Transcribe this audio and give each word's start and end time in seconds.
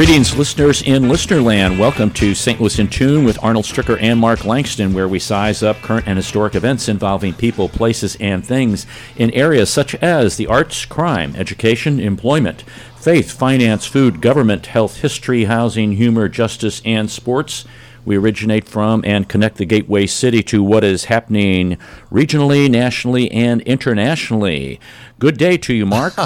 Greetings, 0.00 0.34
listeners 0.34 0.80
in 0.80 1.02
Listenerland. 1.02 1.78
Welcome 1.78 2.10
to 2.12 2.34
St. 2.34 2.58
Louis 2.58 2.78
in 2.78 2.88
Tune 2.88 3.22
with 3.22 3.38
Arnold 3.44 3.66
Stricker 3.66 4.00
and 4.00 4.18
Mark 4.18 4.46
Langston, 4.46 4.94
where 4.94 5.06
we 5.06 5.18
size 5.18 5.62
up 5.62 5.76
current 5.82 6.06
and 6.08 6.16
historic 6.16 6.54
events 6.54 6.88
involving 6.88 7.34
people, 7.34 7.68
places, 7.68 8.16
and 8.18 8.42
things 8.42 8.86
in 9.16 9.30
areas 9.32 9.68
such 9.68 9.94
as 9.96 10.38
the 10.38 10.46
arts, 10.46 10.86
crime, 10.86 11.36
education, 11.36 12.00
employment, 12.00 12.62
faith, 12.96 13.30
finance, 13.30 13.84
food, 13.84 14.22
government, 14.22 14.64
health, 14.68 15.02
history, 15.02 15.44
housing, 15.44 15.92
humor, 15.92 16.30
justice, 16.30 16.80
and 16.86 17.10
sports. 17.10 17.66
We 18.04 18.16
originate 18.16 18.66
from 18.66 19.02
and 19.04 19.28
connect 19.28 19.56
the 19.56 19.66
gateway 19.66 20.06
city 20.06 20.42
to 20.44 20.62
what 20.62 20.84
is 20.84 21.04
happening 21.04 21.78
regionally, 22.10 22.70
nationally, 22.70 23.30
and 23.30 23.60
internationally. 23.62 24.80
Good 25.18 25.36
day 25.36 25.58
to 25.58 25.74
you, 25.74 25.84
Mark. 25.86 26.14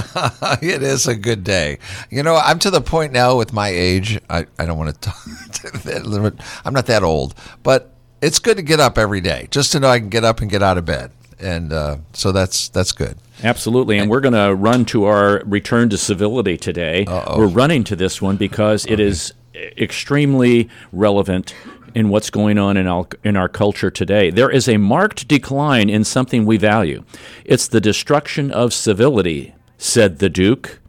it 0.62 0.82
is 0.82 1.06
a 1.06 1.16
good 1.16 1.42
day. 1.42 1.78
You 2.10 2.22
know, 2.22 2.36
I'm 2.36 2.58
to 2.60 2.70
the 2.70 2.80
point 2.80 3.12
now 3.12 3.36
with 3.36 3.52
my 3.52 3.68
age. 3.68 4.20
I, 4.30 4.46
I 4.58 4.66
don't 4.66 4.78
want 4.78 4.94
to 5.02 5.10
talk. 5.10 6.36
I'm 6.64 6.72
not 6.72 6.86
that 6.86 7.02
old, 7.02 7.34
but 7.62 7.94
it's 8.22 8.38
good 8.38 8.56
to 8.56 8.62
get 8.62 8.80
up 8.80 8.96
every 8.96 9.20
day 9.20 9.48
just 9.50 9.72
to 9.72 9.80
know 9.80 9.88
I 9.88 9.98
can 9.98 10.08
get 10.08 10.24
up 10.24 10.40
and 10.40 10.50
get 10.50 10.62
out 10.62 10.78
of 10.78 10.84
bed. 10.84 11.10
And 11.40 11.72
uh, 11.72 11.98
so 12.12 12.32
that's 12.32 12.68
that's 12.68 12.92
good. 12.92 13.18
Absolutely, 13.42 13.98
and 13.98 14.08
we're 14.08 14.20
going 14.20 14.34
to 14.34 14.54
run 14.54 14.84
to 14.86 15.04
our 15.04 15.42
return 15.44 15.90
to 15.90 15.98
civility 15.98 16.56
today. 16.56 17.04
Uh-oh. 17.04 17.38
We're 17.38 17.48
running 17.48 17.82
to 17.84 17.96
this 17.96 18.22
one 18.22 18.36
because 18.36 18.86
it 18.86 19.00
is 19.00 19.34
extremely 19.54 20.68
relevant 20.92 21.54
in 21.94 22.08
what's 22.08 22.30
going 22.30 22.58
on 22.58 22.76
in 22.76 22.86
our, 22.86 23.06
in 23.22 23.36
our 23.36 23.48
culture 23.48 23.90
today. 23.90 24.30
There 24.30 24.50
is 24.50 24.68
a 24.68 24.78
marked 24.78 25.28
decline 25.28 25.88
in 25.88 26.02
something 26.04 26.44
we 26.44 26.56
value. 26.56 27.04
It's 27.44 27.68
the 27.68 27.80
destruction 27.80 28.50
of 28.50 28.74
civility, 28.74 29.54
said 29.78 30.18
the 30.18 30.28
Duke. 30.28 30.80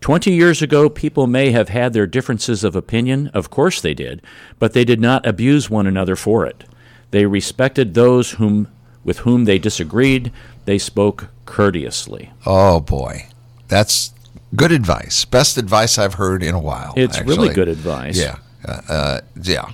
Twenty 0.00 0.32
years 0.32 0.62
ago, 0.62 0.88
people 0.88 1.26
may 1.26 1.50
have 1.50 1.68
had 1.68 1.92
their 1.92 2.06
differences 2.06 2.64
of 2.64 2.76
opinion, 2.76 3.28
of 3.34 3.50
course 3.50 3.80
they 3.80 3.94
did, 3.94 4.22
but 4.58 4.72
they 4.72 4.84
did 4.84 5.00
not 5.00 5.26
abuse 5.26 5.68
one 5.68 5.86
another 5.86 6.16
for 6.16 6.46
it. 6.46 6.64
They 7.10 7.26
respected 7.26 7.94
those 7.94 8.32
whom, 8.32 8.68
with 9.02 9.18
whom 9.18 9.44
they 9.44 9.58
disagreed, 9.58 10.30
they 10.66 10.78
spoke 10.78 11.28
courteously. 11.46 12.30
Oh, 12.46 12.80
boy. 12.80 13.26
That's 13.66 14.12
good 14.54 14.72
advice. 14.72 15.24
Best 15.24 15.56
advice 15.56 15.98
I've 15.98 16.14
heard 16.14 16.42
in 16.42 16.54
a 16.54 16.60
while. 16.60 16.94
It's 16.96 17.18
actually. 17.18 17.36
really 17.36 17.54
good 17.54 17.68
advice. 17.68 18.18
Yeah. 18.18 18.38
Uh, 18.66 18.80
uh, 18.88 19.20
yeah. 19.42 19.70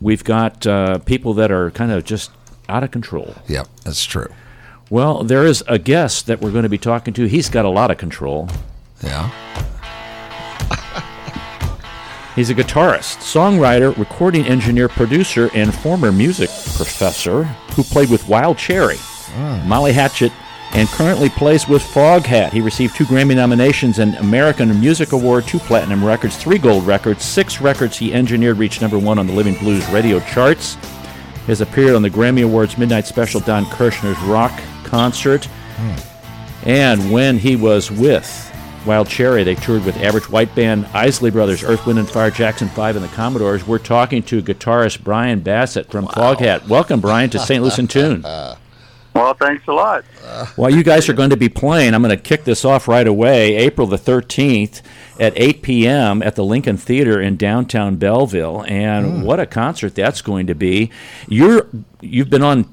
We've 0.00 0.24
got 0.24 0.66
uh, 0.66 0.98
people 0.98 1.34
that 1.34 1.50
are 1.50 1.70
kind 1.70 1.90
of 1.90 2.04
just 2.04 2.30
out 2.68 2.84
of 2.84 2.90
control. 2.90 3.34
Yeah, 3.48 3.64
that's 3.84 4.04
true. 4.04 4.28
Well, 4.90 5.24
there 5.24 5.44
is 5.44 5.64
a 5.66 5.78
guest 5.78 6.26
that 6.26 6.40
we're 6.40 6.52
going 6.52 6.62
to 6.62 6.68
be 6.68 6.78
talking 6.78 7.14
to. 7.14 7.26
He's 7.26 7.48
got 7.48 7.64
a 7.64 7.68
lot 7.68 7.90
of 7.90 7.98
control. 7.98 8.48
Yeah. 9.02 9.30
He's 12.36 12.50
a 12.50 12.54
guitarist, 12.54 13.20
songwriter, 13.20 13.96
recording 13.96 14.44
engineer, 14.44 14.90
producer, 14.90 15.48
and 15.54 15.74
former 15.74 16.12
music 16.12 16.50
professor 16.50 17.44
who 17.74 17.82
played 17.82 18.10
with 18.10 18.28
Wild 18.28 18.58
Cherry, 18.58 18.98
Molly 19.64 19.94
Hatchet, 19.94 20.32
and 20.76 20.88
currently 20.90 21.30
plays 21.30 21.66
with 21.66 21.82
Foghat. 21.82 22.52
He 22.52 22.60
received 22.60 22.94
two 22.94 23.06
Grammy 23.06 23.34
nominations, 23.34 23.98
an 23.98 24.14
American 24.16 24.78
Music 24.78 25.12
Award, 25.12 25.46
two 25.46 25.58
platinum 25.58 26.04
records, 26.04 26.36
three 26.36 26.58
gold 26.58 26.86
records, 26.86 27.24
six 27.24 27.62
records 27.62 27.96
he 27.96 28.12
engineered 28.12 28.58
reached 28.58 28.82
number 28.82 28.98
one 28.98 29.18
on 29.18 29.26
the 29.26 29.32
Living 29.32 29.54
Blues 29.54 29.88
radio 29.88 30.20
charts. 30.20 30.74
He 30.74 31.46
has 31.46 31.62
appeared 31.62 31.94
on 31.94 32.02
the 32.02 32.10
Grammy 32.10 32.44
Awards 32.44 32.76
Midnight 32.76 33.06
Special 33.06 33.40
Don 33.40 33.64
Kirshner's 33.64 34.20
Rock 34.24 34.52
Concert. 34.84 35.48
And 36.66 37.10
when 37.10 37.38
he 37.38 37.56
was 37.56 37.90
with 37.90 38.42
Wild 38.84 39.08
Cherry, 39.08 39.44
they 39.44 39.54
toured 39.54 39.86
with 39.86 39.96
Average 39.96 40.28
White 40.28 40.54
Band, 40.54 40.84
Isley 40.92 41.30
Brothers, 41.30 41.64
Earth, 41.64 41.86
Wind 41.86 42.00
and 42.00 42.08
Fire, 42.08 42.30
Jackson 42.30 42.68
5, 42.68 42.96
and 42.96 43.04
the 43.04 43.08
Commodores. 43.08 43.66
We're 43.66 43.78
talking 43.78 44.22
to 44.24 44.42
guitarist 44.42 45.02
Bryan 45.02 45.40
Bassett 45.40 45.90
from 45.90 46.06
Foghat. 46.06 46.68
Welcome, 46.68 47.00
Bryan, 47.00 47.30
to 47.30 47.38
St. 47.38 47.62
Louis 47.62 47.78
in 47.78 47.88
Tune. 47.88 48.26
Well, 49.16 49.34
thanks 49.34 49.66
a 49.66 49.72
lot. 49.72 50.04
Well, 50.56 50.70
you 50.70 50.82
guys 50.82 51.08
are 51.08 51.12
going 51.14 51.30
to 51.30 51.36
be 51.36 51.48
playing. 51.48 51.94
I'm 51.94 52.02
going 52.02 52.16
to 52.16 52.22
kick 52.22 52.44
this 52.44 52.64
off 52.64 52.86
right 52.86 53.06
away. 53.06 53.56
April 53.56 53.86
the 53.86 53.96
13th 53.96 54.82
at 55.18 55.32
8 55.36 55.62
p.m. 55.62 56.22
at 56.22 56.34
the 56.34 56.44
Lincoln 56.44 56.76
Theater 56.76 57.20
in 57.20 57.36
downtown 57.36 57.96
Belleville, 57.96 58.64
and 58.66 59.24
what 59.24 59.40
a 59.40 59.46
concert 59.46 59.94
that's 59.94 60.20
going 60.20 60.46
to 60.48 60.54
be! 60.54 60.90
You're 61.28 61.66
you've 62.00 62.30
been 62.30 62.42
on 62.42 62.68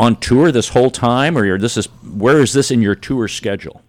on 0.00 0.16
tour 0.16 0.50
this 0.50 0.70
whole 0.70 0.90
time, 0.90 1.36
or 1.36 1.44
you're, 1.44 1.58
this 1.58 1.76
is 1.76 1.86
where 2.02 2.40
is 2.40 2.52
this 2.52 2.70
in 2.70 2.82
your 2.82 2.94
tour 2.94 3.28
schedule? 3.28 3.82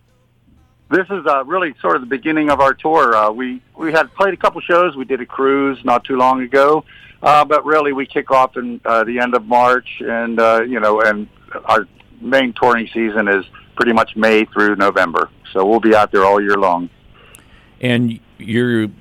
This 0.89 1.07
is 1.09 1.25
uh, 1.25 1.43
really 1.45 1.73
sort 1.81 1.95
of 1.95 2.01
the 2.01 2.07
beginning 2.07 2.51
of 2.51 2.59
our 2.59 2.73
tour. 2.73 3.15
Uh, 3.15 3.31
we 3.31 3.61
we 3.75 3.91
had 3.91 4.13
played 4.13 4.33
a 4.33 4.37
couple 4.37 4.61
shows. 4.61 4.95
We 4.95 5.05
did 5.05 5.21
a 5.21 5.25
cruise 5.25 5.83
not 5.83 6.03
too 6.03 6.17
long 6.17 6.41
ago, 6.41 6.85
uh, 7.21 7.45
but 7.45 7.65
really 7.65 7.93
we 7.93 8.05
kick 8.05 8.29
off 8.29 8.57
in 8.57 8.79
uh, 8.85 9.03
the 9.03 9.19
end 9.19 9.33
of 9.33 9.47
March, 9.47 10.01
and 10.01 10.39
uh, 10.39 10.61
you 10.67 10.79
know, 10.79 11.01
and 11.01 11.27
our 11.65 11.87
main 12.21 12.53
touring 12.53 12.87
season 12.93 13.27
is 13.27 13.45
pretty 13.75 13.93
much 13.93 14.15
May 14.15 14.45
through 14.45 14.75
November. 14.75 15.29
So 15.51 15.65
we'll 15.65 15.79
be 15.79 15.95
out 15.95 16.11
there 16.11 16.25
all 16.25 16.41
year 16.41 16.57
long. 16.57 16.89
And 17.81 18.19
you 18.37 18.91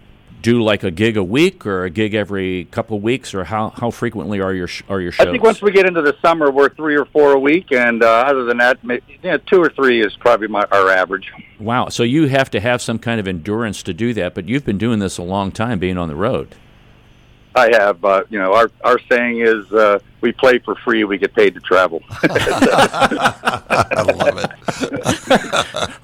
do 0.43 0.61
like 0.61 0.83
a 0.83 0.91
gig 0.91 1.17
a 1.17 1.23
week, 1.23 1.65
or 1.65 1.85
a 1.85 1.91
gig 1.91 2.15
every 2.15 2.65
couple 2.67 2.97
of 2.97 3.03
weeks, 3.03 3.33
or 3.33 3.45
how, 3.45 3.71
how 3.71 3.91
frequently 3.91 4.41
are 4.41 4.53
your 4.53 4.67
sh- 4.67 4.83
are 4.89 5.01
your 5.01 5.13
shows? 5.13 5.29
I 5.29 5.31
think 5.31 5.43
once 5.43 5.63
we 5.63 5.71
get 5.71 5.87
into 5.87 6.03
the 6.03 6.17
summer, 6.21 6.51
we're 6.51 6.69
three 6.71 6.97
or 6.97 7.05
four 7.07 7.33
a 7.33 7.39
week, 7.39 7.71
and 7.71 8.03
uh, 8.03 8.25
other 8.27 8.45
than 8.45 8.59
that, 8.59 8.83
maybe, 8.85 9.21
yeah, 9.23 9.37
two 9.47 9.63
or 9.63 9.71
three 9.71 10.05
is 10.05 10.15
probably 10.17 10.49
my, 10.49 10.65
our 10.73 10.91
average. 10.91 11.31
wow, 11.61 11.89
so 11.89 12.03
you 12.03 12.27
have 12.27 12.51
to 12.51 12.61
have 12.61 12.83
some 12.83 12.99
kind 12.99 13.21
of 13.21 13.29
endurance 13.29 13.83
to 13.85 13.95
do 13.95 14.13
that, 14.15 14.35
but 14.35 14.49
you've 14.49 14.65
been 14.65 14.79
doing 14.79 14.99
this 14.99 15.17
a 15.17 15.23
long 15.23 15.53
time, 15.53 15.79
being 15.79 15.97
on 15.97 16.09
the 16.09 16.17
road. 16.17 16.57
I 17.55 17.71
have, 17.73 18.05
uh, 18.05 18.25
you 18.31 18.39
know, 18.39 18.55
our 18.55 18.71
our 18.83 18.99
saying 19.11 19.41
is 19.41 19.71
uh, 19.73 19.99
we 20.21 20.33
play 20.33 20.59
for 20.59 20.75
free, 20.77 21.05
we 21.05 21.19
get 21.19 21.35
paid 21.35 21.55
to 21.55 21.61
travel. 21.61 22.03
I 22.23 24.03
love 24.15 24.39
it. 24.39 24.51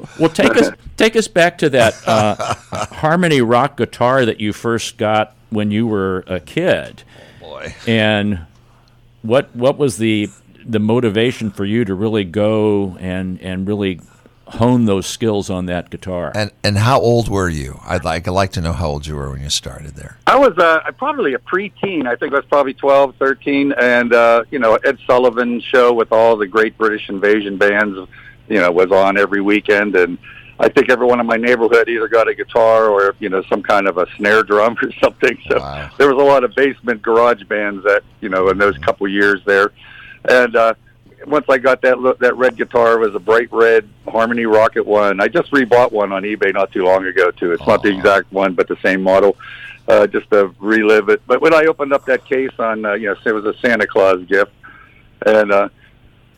Well, 0.18 0.30
take 0.30 0.56
us 0.56 0.70
take 0.96 1.14
us 1.14 1.28
back 1.28 1.58
to 1.58 1.70
that 1.70 1.94
uh, 2.04 2.54
harmony 2.90 3.40
rock 3.40 3.76
guitar 3.76 4.24
that 4.24 4.40
you 4.40 4.52
first 4.52 4.96
got 4.98 5.36
when 5.50 5.70
you 5.70 5.86
were 5.86 6.24
a 6.26 6.40
kid, 6.40 7.04
Boy. 7.38 7.72
and 7.86 8.40
what 9.22 9.54
what 9.54 9.78
was 9.78 9.98
the 9.98 10.28
the 10.64 10.80
motivation 10.80 11.50
for 11.52 11.64
you 11.64 11.84
to 11.84 11.94
really 11.94 12.24
go 12.24 12.96
and 12.98 13.40
and 13.40 13.68
really 13.68 14.00
hone 14.52 14.84
those 14.86 15.06
skills 15.06 15.50
on 15.50 15.66
that 15.66 15.90
guitar? 15.90 16.32
And 16.34 16.50
and 16.64 16.78
how 16.78 17.00
old 17.00 17.28
were 17.28 17.48
you? 17.48 17.80
I'd 17.86 18.04
like 18.04 18.26
I'd 18.26 18.32
like 18.32 18.52
to 18.52 18.60
know 18.60 18.72
how 18.72 18.88
old 18.88 19.06
you 19.06 19.14
were 19.16 19.30
when 19.30 19.40
you 19.42 19.50
started 19.50 19.94
there. 19.94 20.16
I 20.26 20.36
was 20.36 20.56
uh, 20.58 20.80
probably 20.98 21.34
a 21.34 21.38
preteen. 21.38 22.06
I 22.06 22.16
think 22.16 22.32
I 22.32 22.36
was 22.36 22.44
probably 22.46 22.74
12, 22.74 23.16
13, 23.16 23.72
and 23.72 24.12
uh, 24.12 24.44
you 24.50 24.58
know 24.58 24.74
Ed 24.76 24.98
Sullivan 25.06 25.60
show 25.60 25.92
with 25.92 26.12
all 26.12 26.36
the 26.36 26.46
great 26.46 26.76
British 26.78 27.08
invasion 27.08 27.58
bands, 27.58 27.98
you 28.48 28.56
know, 28.56 28.70
was 28.72 28.90
on 28.90 29.16
every 29.18 29.40
weekend, 29.40 29.94
and 29.96 30.18
I 30.60 30.68
think 30.68 30.90
everyone 30.90 31.20
in 31.20 31.26
my 31.26 31.36
neighborhood 31.36 31.88
either 31.88 32.08
got 32.08 32.26
a 32.28 32.34
guitar 32.34 32.86
or 32.88 33.14
you 33.20 33.28
know 33.28 33.42
some 33.48 33.62
kind 33.62 33.86
of 33.88 33.98
a 33.98 34.06
snare 34.16 34.42
drum 34.42 34.76
or 34.82 34.92
something. 35.02 35.38
So 35.48 35.58
Wow. 35.58 35.90
there 35.98 36.12
was 36.12 36.20
a 36.22 36.26
lot 36.26 36.42
of 36.44 36.54
basement 36.54 37.02
garage 37.02 37.44
bands 37.44 37.84
that 37.84 38.02
you 38.20 38.28
know 38.28 38.48
in 38.48 38.58
those 38.58 38.76
couple 38.78 39.06
years 39.08 39.40
there, 39.44 39.72
and. 40.28 40.56
uh 40.56 40.74
once 41.26 41.46
I 41.48 41.58
got 41.58 41.82
that 41.82 42.16
that 42.20 42.36
red 42.36 42.56
guitar, 42.56 42.94
it 42.94 43.06
was 43.06 43.14
a 43.14 43.18
bright 43.18 43.52
red 43.52 43.88
Harmony 44.06 44.46
Rocket 44.46 44.86
one. 44.86 45.20
I 45.20 45.28
just 45.28 45.50
rebought 45.50 45.92
one 45.92 46.12
on 46.12 46.22
eBay 46.22 46.52
not 46.52 46.72
too 46.72 46.84
long 46.84 47.06
ago 47.06 47.30
too. 47.30 47.52
It's 47.52 47.66
not 47.66 47.82
the 47.82 47.90
exact 47.90 48.32
one, 48.32 48.54
but 48.54 48.68
the 48.68 48.76
same 48.82 49.02
model 49.02 49.36
uh, 49.88 50.06
just 50.06 50.30
to 50.30 50.54
relive 50.58 51.08
it. 51.08 51.22
But 51.26 51.40
when 51.40 51.54
I 51.54 51.64
opened 51.64 51.92
up 51.92 52.04
that 52.06 52.24
case 52.24 52.52
on, 52.58 52.84
uh, 52.84 52.92
you 52.94 53.08
know, 53.08 53.16
it 53.24 53.32
was 53.32 53.44
a 53.44 53.58
Santa 53.58 53.86
Claus 53.86 54.24
gift, 54.26 54.52
and 55.26 55.50
uh, 55.50 55.68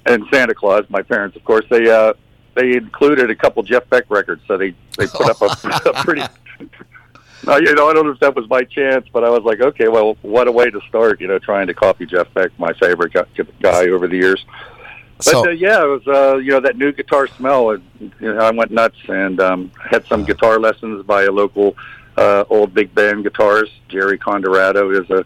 and 0.06 0.24
Santa 0.32 0.54
Claus, 0.54 0.84
my 0.88 1.02
parents, 1.02 1.36
of 1.36 1.44
course, 1.44 1.64
they 1.68 1.90
uh, 1.90 2.14
they 2.54 2.76
included 2.76 3.30
a 3.30 3.34
couple 3.34 3.62
Jeff 3.62 3.88
Beck 3.90 4.04
records, 4.08 4.42
so 4.46 4.56
they 4.56 4.74
they 4.96 5.06
put 5.06 5.28
up 5.28 5.42
a, 5.42 5.88
a 5.88 6.04
pretty. 6.04 6.22
No, 7.46 7.56
you 7.56 7.74
know, 7.74 7.88
I 7.88 7.94
don't 7.94 8.04
know 8.04 8.12
if 8.12 8.20
that 8.20 8.36
was 8.36 8.46
my 8.50 8.64
chance, 8.64 9.06
but 9.10 9.24
I 9.24 9.30
was 9.30 9.42
like, 9.44 9.62
okay, 9.62 9.88
well, 9.88 10.18
what 10.20 10.46
a 10.46 10.52
way 10.52 10.70
to 10.70 10.80
start, 10.88 11.22
you 11.22 11.26
know, 11.26 11.38
trying 11.38 11.68
to 11.68 11.74
copy 11.74 12.04
Jeff 12.04 12.32
Beck, 12.34 12.50
my 12.58 12.74
favorite 12.74 13.14
guy 13.62 13.88
over 13.88 14.06
the 14.06 14.16
years. 14.16 14.44
But 15.24 15.30
So 15.30 15.46
uh, 15.48 15.50
yeah, 15.50 15.82
it 15.82 15.86
was 15.86 16.06
uh, 16.06 16.36
you 16.36 16.50
know 16.50 16.60
that 16.60 16.76
new 16.76 16.92
guitar 16.92 17.26
smell. 17.28 17.70
It, 17.70 17.80
you 18.00 18.10
know, 18.34 18.38
I 18.38 18.50
went 18.50 18.70
nuts 18.70 18.96
and 19.08 19.40
um, 19.40 19.72
had 19.90 20.06
some 20.06 20.24
guitar 20.24 20.58
lessons 20.58 21.04
by 21.06 21.22
a 21.24 21.30
local 21.30 21.76
uh, 22.16 22.44
old 22.50 22.74
big 22.74 22.94
band 22.94 23.24
guitarist. 23.24 23.70
Jerry 23.88 24.18
Condorado 24.18 24.90
is 24.90 25.08
a, 25.10 25.24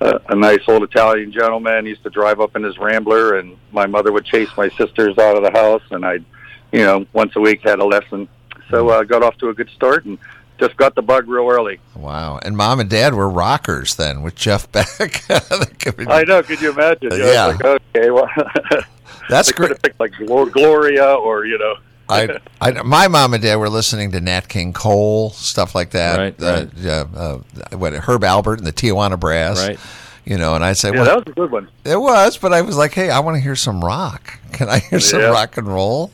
a 0.00 0.20
a 0.30 0.34
nice 0.34 0.60
old 0.68 0.82
Italian 0.82 1.32
gentleman. 1.32 1.84
He 1.84 1.90
used 1.90 2.02
to 2.04 2.10
drive 2.10 2.40
up 2.40 2.56
in 2.56 2.62
his 2.62 2.78
Rambler, 2.78 3.36
and 3.38 3.56
my 3.72 3.86
mother 3.86 4.12
would 4.12 4.24
chase 4.24 4.48
my 4.56 4.68
sisters 4.70 5.18
out 5.18 5.36
of 5.36 5.42
the 5.42 5.50
house, 5.52 5.82
and 5.90 6.04
I'd 6.04 6.24
you 6.72 6.80
know 6.84 7.06
once 7.12 7.32
a 7.36 7.40
week 7.40 7.62
had 7.62 7.78
a 7.80 7.84
lesson. 7.84 8.28
So 8.70 8.88
I 8.90 9.00
uh, 9.00 9.02
got 9.02 9.22
off 9.22 9.36
to 9.38 9.48
a 9.50 9.54
good 9.54 9.68
start 9.74 10.04
and 10.06 10.16
just 10.58 10.76
got 10.76 10.94
the 10.94 11.02
bug 11.02 11.28
real 11.28 11.48
early. 11.50 11.80
wow, 11.96 12.38
and 12.42 12.56
mom 12.56 12.78
and 12.80 12.88
dad 12.88 13.14
were 13.14 13.28
rockers 13.28 13.96
then 13.96 14.22
with 14.22 14.34
Jeff 14.36 14.70
Beck. 14.70 14.86
That 15.28 15.74
could 15.78 15.96
be- 15.96 16.06
I 16.06 16.22
know. 16.22 16.42
Could 16.42 16.60
you 16.60 16.70
imagine? 16.70 17.10
You 17.12 17.18
know, 17.18 17.32
Yeah. 17.32 17.46
Like, 17.46 17.64
okay, 17.64 18.10
well, 18.10 18.28
That's 19.28 19.48
they 19.48 19.52
could 19.52 19.56
great. 19.58 19.70
have 19.70 19.82
picked 19.82 20.00
like 20.00 20.12
Gloria 20.52 21.14
or 21.14 21.44
you 21.46 21.58
know. 21.58 21.74
I, 22.08 22.38
I, 22.60 22.82
my 22.82 23.08
mom 23.08 23.32
and 23.34 23.42
dad 23.42 23.56
were 23.56 23.68
listening 23.70 24.10
to 24.12 24.20
Nat 24.20 24.48
King 24.48 24.72
Cole, 24.72 25.30
stuff 25.30 25.74
like 25.74 25.90
that. 25.90 26.18
Right, 26.18 26.42
uh, 26.42 26.66
right. 26.76 26.84
Uh, 27.16 27.38
uh, 27.72 27.76
what 27.76 27.94
Herb 27.94 28.22
Alpert 28.22 28.58
and 28.58 28.66
the 28.66 28.72
Tijuana 28.72 29.18
Brass. 29.18 29.66
Right. 29.66 29.78
You 30.24 30.36
know, 30.38 30.54
and 30.54 30.62
I'd 30.64 30.76
say, 30.76 30.90
Yeah, 30.90 30.96
well, 30.96 31.04
that 31.06 31.16
was 31.16 31.24
a 31.26 31.34
good 31.34 31.50
one. 31.50 31.68
it 31.84 31.96
was, 31.96 32.36
but 32.38 32.52
I 32.52 32.62
was 32.62 32.76
like, 32.76 32.92
hey, 32.92 33.10
I 33.10 33.18
want 33.20 33.36
to 33.36 33.40
hear 33.40 33.56
some 33.56 33.82
rock. 33.84 34.38
Can 34.52 34.68
I 34.68 34.78
hear 34.78 35.00
some 35.00 35.20
Yeah. 35.20 35.26
rock 35.30 35.56
and 35.56 35.66
roll? 35.66 36.12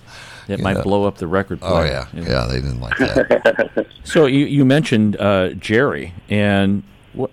It 0.49 0.59
You 0.59 0.65
might 0.65 0.75
know. 0.79 0.83
blow 0.83 1.05
up 1.05 1.19
the 1.19 1.27
record 1.27 1.59
Oh 1.61 1.69
player. 1.73 2.09
yeah, 2.15 2.23
yeah, 2.23 2.47
they 2.49 2.57
didn't 2.63 2.81
like 2.81 2.97
that. 2.99 3.87
So 4.05 4.25
you, 4.25 4.47
you 4.47 4.65
mentioned 4.65 5.17
uh, 5.21 5.51
Jerry, 5.51 6.15
and 6.31 6.83
what 7.13 7.31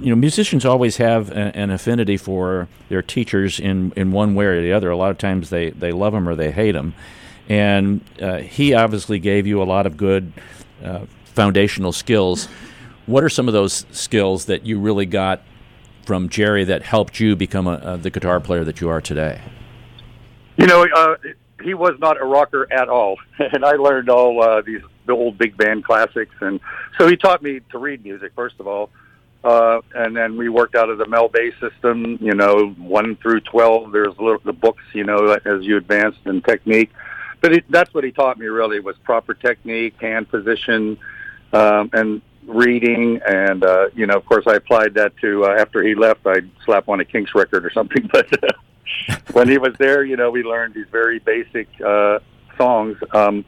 you 0.00 0.10
know, 0.10 0.16
musicians 0.16 0.64
always 0.64 0.96
have 0.98 1.30
a, 1.30 1.56
an 1.56 1.70
affinity 1.70 2.16
for 2.16 2.68
their 2.88 3.02
teachers 3.02 3.60
in, 3.60 3.92
in 3.96 4.12
one 4.12 4.34
way 4.34 4.46
or 4.46 4.60
the 4.60 4.72
other. 4.72 4.90
A 4.90 4.96
lot 4.96 5.10
of 5.10 5.18
times 5.18 5.50
they, 5.50 5.70
they 5.70 5.92
love 5.92 6.12
them 6.12 6.28
or 6.28 6.34
they 6.34 6.50
hate 6.50 6.72
them, 6.72 6.94
and 7.48 8.00
uh, 8.20 8.38
he 8.38 8.74
obviously 8.74 9.18
gave 9.18 9.46
you 9.46 9.62
a 9.62 9.64
lot 9.64 9.86
of 9.86 9.96
good 9.96 10.32
uh, 10.82 11.06
foundational 11.24 11.92
skills. 11.92 12.48
What 13.06 13.22
are 13.22 13.28
some 13.28 13.48
of 13.48 13.54
those 13.54 13.84
skills 13.90 14.46
that 14.46 14.64
you 14.64 14.78
really 14.78 15.06
got 15.06 15.42
from 16.06 16.28
Jerry 16.28 16.64
that 16.64 16.82
helped 16.82 17.20
you 17.20 17.36
become 17.36 17.66
a, 17.66 17.98
the 17.98 18.10
guitar 18.10 18.40
player 18.40 18.64
that 18.64 18.80
you 18.80 18.88
are 18.88 19.00
today? 19.00 19.40
You 20.56 20.66
know, 20.66 20.86
uh, 20.94 21.16
he 21.62 21.74
was 21.74 21.98
not 21.98 22.20
a 22.20 22.24
rocker 22.24 22.70
at 22.72 22.88
all, 22.88 23.18
and 23.38 23.64
I 23.64 23.72
learned 23.72 24.08
all 24.08 24.42
uh, 24.42 24.62
these 24.62 24.82
old 25.08 25.36
big 25.36 25.56
band 25.56 25.84
classics, 25.84 26.34
and 26.40 26.60
so 26.98 27.08
he 27.08 27.16
taught 27.16 27.42
me 27.42 27.60
to 27.70 27.78
read 27.78 28.02
music 28.04 28.32
first 28.34 28.56
of 28.58 28.66
all, 28.66 28.90
uh, 29.44 29.82
and 29.94 30.16
then 30.16 30.36
we 30.36 30.48
worked 30.48 30.74
out 30.74 30.88
of 30.88 30.96
the 30.98 31.06
Mel 31.06 31.28
Bay 31.28 31.52
system. 31.60 32.18
You 32.20 32.34
know, 32.34 32.68
one 32.78 33.16
through 33.16 33.40
twelve. 33.40 33.92
There's 33.92 34.18
little, 34.18 34.38
the 34.42 34.52
books. 34.52 34.82
You 34.94 35.04
know, 35.04 35.38
as 35.44 35.62
you 35.62 35.76
advanced 35.76 36.20
in 36.24 36.40
technique, 36.40 36.90
but 37.40 37.52
it, 37.52 37.64
that's 37.68 37.92
what 37.92 38.04
he 38.04 38.10
taught 38.10 38.38
me 38.38 38.46
really 38.46 38.80
was 38.80 38.96
proper 39.04 39.34
technique, 39.34 40.00
hand 40.00 40.30
position, 40.30 40.96
um, 41.52 41.90
and 41.92 42.22
reading. 42.46 43.20
And 43.26 43.62
uh, 43.62 43.88
you 43.94 44.06
know, 44.06 44.16
of 44.16 44.24
course, 44.24 44.46
I 44.46 44.54
applied 44.54 44.94
that 44.94 45.16
to 45.18 45.44
uh, 45.44 45.56
after 45.58 45.82
he 45.82 45.94
left. 45.94 46.26
I'd 46.26 46.50
slap 46.64 46.88
on 46.88 47.00
a 47.00 47.04
Kinks 47.04 47.34
record 47.34 47.64
or 47.64 47.70
something, 47.70 48.08
but. 48.12 48.28
when 49.32 49.48
he 49.48 49.56
was 49.56 49.74
there, 49.78 50.04
you 50.04 50.14
know, 50.14 50.30
we 50.30 50.42
learned 50.42 50.74
these 50.74 50.86
very 50.92 51.18
basic 51.18 51.68
uh, 51.80 52.18
songs. 52.58 52.98
Um, 53.12 53.42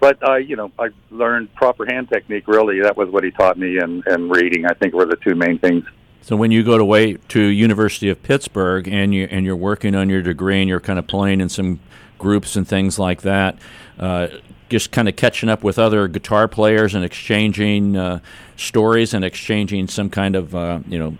but 0.00 0.18
uh, 0.26 0.36
you 0.36 0.56
know, 0.56 0.70
I 0.78 0.88
learned 1.10 1.54
proper 1.54 1.86
hand 1.86 2.08
technique. 2.08 2.48
Really, 2.48 2.80
that 2.82 2.96
was 2.96 3.08
what 3.10 3.24
he 3.24 3.30
taught 3.30 3.58
me, 3.58 3.78
and, 3.78 4.06
and 4.06 4.30
reading. 4.30 4.66
I 4.66 4.74
think 4.74 4.94
were 4.94 5.06
the 5.06 5.16
two 5.16 5.34
main 5.34 5.58
things. 5.58 5.84
So 6.22 6.36
when 6.36 6.50
you 6.50 6.62
go 6.62 6.76
to 6.76 6.84
way 6.84 7.14
to 7.14 7.40
University 7.40 8.10
of 8.10 8.22
Pittsburgh 8.22 8.86
and 8.88 9.14
you 9.14 9.28
and 9.30 9.46
you're 9.46 9.56
working 9.56 9.94
on 9.94 10.08
your 10.08 10.22
degree 10.22 10.60
and 10.60 10.68
you're 10.68 10.80
kind 10.80 10.98
of 10.98 11.06
playing 11.06 11.40
in 11.40 11.48
some 11.48 11.80
groups 12.18 12.56
and 12.56 12.66
things 12.66 12.98
like 12.98 13.22
that, 13.22 13.58
uh, 13.98 14.28
just 14.68 14.90
kind 14.92 15.08
of 15.08 15.16
catching 15.16 15.48
up 15.48 15.64
with 15.64 15.78
other 15.78 16.08
guitar 16.08 16.46
players 16.46 16.94
and 16.94 17.04
exchanging 17.04 17.96
uh, 17.96 18.20
stories 18.56 19.14
and 19.14 19.24
exchanging 19.24 19.88
some 19.88 20.10
kind 20.10 20.36
of 20.36 20.54
uh, 20.54 20.80
you 20.86 20.98
know 20.98 21.16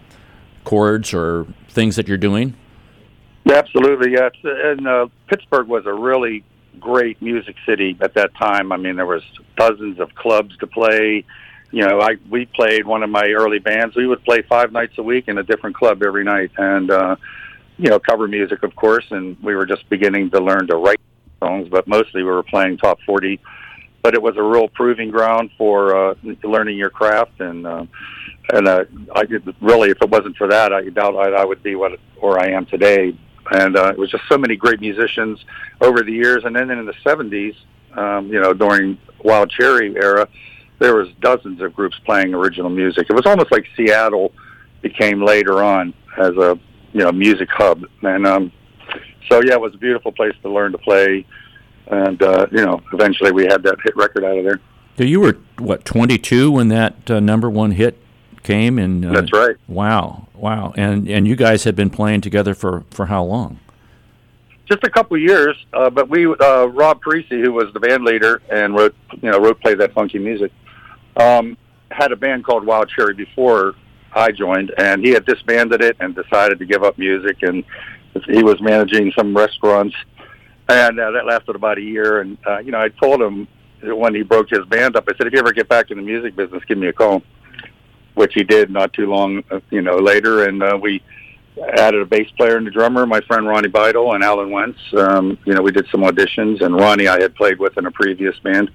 chords 0.64 1.14
or 1.14 1.46
things 1.70 1.96
that 1.96 2.06
you're 2.08 2.19
doing. 2.19 2.54
Absolutely, 3.50 4.12
yes. 4.12 4.32
And 4.44 4.86
uh, 4.86 5.06
Pittsburgh 5.28 5.69
was 5.69 5.86
a 5.86 5.92
really 5.94 6.44
great 6.78 7.20
music 7.20 7.56
city 7.66 7.96
at 8.00 8.14
that 8.14 8.34
time. 8.34 8.72
I 8.72 8.76
mean, 8.76 8.96
there 8.96 9.06
was 9.06 9.22
dozens 9.56 9.98
of 10.00 10.14
clubs 10.14 10.56
to 10.58 10.66
play. 10.66 11.25
You 11.70 11.86
know, 11.86 12.00
I 12.00 12.16
we 12.30 12.46
played 12.46 12.86
one 12.86 13.02
of 13.02 13.10
my 13.10 13.28
early 13.28 13.58
bands. 13.58 13.94
We 13.94 14.06
would 14.06 14.25
play 14.25 14.42
five 14.42 14.72
nights 14.72 14.94
a 14.98 15.02
week 15.02 15.28
in 15.28 15.38
a 15.38 15.42
different 15.42 15.76
club 15.76 16.02
every 16.02 16.25
night, 16.25 16.50
and 16.56 16.90
uh, 16.90 17.16
you 17.76 17.90
know, 17.90 17.98
cover 17.98 18.26
music, 18.26 18.62
of 18.62 18.75
course. 18.75 19.04
And 19.10 19.36
we 19.42 19.54
were 19.54 19.66
just 19.66 19.88
beginning 19.88 20.30
to 20.30 20.40
learn 20.40 20.66
to 20.69 20.76
write 20.76 21.00
songs, 21.40 21.69
but 21.69 21.86
mostly 21.86 22.22
we 22.22 22.30
were 22.30 22.42
playing 22.42 22.78
top 22.78 22.98
forty. 23.04 23.40
But 24.02 24.14
it 24.14 24.22
was 24.22 24.36
a 24.36 24.42
real 24.42 24.69
proving 24.69 25.10
ground 25.10 25.50
for 25.58 26.10
uh, 26.10 26.14
learning 26.42 26.78
your 26.78 26.90
craft, 26.90 27.40
and 27.40 27.66
uh, 27.66 27.84
and 28.52 28.66
uh, 28.66 28.84
I 29.14 29.24
really, 29.60 29.90
if 29.90 30.00
it 30.00 30.08
wasn't 30.08 30.36
for 30.36 30.48
that, 30.48 30.72
I 30.72 30.88
doubt 30.88 31.16
I, 31.16 31.42
I 31.42 31.44
would 31.44 31.62
be 31.62 31.74
what 31.74 31.98
or 32.16 32.40
I 32.42 32.50
am 32.52 32.64
today 32.64 33.16
and 33.52 33.76
uh, 33.76 33.88
it 33.88 33.98
was 33.98 34.10
just 34.10 34.24
so 34.28 34.38
many 34.38 34.56
great 34.56 34.80
musicians 34.80 35.44
over 35.80 36.02
the 36.02 36.12
years. 36.12 36.44
And 36.44 36.54
then 36.54 36.70
in 36.70 36.84
the 36.86 36.94
'70s, 37.04 37.56
um, 37.96 38.28
you 38.28 38.40
know, 38.40 38.52
during 38.52 38.98
Wild 39.22 39.50
Cherry 39.50 39.94
era, 39.96 40.28
there 40.78 40.94
was 40.94 41.08
dozens 41.20 41.60
of 41.60 41.74
groups 41.74 41.98
playing 42.04 42.34
original 42.34 42.70
music. 42.70 43.06
It 43.08 43.14
was 43.14 43.26
almost 43.26 43.50
like 43.50 43.66
Seattle 43.76 44.32
became 44.82 45.24
later 45.24 45.62
on 45.62 45.94
as 46.16 46.36
a 46.36 46.58
you 46.92 47.00
know 47.00 47.12
music 47.12 47.48
hub, 47.50 47.84
and 48.02 48.26
um, 48.26 48.52
so 49.28 49.42
yeah, 49.42 49.54
it 49.54 49.60
was 49.60 49.74
a 49.74 49.78
beautiful 49.78 50.12
place 50.12 50.34
to 50.42 50.50
learn 50.50 50.72
to 50.72 50.78
play. 50.78 51.26
And 51.88 52.22
uh, 52.22 52.46
you 52.52 52.64
know, 52.64 52.82
eventually 52.92 53.32
we 53.32 53.44
had 53.44 53.62
that 53.62 53.76
hit 53.82 53.96
record 53.96 54.24
out 54.24 54.36
of 54.36 54.44
there. 54.44 54.60
So 54.96 55.04
you 55.04 55.20
were 55.20 55.38
what 55.58 55.84
22 55.84 56.50
when 56.50 56.68
that 56.68 57.10
uh, 57.10 57.20
number 57.20 57.48
one 57.48 57.72
hit 57.72 58.02
came, 58.48 58.78
and 58.78 59.04
uh, 59.04 59.12
That's 59.12 59.32
right. 59.32 59.56
Wow, 59.68 60.26
wow, 60.34 60.72
and 60.76 61.08
and 61.08 61.28
you 61.28 61.36
guys 61.36 61.64
had 61.64 61.76
been 61.76 61.90
playing 61.90 62.22
together 62.22 62.54
for 62.54 62.84
for 62.90 63.06
how 63.06 63.22
long? 63.22 63.60
just 64.68 64.84
a 64.84 64.90
couple 64.90 65.16
of 65.16 65.22
years. 65.22 65.56
Uh, 65.72 65.90
but 65.90 66.08
we, 66.08 66.26
uh, 66.26 66.66
Rob 66.66 67.02
Parissi, 67.02 67.42
who 67.42 67.52
was 67.52 67.72
the 67.72 67.80
band 67.80 68.04
leader 68.04 68.42
and 68.50 68.74
wrote, 68.74 68.94
you 69.22 69.30
know, 69.30 69.38
wrote 69.40 69.60
played 69.60 69.78
that 69.78 69.94
funky 69.94 70.18
music, 70.18 70.52
um, 71.16 71.56
had 71.90 72.12
a 72.12 72.16
band 72.16 72.44
called 72.44 72.66
Wild 72.66 72.90
Cherry 72.90 73.14
before 73.14 73.74
I 74.12 74.30
joined, 74.30 74.72
and 74.76 75.04
he 75.04 75.10
had 75.10 75.24
disbanded 75.24 75.82
it 75.82 75.96
and 76.00 76.14
decided 76.14 76.58
to 76.58 76.66
give 76.66 76.84
up 76.84 76.98
music, 76.98 77.38
and 77.42 77.64
he 78.26 78.42
was 78.42 78.60
managing 78.60 79.12
some 79.16 79.36
restaurants, 79.36 79.96
and 80.68 81.00
uh, 81.00 81.10
that 81.12 81.24
lasted 81.26 81.56
about 81.56 81.78
a 81.78 81.82
year. 81.82 82.20
And 82.20 82.36
uh, 82.46 82.58
you 82.58 82.72
know, 82.72 82.80
I 82.80 82.88
told 82.88 83.22
him 83.22 83.48
when 83.82 84.14
he 84.14 84.22
broke 84.22 84.50
his 84.50 84.66
band 84.66 84.96
up, 84.96 85.04
I 85.08 85.16
said, 85.16 85.28
if 85.28 85.32
you 85.32 85.38
ever 85.38 85.52
get 85.52 85.68
back 85.68 85.90
in 85.90 85.96
the 85.96 86.02
music 86.02 86.36
business, 86.36 86.62
give 86.66 86.78
me 86.78 86.88
a 86.88 86.92
call. 86.92 87.22
Which 88.19 88.35
he 88.35 88.43
did 88.43 88.69
not 88.69 88.93
too 88.93 89.06
long, 89.06 89.44
uh, 89.49 89.61
you 89.70 89.81
know, 89.81 89.97
later, 89.97 90.49
and 90.49 90.61
uh, 90.61 90.76
we 90.85 91.00
added 91.85 92.00
a 92.00 92.05
bass 92.05 92.29
player 92.37 92.56
and 92.56 92.67
a 92.67 92.70
drummer, 92.79 93.06
my 93.06 93.20
friend 93.29 93.47
Ronnie 93.47 93.69
Beitle 93.69 94.12
and 94.12 94.25
Allen 94.25 94.50
Wentz. 94.50 94.81
Um, 94.93 95.38
you 95.44 95.55
know, 95.55 95.62
we 95.62 95.70
did 95.70 95.87
some 95.93 96.03
auditions, 96.03 96.61
and 96.61 96.75
Ronnie 96.75 97.06
I 97.06 97.20
had 97.20 97.37
played 97.37 97.61
with 97.61 97.79
in 97.79 97.87
a 97.87 97.93
previous 97.93 98.37
band, 98.41 98.73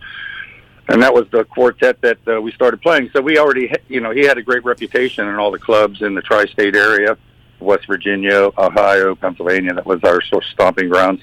and 0.87 1.01
that 1.03 1.13
was 1.13 1.25
the 1.31 1.43
quartet 1.43 1.99
that 2.07 2.19
uh, 2.25 2.41
we 2.41 2.53
started 2.53 2.81
playing. 2.81 3.09
So 3.11 3.19
we 3.21 3.37
already, 3.37 3.69
you 3.89 3.99
know, 3.99 4.11
he 4.11 4.23
had 4.25 4.37
a 4.37 4.41
great 4.41 4.63
reputation 4.63 5.27
in 5.27 5.35
all 5.35 5.51
the 5.51 5.59
clubs 5.59 6.01
in 6.01 6.15
the 6.15 6.21
tri-state 6.21 6.73
area, 6.73 7.17
West 7.59 7.85
Virginia, 7.85 8.49
Ohio, 8.57 9.13
Pennsylvania. 9.13 9.73
That 9.73 9.85
was 9.85 9.99
our 10.05 10.21
sort 10.21 10.45
of 10.45 10.49
stomping 10.51 10.87
grounds, 10.87 11.21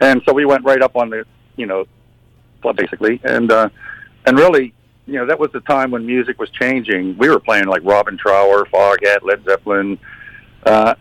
and 0.00 0.22
so 0.26 0.34
we 0.34 0.44
went 0.44 0.64
right 0.64 0.82
up 0.82 0.96
on 0.96 1.10
the, 1.10 1.24
you 1.56 1.66
know, 1.66 1.86
club 2.62 2.76
basically, 2.76 3.20
and 3.22 3.52
uh, 3.52 3.68
and 4.26 4.36
really. 4.36 4.74
You 5.08 5.14
know, 5.14 5.26
that 5.26 5.40
was 5.40 5.50
the 5.52 5.60
time 5.60 5.90
when 5.90 6.04
music 6.04 6.38
was 6.38 6.50
changing. 6.50 7.16
We 7.16 7.30
were 7.30 7.40
playing 7.40 7.64
like 7.64 7.80
Robin 7.82 8.18
Trower, 8.18 8.66
Foghat, 8.66 9.22
Led 9.22 9.42
Zeppelin, 9.42 9.98
uh, 10.64 10.94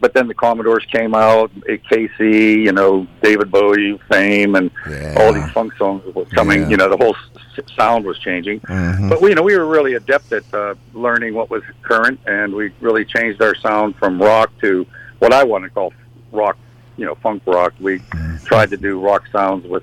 but 0.00 0.14
then 0.14 0.26
the 0.26 0.34
Commodores 0.34 0.84
came 0.90 1.14
out, 1.14 1.52
eh, 1.68 1.76
KC, 1.88 2.64
you 2.64 2.72
know, 2.72 3.06
David 3.22 3.52
Bowie, 3.52 4.00
Fame, 4.10 4.56
and 4.56 4.70
Yeah. 4.90 5.14
all 5.18 5.32
these 5.32 5.48
funk 5.52 5.74
songs 5.76 6.02
were 6.12 6.24
coming. 6.26 6.62
Yeah. 6.62 6.68
You 6.70 6.76
know, 6.76 6.88
the 6.88 6.96
whole 6.96 7.14
s- 7.56 7.60
sound 7.76 8.04
was 8.04 8.18
changing. 8.18 8.60
Mhm. 8.60 9.08
But 9.08 9.22
we, 9.22 9.28
you 9.28 9.34
know, 9.36 9.42
we 9.42 9.56
were 9.56 9.66
really 9.66 9.94
adept 9.94 10.32
at 10.32 10.42
uh, 10.52 10.74
learning 10.92 11.34
what 11.34 11.48
was 11.48 11.62
current, 11.82 12.18
and 12.26 12.52
we 12.54 12.72
really 12.80 13.04
changed 13.04 13.40
our 13.42 13.54
sound 13.54 13.94
from 13.96 14.20
rock 14.20 14.50
to 14.62 14.84
what 15.20 15.32
I 15.32 15.44
want 15.44 15.62
to 15.64 15.70
call 15.70 15.92
rock. 16.32 16.56
You 16.96 17.06
know, 17.06 17.14
funk 17.22 17.42
rock. 17.46 17.72
We 17.80 18.00
tried 18.44 18.70
to 18.70 18.76
do 18.76 19.00
rock 19.00 19.22
sounds 19.32 19.66
with, 19.66 19.82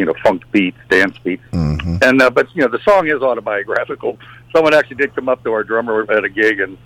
you 0.00 0.06
know, 0.06 0.14
funk 0.24 0.42
beats, 0.50 0.78
dance 0.88 1.16
beats. 1.22 1.42
Mhm. 1.52 2.02
And 2.02 2.20
uh, 2.22 2.30
but 2.30 2.46
you 2.54 2.62
know, 2.62 2.68
the 2.68 2.80
song 2.80 3.06
is 3.06 3.20
autobiographical. 3.22 4.18
Someone 4.54 4.74
actually 4.74 4.96
did 4.96 5.14
come 5.14 5.28
up 5.28 5.44
to 5.44 5.52
our 5.52 5.62
drummer 5.62 6.10
at 6.10 6.24
a 6.24 6.28
gig 6.28 6.58
and 6.58 6.76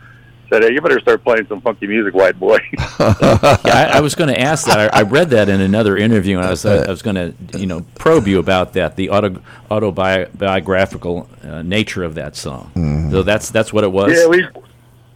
said, 0.50 0.62
"Hey, 0.64 0.72
you 0.74 0.80
better 0.82 1.00
start 1.00 1.22
playing 1.24 1.46
some 1.46 1.60
funky 1.62 1.86
music, 1.86 2.12
white 2.14 2.38
boy." 2.38 2.58
Yeah, 3.00 3.90
I, 3.92 3.98
I 3.98 4.00
was 4.00 4.14
going 4.14 4.32
to 4.32 4.40
ask 4.40 4.66
that. 4.66 4.78
I, 4.94 5.00
I 5.00 5.02
read 5.02 5.30
that 5.30 5.48
in 5.48 5.60
another 5.60 5.96
interview, 5.96 6.36
and 6.38 6.46
I 6.46 6.50
was 6.50 6.64
I 6.66 6.88
was 6.90 7.02
going 7.02 7.16
to 7.16 7.58
you 7.58 7.66
know 7.66 7.84
probe 7.96 8.26
you 8.26 8.38
about 8.38 8.72
that, 8.74 8.96
the 8.96 9.10
auto 9.10 9.40
autobiographical 9.70 11.28
uh, 11.42 11.62
nature 11.62 12.02
of 12.04 12.14
that 12.14 12.36
song. 12.36 12.70
So 13.10 13.22
that's 13.22 13.50
that's 13.50 13.72
what 13.72 13.84
it 13.84 13.92
was. 13.92 14.12
yeah, 14.16 14.26
we 14.26 14.46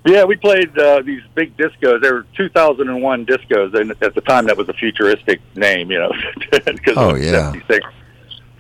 yeah 0.06 0.24
we 0.24 0.36
played 0.36 0.76
uh, 0.78 1.02
these 1.02 1.22
big 1.34 1.56
discos. 1.56 2.00
They 2.02 2.10
were 2.12 2.26
2001 2.36 3.26
discos, 3.26 3.78
and 3.78 3.90
at 4.02 4.14
the 4.14 4.20
time 4.22 4.46
that 4.46 4.56
was 4.56 4.68
a 4.68 4.72
futuristic 4.74 5.40
name, 5.56 5.90
you 5.90 5.98
know, 5.98 6.12
because 6.50 6.94
Oh, 6.96 7.14
yeah. 7.14 7.52
76. 7.52 7.86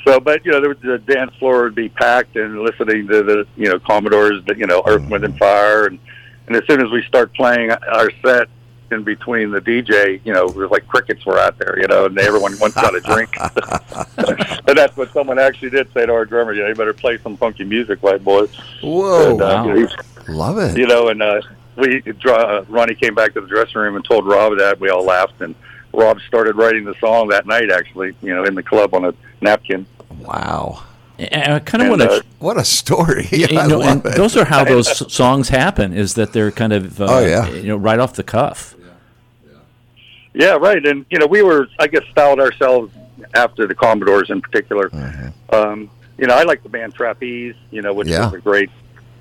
So, 0.04 0.20
but 0.20 0.44
you 0.44 0.52
know, 0.52 0.60
there 0.60 0.70
was, 0.70 0.78
the 0.80 0.98
dance 0.98 1.34
floor 1.36 1.64
would 1.64 1.74
be 1.74 1.88
packed, 1.88 2.36
and 2.36 2.60
listening 2.62 3.08
to 3.08 3.22
the 3.22 3.46
you 3.56 3.68
know 3.68 3.78
Commodores, 3.78 4.42
you 4.56 4.66
know 4.66 4.82
Earth, 4.86 5.06
Wind 5.08 5.24
and 5.24 5.36
Fire, 5.38 5.86
and 5.86 5.98
and 6.46 6.56
as 6.56 6.64
soon 6.66 6.80
as 6.84 6.90
we 6.90 7.02
start 7.02 7.34
playing 7.34 7.70
our 7.72 8.10
set 8.24 8.48
in 8.90 9.04
between 9.04 9.50
the 9.50 9.60
DJ, 9.60 10.18
you 10.24 10.32
know, 10.32 10.46
it 10.46 10.54
was 10.56 10.70
like 10.70 10.88
crickets 10.88 11.26
were 11.26 11.38
out 11.38 11.58
there, 11.58 11.78
you 11.78 11.86
know, 11.88 12.06
and 12.06 12.18
everyone 12.18 12.58
wants 12.58 12.74
got 12.74 12.94
a 12.94 13.00
drink. 13.00 13.36
and 14.66 14.78
that's 14.78 14.96
what 14.96 15.12
someone 15.12 15.38
actually 15.38 15.68
did 15.68 15.92
say 15.92 16.06
to 16.06 16.12
our 16.12 16.24
drummer, 16.24 16.54
you 16.54 16.62
know, 16.62 16.68
you 16.68 16.74
better 16.74 16.94
play 16.94 17.18
some 17.18 17.36
funky 17.36 17.64
music, 17.64 18.02
white 18.02 18.24
boy. 18.24 18.46
Whoa, 18.82 19.32
And, 19.32 19.42
uh, 19.42 19.44
wow. 19.44 19.66
you 19.66 19.82
know, 19.82 19.88
love 20.28 20.58
it. 20.58 20.76
you 20.78 20.86
know, 20.86 21.08
and 21.08 21.22
uh, 21.22 21.40
we 21.76 22.00
draw, 22.00 22.36
uh, 22.36 22.64
Ronnie 22.68 22.94
came 22.94 23.14
back 23.14 23.34
to 23.34 23.40
the 23.40 23.46
dressing 23.46 23.80
room 23.80 23.96
and 23.96 24.04
told 24.04 24.26
Rob 24.26 24.58
that 24.58 24.78
we 24.80 24.88
all 24.90 25.04
laughed, 25.04 25.40
and 25.40 25.54
Rob 25.92 26.20
started 26.26 26.56
writing 26.56 26.84
the 26.84 26.94
song 27.00 27.28
that 27.28 27.46
night, 27.46 27.70
actually, 27.70 28.14
you 28.22 28.34
know, 28.34 28.44
in 28.44 28.54
the 28.54 28.62
club 28.62 28.94
on 28.94 29.04
a 29.06 29.14
napkin. 29.40 29.86
Wow. 30.20 30.82
And 31.18 31.54
I 31.54 31.58
kind 31.58 31.82
of 31.82 31.88
want 31.90 32.02
to. 32.02 32.10
uh, 32.10 32.20
What 32.38 32.56
a 32.58 32.64
story. 32.64 33.26
you 33.32 33.46
I 33.58 33.66
know, 33.66 33.78
love 33.78 33.88
and 33.88 34.06
it. 34.06 34.16
those 34.16 34.36
are 34.36 34.44
how 34.44 34.62
those 34.64 35.12
songs 35.12 35.48
happen. 35.48 35.92
Is 35.92 36.14
that 36.14 36.32
they're 36.32 36.52
kind 36.52 36.72
of 36.72 37.00
uh, 37.00 37.06
Oh, 37.08 37.26
yeah. 37.26 37.48
you 37.48 37.64
know 37.68 37.76
right 37.76 37.98
off 37.98 38.14
the 38.14 38.22
cuff. 38.22 38.76
Yeah, 40.34 40.52
right. 40.52 40.84
And 40.86 41.04
you 41.10 41.18
know, 41.18 41.26
we 41.26 41.42
were, 41.42 41.66
I 41.80 41.88
guess, 41.88 42.04
styled 42.12 42.38
ourselves 42.38 42.92
after 43.34 43.66
the 43.66 43.74
Commodores 43.74 44.30
in 44.30 44.40
particular. 44.40 44.90
Um, 45.52 45.90
you 46.18 46.26
know, 46.26 46.34
I 46.34 46.42
like 46.44 46.62
the 46.62 46.68
band 46.68 46.94
Trapeze. 46.94 47.54
You 47.70 47.82
know, 47.82 47.92
which 47.92 48.08
Yeah. 48.08 48.26
was 48.26 48.34
a 48.34 48.38
great, 48.40 48.70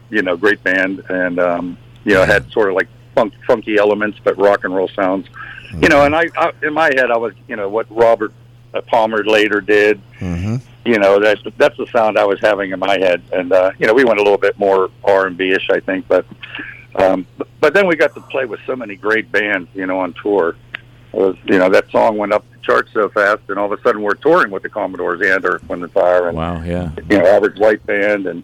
you 0.10 0.22
know, 0.22 0.36
great 0.38 0.64
band, 0.64 1.04
and 1.10 1.40
um, 1.40 1.78
you 2.06 2.14
know, 2.14 2.24
had 2.26 2.50
sort 2.52 2.70
of 2.70 2.76
like 2.76 2.88
funk, 3.16 3.34
funky 3.46 3.78
elements, 3.78 4.20
but 4.24 4.38
rock 4.38 4.64
and 4.64 4.76
roll 4.76 4.88
sounds. 4.90 5.28
You 5.82 5.90
know, 5.90 6.06
and 6.06 6.16
I, 6.16 6.30
I, 6.38 6.52
in 6.64 6.74
my 6.74 6.86
head, 6.96 7.12
I 7.12 7.18
was, 7.18 7.34
you 7.48 7.56
know, 7.58 7.68
what 7.68 7.88
Robert 7.90 8.32
uh, 8.74 8.82
Palmer 8.82 9.24
later 9.26 9.60
did. 9.62 10.00
Mhm. 10.20 10.62
You 10.86 10.98
know, 11.00 11.20
that's 11.20 11.42
that's 11.58 11.76
the 11.78 11.86
sound 11.88 12.18
I 12.18 12.24
was 12.24 12.40
having 12.40 12.72
in 12.72 12.80
my 12.80 12.98
head, 12.98 13.22
and 13.34 13.52
uh, 13.52 13.72
you 13.78 13.86
know, 13.88 13.94
we 13.94 14.06
went 14.06 14.20
a 14.20 14.24
little 14.24 14.38
bit 14.38 14.58
more 14.58 14.90
R 15.04 15.28
and 15.28 15.36
B 15.38 15.52
ish, 15.52 15.70
I 15.70 15.80
think, 15.80 16.08
but. 16.08 16.26
Um, 16.96 17.26
but- 17.38 17.48
but 17.60 17.74
then 17.74 17.88
we 17.88 17.96
got 17.96 18.14
to 18.14 18.22
play 18.22 18.46
with 18.46 18.60
so 18.68 18.76
many 18.76 18.96
great 18.96 19.32
bands, 19.32 19.68
you 19.74 19.88
know, 19.88 20.00
on 20.00 20.14
tour. 20.22 20.56
It 21.12 21.18
was, 21.18 21.36
you 21.46 21.58
know, 21.58 21.70
that 21.70 21.90
song 21.90 22.16
went 22.18 22.32
up 22.32 22.46
the 22.52 22.60
charts 22.60 22.94
so 22.94 23.10
fast, 23.10 23.42
and 23.50 23.58
all 23.58 23.72
of 23.72 23.78
a 23.78 23.82
sudden 23.82 24.04
we're 24.04 24.14
touring 24.14 24.52
with 24.52 24.62
the 24.62 24.70
Commodores 24.70 25.22
and 25.22 25.44
Earth, 25.44 25.68
Wind 25.68 25.82
and 25.84 25.92
Fire, 25.92 26.28
and 26.28 26.38
Wow, 26.38 26.62
yeah. 26.64 26.92
you 27.10 27.18
know, 27.18 27.26
Average 27.26 27.58
White 27.60 27.84
Band, 27.88 28.28
and 28.28 28.44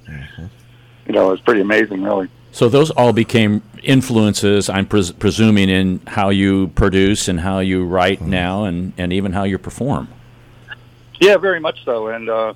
you 1.08 1.14
know, 1.14 1.28
it 1.28 1.32
was 1.32 1.42
pretty 1.42 1.62
amazing, 1.62 2.04
really. 2.04 2.30
So 2.52 2.70
those 2.70 2.92
all 2.92 3.14
became 3.14 3.64
influences. 3.82 4.70
I'm 4.70 4.86
pres- 4.86 5.12
presuming 5.12 5.70
in 5.70 6.02
how 6.06 6.30
you 6.30 6.68
produce 6.70 7.28
and 7.28 7.40
how 7.40 7.60
you 7.60 7.86
write 7.86 8.22
now, 8.22 8.66
and 8.66 8.94
and 8.98 9.12
even 9.12 9.34
how 9.34 9.44
you 9.44 9.58
perform. 9.58 10.08
Yeah, 11.20 11.38
very 11.38 11.60
much 11.60 11.84
so. 11.84 12.08
And 12.08 12.30
uh, 12.30 12.54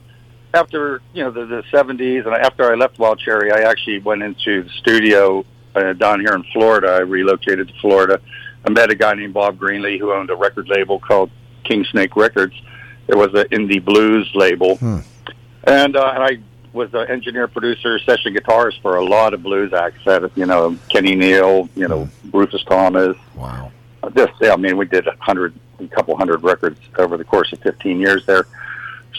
after 0.54 1.02
you 1.14 1.24
know 1.24 1.32
the, 1.32 1.46
the 1.46 1.64
'70s, 1.72 2.26
and 2.26 2.36
after 2.36 2.72
I 2.72 2.76
left 2.76 3.00
Wild 3.00 3.20
Cherry, 3.20 3.52
I 3.52 3.70
actually 3.70 4.00
went 4.00 4.22
into 4.22 4.64
the 4.64 4.70
studio 4.70 5.46
uh, 5.76 5.94
down 5.94 6.20
here 6.20 6.34
in 6.34 6.44
Florida. 6.54 6.90
I 6.90 7.00
relocated 7.00 7.68
to 7.68 7.74
Florida. 7.82 8.22
I 8.66 8.70
met 8.70 8.92
a 8.92 8.96
guy 8.96 9.14
named 9.14 9.34
Bob 9.34 9.58
Greenlee 9.58 10.00
who 10.00 10.12
owned 10.12 10.30
a 10.30 10.36
record 10.36 10.68
label 10.68 11.00
called 11.00 11.32
Kingsnake 11.66 12.16
Records. 12.16 12.54
It 13.08 13.16
was 13.16 13.34
an 13.34 13.46
indie 13.46 13.84
blues 13.84 14.30
label, 14.36 14.78
and 15.64 15.96
uh, 15.96 16.12
and 16.14 16.24
I 16.24 16.40
was 16.78 16.94
an 16.94 17.08
engineer, 17.10 17.48
producer, 17.48 18.00
session 18.00 18.34
guitarist 18.34 18.82
for 18.82 18.96
a 18.96 19.04
lot 19.04 19.34
of 19.34 19.44
blues 19.44 19.74
acts. 19.74 20.00
That 20.06 20.32
you 20.38 20.46
know, 20.46 20.78
Kenny 20.90 21.16
Neal, 21.16 21.68
you 21.76 21.88
know, 21.88 22.08
Rufus 22.32 22.64
Thomas, 22.64 23.18
Wow. 23.36 23.72
uh, 24.04 24.10
this 24.10 24.30
yeah, 24.40 24.54
I 24.54 24.56
mean 24.58 24.78
we 24.78 24.86
did 24.86 25.08
a 25.08 25.16
hundred 25.20 25.54
a 25.80 25.88
couple 25.88 26.16
hundred 26.16 26.44
records 26.44 26.80
over 26.98 27.18
the 27.18 27.24
course 27.26 27.52
of 27.54 27.60
15 27.60 28.00
years 28.00 28.26
there. 28.26 28.46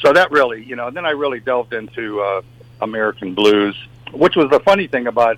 So 0.00 0.12
that 0.12 0.30
really 0.30 0.64
you 0.64 0.76
know 0.76 0.90
then 0.90 1.04
I 1.04 1.10
really 1.10 1.40
delved 1.40 1.74
into 1.74 2.20
uh, 2.20 2.42
American 2.80 3.34
blues 3.34 3.76
which 4.12 4.36
was 4.36 4.48
the 4.50 4.60
funny 4.60 4.86
thing 4.86 5.06
about 5.06 5.36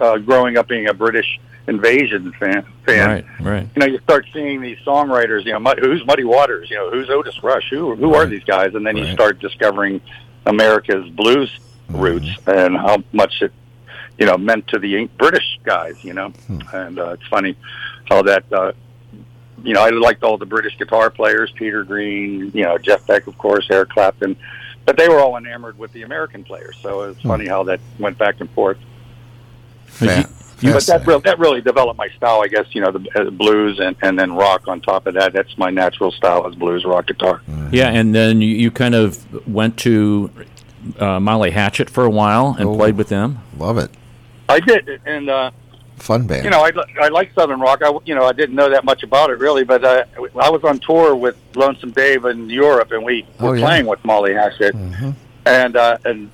uh, 0.00 0.18
growing 0.18 0.56
up 0.56 0.68
being 0.68 0.86
a 0.88 0.94
British 0.94 1.40
invasion 1.66 2.30
fan 2.38 2.64
fan. 2.84 3.08
Right, 3.08 3.24
right. 3.40 3.68
you 3.74 3.80
know 3.80 3.86
you 3.86 3.98
start 4.00 4.26
seeing 4.32 4.60
these 4.60 4.78
songwriters 4.86 5.44
you 5.44 5.52
know 5.52 5.58
Mud- 5.60 5.78
who's 5.80 6.04
Muddy 6.06 6.24
Waters? 6.24 6.70
You 6.70 6.76
know 6.76 6.90
who's 6.90 7.08
Otis 7.10 7.42
Rush? 7.42 7.68
Who 7.70 7.94
who 7.96 8.14
are 8.14 8.26
these 8.26 8.44
guys? 8.44 8.74
And 8.74 8.86
then 8.86 8.96
you 8.96 9.10
start 9.12 9.40
discovering 9.40 10.00
America's 10.46 11.08
blues 11.10 11.50
roots 11.88 12.28
and 12.46 12.76
how 12.76 13.02
much 13.12 13.42
it 13.42 13.52
you 14.18 14.26
know 14.26 14.36
meant 14.36 14.66
to 14.68 14.78
the 14.78 15.06
British 15.18 15.58
guys 15.64 16.02
you 16.04 16.12
know? 16.12 16.32
And 16.72 16.98
uh, 16.98 17.10
it's 17.10 17.26
funny 17.28 17.56
how 18.06 18.22
that 18.22 18.44
uh, 18.52 18.72
you 19.62 19.74
know 19.74 19.82
I 19.82 19.90
liked 19.90 20.22
all 20.22 20.38
the 20.38 20.46
British 20.46 20.76
guitar 20.78 21.10
players 21.10 21.52
Peter 21.56 21.84
Green 21.84 22.50
you 22.54 22.62
know 22.62 22.78
Jeff 22.78 23.06
Beck 23.06 23.26
of 23.26 23.36
course 23.38 23.66
Eric 23.70 23.90
Clapton 23.90 24.36
but 24.84 24.96
they 24.96 25.08
were 25.08 25.18
all 25.20 25.36
enamored 25.36 25.78
with 25.78 25.92
the 25.92 26.02
American 26.02 26.44
players. 26.44 26.76
So 26.82 27.02
it's 27.02 27.20
funny 27.22 27.48
how 27.48 27.64
that 27.64 27.80
went 27.98 28.18
back 28.18 28.40
and 28.40 28.50
forth 28.50 28.78
but 30.72 30.86
that 30.86 31.06
really, 31.06 31.20
that 31.22 31.38
really 31.38 31.60
developed 31.60 31.98
my 31.98 32.08
style, 32.16 32.40
I 32.42 32.48
guess. 32.48 32.66
You 32.72 32.80
know, 32.80 32.90
the 32.90 33.06
uh, 33.20 33.30
blues 33.30 33.78
and 33.80 33.94
and 34.02 34.18
then 34.18 34.32
rock 34.32 34.66
on 34.68 34.80
top 34.80 35.06
of 35.06 35.14
that. 35.14 35.32
That's 35.32 35.56
my 35.58 35.70
natural 35.70 36.10
style 36.10 36.46
is 36.48 36.54
blues, 36.54 36.84
rock 36.84 37.06
guitar. 37.06 37.42
Yeah, 37.70 37.88
and 37.90 38.14
then 38.14 38.40
you, 38.40 38.48
you 38.54 38.70
kind 38.70 38.94
of 38.94 39.46
went 39.48 39.76
to 39.80 40.30
uh, 40.98 41.20
Molly 41.20 41.50
Hatchet 41.50 41.90
for 41.90 42.04
a 42.04 42.10
while 42.10 42.56
and 42.58 42.68
Oh. 42.68 42.76
played 42.76 42.96
with 42.96 43.08
them. 43.08 43.40
Love 43.58 43.78
it. 43.78 43.90
I 44.48 44.60
did, 44.60 45.00
and 45.06 45.28
uh, 45.30 45.50
Fun 45.96 46.26
band. 46.26 46.44
you 46.44 46.50
know, 46.50 46.60
I 46.64 46.70
I 47.00 47.08
like 47.08 47.32
Southern 47.34 47.60
rock. 47.60 47.80
I 47.82 47.90
you 48.04 48.14
know 48.14 48.24
I 48.24 48.32
didn't 48.32 48.56
know 48.56 48.68
that 48.70 48.84
much 48.84 49.02
about 49.02 49.30
it 49.30 49.38
really, 49.38 49.64
but 49.64 49.84
uh, 49.84 50.04
I 50.40 50.50
was 50.50 50.62
on 50.64 50.78
tour 50.80 51.14
with 51.14 51.36
Lonesome 51.54 51.92
Dave 51.92 52.24
in 52.24 52.50
Europe, 52.50 52.90
and 52.92 53.04
we 53.04 53.24
Oh, 53.40 53.48
were 53.50 53.56
yeah. 53.56 53.66
playing 53.66 53.86
with 53.86 54.04
Molly 54.04 54.34
Hatchet, 54.34 54.74
Mhm. 54.74 55.14
and 55.46 55.76
uh, 55.76 55.96
and 56.04 56.30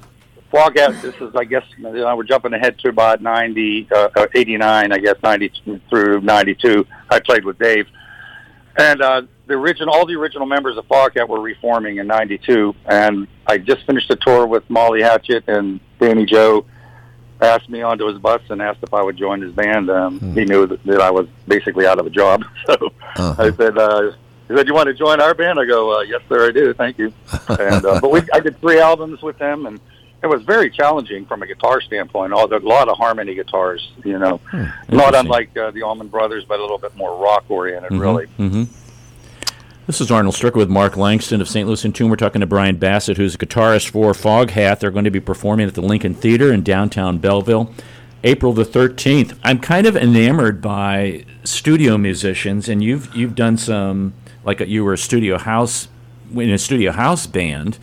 Foghat. 0.53 1.01
This 1.03 1.15
is, 1.21 1.35
I 1.37 1.45
guess, 1.45 1.65
you 1.77 1.85
know, 1.85 2.17
we're 2.17 2.25
jumping 2.25 2.53
ahead 2.55 2.79
to 2.81 2.89
about 2.89 3.21
ninety, 3.23 3.89
uh, 3.95 4.09
uh, 4.17 4.27
eighty 4.35 4.57
nine, 4.57 4.93
I 4.93 4.99
guess, 4.99 5.17
ninety 5.23 5.53
through 5.89 6.21
ninety 6.23 6.55
two. 6.55 6.87
I 7.09 7.21
played 7.21 7.45
with 7.45 7.59
Dave, 7.59 7.87
and 8.77 9.01
uh, 9.03 9.23
the 9.47 9.55
original, 9.55 9.95
all 9.95 10.07
the 10.07 10.15
original 10.17 10.47
members 10.47 10.77
of 10.77 10.87
Foghat 10.89 11.29
were 11.29 11.41
reforming 11.41 11.99
in 11.99 12.07
'92, 12.07 12.75
and 12.87 13.27
I 13.47 13.59
just 13.59 13.85
finished 13.87 14.11
a 14.11 14.17
tour 14.17 14.47
with 14.47 14.69
Molly 14.71 15.03
Hatchet 15.03 15.45
and 15.49 15.81
Danny 16.01 16.27
Joe. 16.27 16.65
Asked 17.43 17.71
me 17.71 17.81
onto 17.81 18.07
his 18.07 18.19
bus 18.19 18.43
and 18.51 18.61
asked 18.61 18.81
if 18.83 18.93
I 18.93 19.03
would 19.03 19.17
join 19.17 19.41
his 19.41 19.53
band. 19.55 19.89
Um, 19.91 20.21
He 20.35 20.45
knew 20.45 20.67
that, 20.67 20.85
that 20.85 21.01
I 21.01 21.11
was 21.11 21.27
basically 21.49 21.87
out 21.87 21.99
of 21.99 22.07
a 22.07 22.11
job, 22.11 22.45
so 22.67 22.75
Uh-huh. 23.17 23.35
I 23.39 23.51
said, 23.53 23.79
uh, 23.79 24.13
"He 24.47 24.55
said, 24.57 24.67
you 24.69 24.75
want 24.75 24.89
to 24.89 24.95
join 24.95 25.23
our 25.23 25.33
band?" 25.33 25.59
I 25.59 25.65
go, 25.65 25.99
uh, 25.99 26.03
"Yes, 26.03 26.21
sir, 26.29 26.49
I 26.49 26.51
do. 26.53 26.75
Thank 26.75 26.99
you." 26.99 27.13
And 27.49 27.85
uh, 27.87 27.99
but 28.01 28.11
we, 28.11 28.21
I 28.35 28.41
did 28.41 28.61
three 28.61 28.79
albums 28.79 29.23
with 29.23 29.39
them, 29.39 29.65
and 29.65 29.81
it 30.23 30.27
was 30.27 30.43
very 30.43 30.71
challenging 30.71 31.25
from 31.25 31.43
a 31.43 31.47
guitar 31.47 31.81
standpoint. 31.81 32.33
All 32.33 32.53
a 32.53 32.59
lot 32.59 32.89
of 32.89 32.97
harmony 32.99 33.35
guitars, 33.35 33.91
you 34.05 34.19
know, 34.19 34.41
not 34.89 35.15
unlike 35.15 35.57
uh, 35.57 35.71
the 35.71 35.83
Allman 35.83 36.09
Brothers, 36.09 36.45
but 36.45 36.59
a 36.59 36.63
little 36.63 36.79
bit 36.79 36.95
more 36.97 37.17
rock 37.17 37.45
oriented, 37.49 37.93
really. 37.93 38.27
hmm 38.27 38.65
This 39.87 40.01
is 40.01 40.11
Arnold 40.11 40.35
Stricker 40.35 40.57
with 40.57 40.69
Mark 40.69 40.97
Langston 40.97 41.41
of 41.41 41.49
St. 41.49 41.67
Louis 41.67 41.85
in 41.85 41.93
Tune. 41.93 42.11
We're 42.11 42.17
talking 42.17 42.41
to 42.41 42.47
Bryan 42.47 42.77
Bassett, 42.77 43.17
who's 43.17 43.35
a 43.35 43.39
guitarist 43.39 43.89
for 43.91 44.13
Foghat. 44.13 44.81
They're 44.81 44.91
going 44.91 45.05
to 45.05 45.11
be 45.11 45.21
performing 45.21 45.67
at 45.67 45.75
the 45.75 45.83
Lincoln 45.83 46.15
Theater 46.15 46.53
in 46.53 46.63
downtown 46.63 47.19
Belleville, 47.19 47.73
April 48.23 48.53
the 48.53 48.65
13th. 48.65 49.39
I'm 49.43 49.59
kind 49.59 49.87
of 49.87 49.97
enamored 49.97 50.61
by 50.61 51.25
studio 51.45 51.97
musicians, 51.97 52.69
and 52.69 52.85
you've 52.85 53.15
you've 53.15 53.35
done 53.35 53.57
some 53.57 54.13
like 54.45 54.61
you 54.61 54.85
were 54.85 54.93
a 54.93 54.99
studio 54.99 55.39
house 55.39 55.89
in 56.33 56.51
a 56.51 56.59
studio 56.59 56.93
house 56.93 57.27
band, 57.27 57.79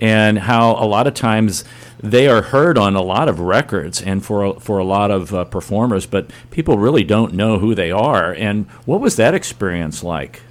and 0.00 0.38
how 0.38 0.72
a 0.72 0.86
lot 0.86 1.06
of 1.06 1.14
times 1.14 1.64
they 2.02 2.26
are 2.26 2.42
heard 2.42 2.78
on 2.78 2.96
a 2.96 3.02
lot 3.02 3.28
of 3.28 3.40
records 3.40 4.00
and 4.00 4.24
for 4.24 4.58
for 4.58 4.78
a 4.78 4.84
lot 4.84 5.10
of 5.10 5.34
uh, 5.34 5.44
performers, 5.44 6.06
but 6.06 6.30
people 6.50 6.78
really 6.78 7.04
don't 7.04 7.34
know 7.34 7.58
who 7.58 7.74
they 7.74 7.90
are. 7.90 8.32
And 8.32 8.66
what 8.86 9.00
was 9.00 9.16
that 9.16 9.34
experience 9.34 10.02
like? 10.02 10.42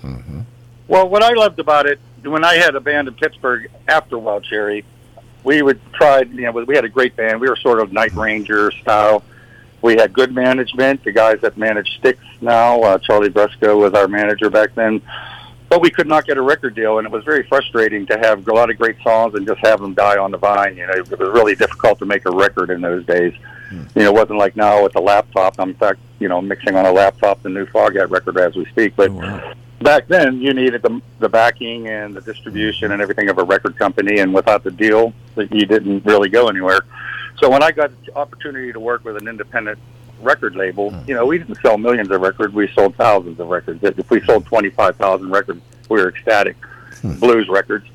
Well, 0.88 1.10
what 1.10 1.24
I 1.24 1.34
loved 1.34 1.60
about 1.60 1.86
it 1.88 2.00
when 2.24 2.44
I 2.44 2.56
had 2.56 2.76
a 2.76 2.80
band 2.80 3.08
in 3.08 3.14
Pittsburgh 3.14 3.70
after 3.88 4.18
Wild 4.18 4.44
Cherry, 4.44 4.84
we 5.44 5.62
would 5.62 5.80
try. 5.94 6.22
You 6.22 6.42
know, 6.42 6.52
we 6.52 6.76
had 6.76 6.86
a 6.86 6.90
great 6.90 7.16
band. 7.16 7.40
We 7.40 7.50
were 7.50 7.56
sort 7.56 7.80
of 7.80 7.92
Night 7.92 8.14
Ranger 8.14 8.72
style. 8.72 9.24
We 9.82 9.96
had 9.96 10.12
good 10.12 10.34
management. 10.34 11.04
The 11.04 11.12
guys 11.12 11.40
that 11.42 11.58
manage 11.58 11.98
Styx 12.00 12.20
now, 12.42 12.82
uh, 12.82 12.98
Charlie 12.98 13.30
Brusco 13.30 13.80
was 13.80 13.94
our 13.94 14.08
manager 14.08 14.50
back 14.50 14.76
then. 14.76 15.02
But 15.70 15.82
we 15.82 15.92
could 15.92 16.08
not 16.08 16.26
get 16.26 16.38
a 16.38 16.42
record 16.42 16.74
deal, 16.74 16.98
and 16.98 17.06
it 17.06 17.12
was 17.12 17.24
very 17.24 17.44
frustrating 17.44 18.08
to 18.08 18.18
have 18.18 18.48
a 18.48 18.54
lot 18.54 18.72
of 18.72 18.78
great 18.78 19.00
songs 19.04 19.36
and 19.36 19.46
just 19.46 19.60
have 19.60 19.80
them 19.80 19.94
die 19.94 20.18
on 20.18 20.32
the 20.32 20.38
vine. 20.38 20.76
You 20.76 20.88
know, 20.88 20.94
it 20.94 21.10
was 21.10 21.20
really 21.20 21.56
difficult 21.56 22.00
to 22.00 22.06
make 22.06 22.26
a 22.26 22.32
record 22.32 22.72
in 22.72 22.82
those 22.82 23.06
days. 23.06 23.34
Hmm. 23.70 23.84
You 23.96 24.04
know, 24.04 24.10
it 24.10 24.14
wasn't 24.16 24.40
like 24.40 24.56
now 24.56 24.82
with 24.84 24.94
the 24.94 25.02
laptop. 25.02 25.56
I'm 25.60 25.70
in 25.70 25.76
fact, 25.76 26.00
you 26.20 26.28
know, 26.28 26.42
mixing 26.42 26.76
on 26.76 26.88
a 26.88 26.92
laptop 26.92 27.44
the 27.44 27.50
new 27.50 27.68
Foghat 27.68 28.10
record 28.10 28.38
as 28.40 28.56
we 28.56 28.66
speak. 28.66 28.96
But 28.96 29.12
Oh, 29.12 29.14
wow. 29.14 29.54
back 29.82 30.08
then 30.08 30.42
you 30.42 30.54
needed 30.54 30.82
the 30.82 31.02
the 31.20 31.30
backing 31.30 31.88
and 31.88 32.16
the 32.16 32.22
distribution 32.22 32.88
hmm. 32.88 32.94
and 32.94 33.02
everything 33.02 33.30
of 33.30 33.38
a 33.38 33.44
record 33.44 33.78
company 33.78 34.20
and 34.20 34.34
without 34.34 34.64
the 34.64 34.72
deal 34.72 35.14
you 35.38 35.66
didn't 35.66 36.04
really 36.06 36.28
go 36.28 36.50
anywhere 36.50 36.82
so 37.38 37.50
when 37.50 37.64
i 37.64 37.72
got 37.72 37.90
the 38.06 38.14
opportunity 38.18 38.74
to 38.74 38.80
work 38.80 39.06
with 39.06 39.16
an 39.16 39.28
independent 39.28 39.80
record 40.22 40.56
label 40.56 40.92
hmm. 40.92 41.10
you 41.10 41.16
know 41.16 41.26
we 41.26 41.38
didn't 41.38 41.56
sell 41.62 41.78
millions 41.78 42.10
of 42.12 42.22
records. 42.22 42.54
We 42.54 42.68
sold 42.70 42.96
thousands 42.96 43.40
of 43.40 43.48
records. 43.48 43.84
If 43.84 44.10
we 44.10 44.22
sold 44.22 44.46
25,000 44.46 45.30
records 45.30 45.62
we 45.90 46.00
were 46.00 46.10
ecstatic. 46.10 46.56
Hmm. 47.02 47.14
Blues 47.14 47.48
records. 47.50 47.88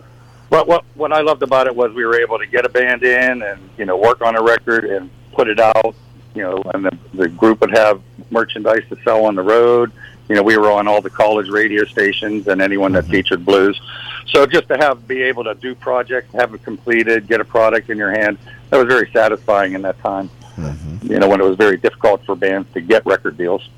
But 0.50 0.66
what 0.68 0.84
what 0.94 1.12
i 1.12 1.20
loved 1.20 1.42
about 1.42 1.66
it 1.66 1.74
was 1.74 1.92
we 1.92 2.04
were 2.04 2.20
able 2.20 2.38
to 2.38 2.46
get 2.46 2.64
a 2.64 2.68
band 2.68 3.02
in 3.02 3.42
and 3.42 3.70
you 3.76 3.84
know 3.84 3.96
work 3.96 4.20
on 4.22 4.36
a 4.36 4.42
record 4.42 4.84
and 4.84 5.10
put 5.32 5.48
it 5.48 5.58
out 5.58 5.94
you 6.34 6.42
know 6.42 6.62
and 6.74 6.84
the, 6.84 6.98
the 7.14 7.28
group 7.28 7.60
would 7.60 7.76
have 7.76 8.00
merchandise 8.30 8.82
to 8.90 8.96
sell 9.02 9.24
on 9.24 9.34
the 9.34 9.42
road. 9.42 9.92
You 10.28 10.34
know, 10.34 10.42
we 10.42 10.56
were 10.56 10.70
on 10.70 10.88
all 10.88 11.02
the 11.02 11.10
college 11.10 11.48
radio 11.50 11.84
stations 11.84 12.48
and 12.48 12.62
anyone 12.62 12.92
that 12.92 13.04
hmm. 13.04 13.12
featured 13.12 13.44
blues. 13.44 13.80
So 14.26 14.46
just 14.46 14.68
to 14.68 14.76
have 14.76 15.06
be 15.06 15.22
able 15.22 15.44
to 15.44 15.54
do 15.54 15.74
projects, 15.74 16.32
have 16.34 16.54
it 16.54 16.62
completed, 16.64 17.26
get 17.28 17.40
a 17.40 17.44
product 17.44 17.90
in 17.90 17.98
your 17.98 18.10
hand, 18.10 18.38
that 18.70 18.78
was 18.78 18.86
very 18.86 19.10
satisfying 19.12 19.74
in 19.74 19.82
that 19.82 19.98
time. 20.00 20.30
You 20.56 21.18
know, 21.18 21.28
when 21.28 21.40
it 21.40 21.44
was 21.44 21.56
very 21.56 21.76
difficult 21.76 22.24
for 22.24 22.36
bands 22.36 22.72
to 22.74 22.80
get 22.80 23.04
record 23.06 23.36
deals. 23.36 23.68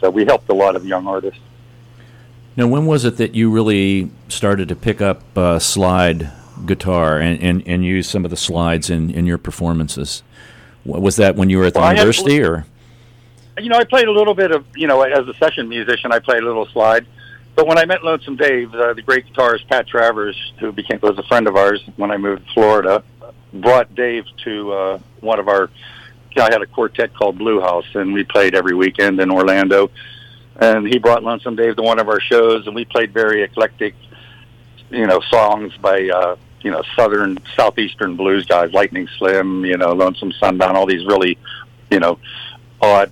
So 0.00 0.10
we 0.10 0.24
helped 0.24 0.48
a 0.48 0.54
lot 0.54 0.76
of 0.76 0.84
young 0.84 1.06
artists. 1.06 1.40
Now, 2.56 2.66
when 2.66 2.86
was 2.86 3.04
it 3.04 3.16
that 3.16 3.34
you 3.34 3.50
really 3.50 4.10
started 4.28 4.68
to 4.68 4.76
pick 4.76 5.00
up 5.00 5.22
uh, 5.36 5.58
slide 5.58 6.30
guitar 6.66 7.18
and, 7.18 7.40
and, 7.42 7.62
and 7.66 7.84
use 7.84 8.08
some 8.08 8.24
of 8.24 8.30
the 8.30 8.36
slides 8.36 8.90
in, 8.90 9.10
in 9.10 9.26
your 9.26 9.38
performances? 9.38 10.22
Was 10.84 11.16
that 11.16 11.34
when 11.36 11.48
you 11.50 11.58
were 11.58 11.64
at 11.64 11.74
the 11.74 11.80
Well, 11.80 11.88
I 11.88 11.92
had- 11.92 11.98
university, 11.98 12.42
or 12.42 12.66
you 13.58 13.68
know, 13.68 13.76
I 13.78 13.84
played 13.84 14.08
a 14.08 14.12
little 14.12 14.34
bit 14.34 14.50
of, 14.50 14.66
you 14.74 14.86
know, 14.88 15.02
as 15.02 15.26
a 15.28 15.34
session 15.34 15.68
musician, 15.68 16.12
I 16.12 16.18
played 16.18 16.42
a 16.42 16.46
little 16.46 16.66
slide. 16.66 17.06
But 17.54 17.68
when 17.68 17.78
I 17.78 17.84
met 17.84 18.02
Lonesome 18.02 18.34
Dave, 18.36 18.74
uh, 18.74 18.94
the 18.94 19.02
great 19.02 19.32
guitarist 19.32 19.68
Pat 19.68 19.86
Travers, 19.86 20.36
who 20.58 20.72
became 20.72 20.98
was 21.00 21.16
a 21.18 21.22
friend 21.22 21.46
of 21.46 21.54
ours 21.56 21.80
when 21.96 22.10
I 22.10 22.16
moved 22.16 22.46
to 22.48 22.52
Florida, 22.52 23.04
brought 23.52 23.94
Dave 23.94 24.24
to 24.44 24.72
uh, 24.72 24.98
one 25.20 25.38
of 25.38 25.48
our. 25.48 25.70
I 26.42 26.52
had 26.52 26.62
a 26.62 26.66
quartet 26.66 27.14
called 27.14 27.38
Blue 27.38 27.60
House, 27.60 27.86
and 27.94 28.12
we 28.12 28.24
played 28.24 28.54
every 28.54 28.74
weekend 28.74 29.20
in 29.20 29.30
Orlando. 29.30 29.90
And 30.56 30.86
he 30.86 30.98
brought 30.98 31.22
Lonesome 31.22 31.56
Dave 31.56 31.76
to 31.76 31.82
one 31.82 31.98
of 31.98 32.08
our 32.08 32.20
shows, 32.20 32.66
and 32.66 32.74
we 32.74 32.84
played 32.84 33.12
very 33.12 33.42
eclectic, 33.42 33.94
you 34.90 35.06
know, 35.06 35.20
songs 35.20 35.76
by 35.78 36.08
uh, 36.08 36.36
you 36.62 36.70
know 36.70 36.82
southern 36.96 37.38
southeastern 37.56 38.16
blues 38.16 38.46
guys, 38.46 38.72
Lightning 38.72 39.08
Slim, 39.18 39.64
you 39.64 39.76
know, 39.76 39.92
Lonesome 39.92 40.32
Sundown, 40.32 40.76
all 40.76 40.86
these 40.86 41.04
really, 41.06 41.38
you 41.90 41.98
know, 41.98 42.18
odd 42.80 43.10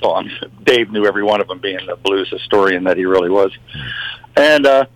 songs. 0.00 0.32
Dave 0.62 0.90
knew 0.90 1.04
every 1.04 1.24
one 1.24 1.40
of 1.40 1.48
them, 1.48 1.58
being 1.58 1.84
the 1.86 1.96
blues 1.96 2.28
historian 2.30 2.84
that 2.84 2.96
he 2.96 3.04
really 3.04 3.30
was. 3.30 3.52
And 4.36 4.66
uh, 4.66 4.86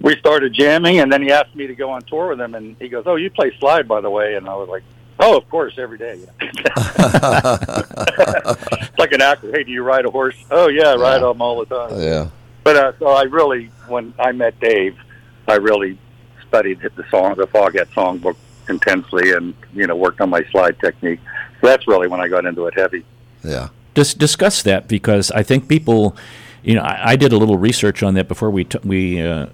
we 0.00 0.16
started 0.18 0.52
jamming, 0.52 1.00
and 1.00 1.10
then 1.10 1.22
he 1.22 1.32
asked 1.32 1.54
me 1.54 1.66
to 1.66 1.74
go 1.74 1.90
on 1.90 2.02
tour 2.02 2.28
with 2.28 2.40
him, 2.40 2.54
and 2.54 2.76
he 2.78 2.88
goes, 2.88 3.04
"Oh, 3.06 3.16
you 3.16 3.30
play 3.30 3.56
slide, 3.58 3.88
by 3.88 4.00
the 4.00 4.10
way?" 4.10 4.34
And 4.34 4.48
I 4.48 4.54
was 4.54 4.68
like, 4.68 4.82
"Oh, 5.20 5.36
of 5.36 5.48
course, 5.48 5.74
every 5.78 5.98
day." 5.98 6.18
it's 6.40 6.58
like 8.98 9.12
an 9.12 9.22
actor. 9.22 9.50
Hey, 9.52 9.64
do 9.64 9.70
you 9.72 9.82
ride 9.82 10.04
a 10.06 10.10
horse? 10.10 10.36
Oh 10.50 10.68
yeah, 10.68 10.88
I 10.92 10.96
ride 10.96 11.20
Yeah. 11.20 11.28
them 11.28 11.42
all 11.42 11.64
the 11.64 11.66
time. 11.88 12.00
yeah. 12.00 12.28
But 12.64 12.76
uh, 12.76 12.92
so 12.98 13.06
I 13.08 13.22
really, 13.22 13.70
when 13.88 14.12
I 14.18 14.32
met 14.32 14.58
Dave, 14.60 14.96
I 15.48 15.54
really 15.56 15.98
studied 16.46 16.80
the 16.80 17.04
song, 17.10 17.34
the 17.36 17.46
Foghat 17.46 17.86
songbook 17.94 18.36
intensely, 18.68 19.32
and 19.32 19.54
you 19.74 19.86
know 19.86 19.96
worked 19.96 20.20
on 20.20 20.30
my 20.30 20.42
slide 20.50 20.78
technique. 20.80 21.20
So 21.60 21.66
that's 21.66 21.86
really 21.86 22.08
when 22.08 22.20
I 22.20 22.28
got 22.28 22.44
into 22.44 22.66
it 22.66 22.74
heavy. 22.74 23.04
Yeah. 23.44 23.68
Dis- 23.94 24.14
discuss 24.14 24.62
that 24.62 24.86
because 24.88 25.30
I 25.32 25.42
think 25.42 25.68
people, 25.68 26.16
you 26.62 26.74
know, 26.74 26.82
I, 26.82 27.10
I 27.12 27.16
did 27.16 27.32
a 27.32 27.36
little 27.36 27.58
research 27.58 28.02
on 28.02 28.14
that 28.14 28.28
before 28.28 28.50
we 28.50 28.64
t- 28.64 28.78
we 28.84 29.20
uh, 29.20 29.46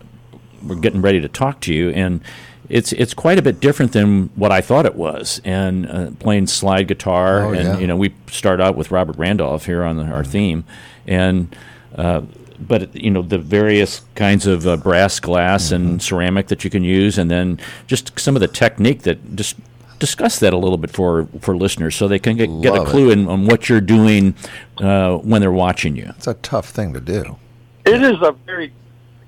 were 0.62 0.74
getting 0.76 1.00
ready 1.00 1.20
to 1.20 1.28
talk 1.28 1.60
to 1.62 1.74
you, 1.74 1.90
and 1.90 2.20
it's 2.68 2.92
it's 2.92 3.14
quite 3.14 3.38
a 3.38 3.42
bit 3.42 3.60
different 3.60 3.92
than 3.92 4.30
what 4.34 4.52
I 4.52 4.60
thought 4.60 4.86
it 4.86 4.94
was. 4.94 5.40
And 5.44 5.88
uh, 5.90 6.10
playing 6.18 6.46
slide 6.48 6.88
guitar, 6.88 7.44
Oh, 7.46 7.52
and 7.52 7.64
yeah. 7.64 7.78
you 7.78 7.86
know, 7.86 7.96
we 7.96 8.14
start 8.30 8.60
out 8.60 8.76
with 8.76 8.90
Robert 8.90 9.16
Randolph 9.18 9.66
here 9.66 9.82
on 9.84 9.96
the, 9.96 10.04
our 10.04 10.24
theme, 10.24 10.64
and. 11.06 11.54
Uh, 11.94 12.22
but 12.58 12.94
you 12.96 13.10
know 13.10 13.20
the 13.20 13.36
various 13.36 14.00
kinds 14.14 14.46
of 14.46 14.66
uh, 14.66 14.78
brass, 14.78 15.20
glass, 15.20 15.64
Mm-hmm. 15.66 15.74
and 15.74 16.02
ceramic 16.02 16.46
that 16.48 16.64
you 16.64 16.70
can 16.70 16.82
use, 16.82 17.18
and 17.18 17.30
then 17.30 17.58
just 17.86 18.18
some 18.18 18.34
of 18.34 18.40
the 18.40 18.48
technique 18.48 19.02
that 19.02 19.36
just 19.36 19.56
discuss 19.98 20.38
that 20.40 20.54
a 20.54 20.56
little 20.56 20.78
bit 20.78 20.90
for 20.90 21.28
for 21.42 21.54
listeners, 21.54 21.94
so 21.94 22.08
they 22.08 22.18
can 22.18 22.34
get, 22.34 22.48
get 22.62 22.74
a 22.74 22.82
clue 22.86 23.10
in, 23.10 23.28
on 23.28 23.44
what 23.46 23.68
you're 23.68 23.82
doing 23.82 24.34
uh, 24.78 25.16
when 25.18 25.42
they're 25.42 25.52
watching 25.52 25.96
you. 25.96 26.06
It's 26.16 26.26
a 26.26 26.32
tough 26.34 26.70
thing 26.70 26.94
to 26.94 27.00
do. 27.00 27.36
It 27.84 28.02
is 28.02 28.16
a 28.22 28.32
very, 28.46 28.72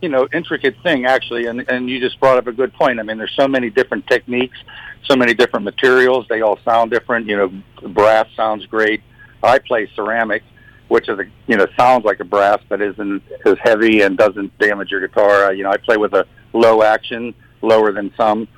you 0.01 0.09
know, 0.09 0.29
intricate 0.33 0.77
thing 0.83 1.07
actually, 1.07 1.47
and 1.47 1.69
and 1.69 1.89
you 1.89 2.01
just 2.01 2.21
brought 2.21 2.39
up 2.39 2.47
a 2.47 2.53
good 2.53 2.73
point. 2.75 3.01
I 3.01 3.03
mean, 3.03 3.19
there's 3.19 3.35
so 3.35 3.49
many 3.49 3.71
different 3.71 4.07
techniques, 4.07 4.57
so 5.05 5.17
many 5.17 5.35
different 5.35 5.65
materials. 5.65 6.27
They 6.29 6.41
all 6.41 6.59
sound 6.65 6.91
different. 6.91 7.27
You 7.27 7.37
know, 7.37 7.89
brass 7.89 8.27
sounds 8.37 8.67
great. 8.67 9.03
I 9.43 9.59
play 9.59 9.91
ceramic, 9.95 10.43
which 10.89 11.09
is 11.09 11.19
a 11.19 11.25
you 11.47 11.57
know 11.57 11.67
sounds 11.77 12.05
like 12.05 12.21
a 12.21 12.25
brass, 12.25 12.61
but 12.69 12.81
isn't 12.81 13.23
as 13.45 13.57
heavy 13.63 14.03
and 14.03 14.17
doesn't 14.17 14.57
damage 14.59 14.91
your 14.91 15.07
guitar. 15.07 15.47
Uh, 15.47 15.51
you 15.51 15.65
know, 15.65 15.71
I 15.71 15.77
play 15.79 15.97
with 15.97 16.15
a 16.15 16.27
low 16.53 16.83
action, 16.83 17.35
lower 17.63 17.93
than 17.93 18.13
some. 18.17 18.49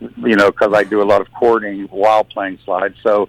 You 0.00 0.36
know, 0.36 0.52
because 0.52 0.72
I 0.74 0.84
do 0.84 1.02
a 1.02 1.04
lot 1.04 1.20
of 1.20 1.28
chording 1.32 1.84
while 1.86 2.22
playing 2.22 2.60
slides. 2.64 2.94
So 3.02 3.28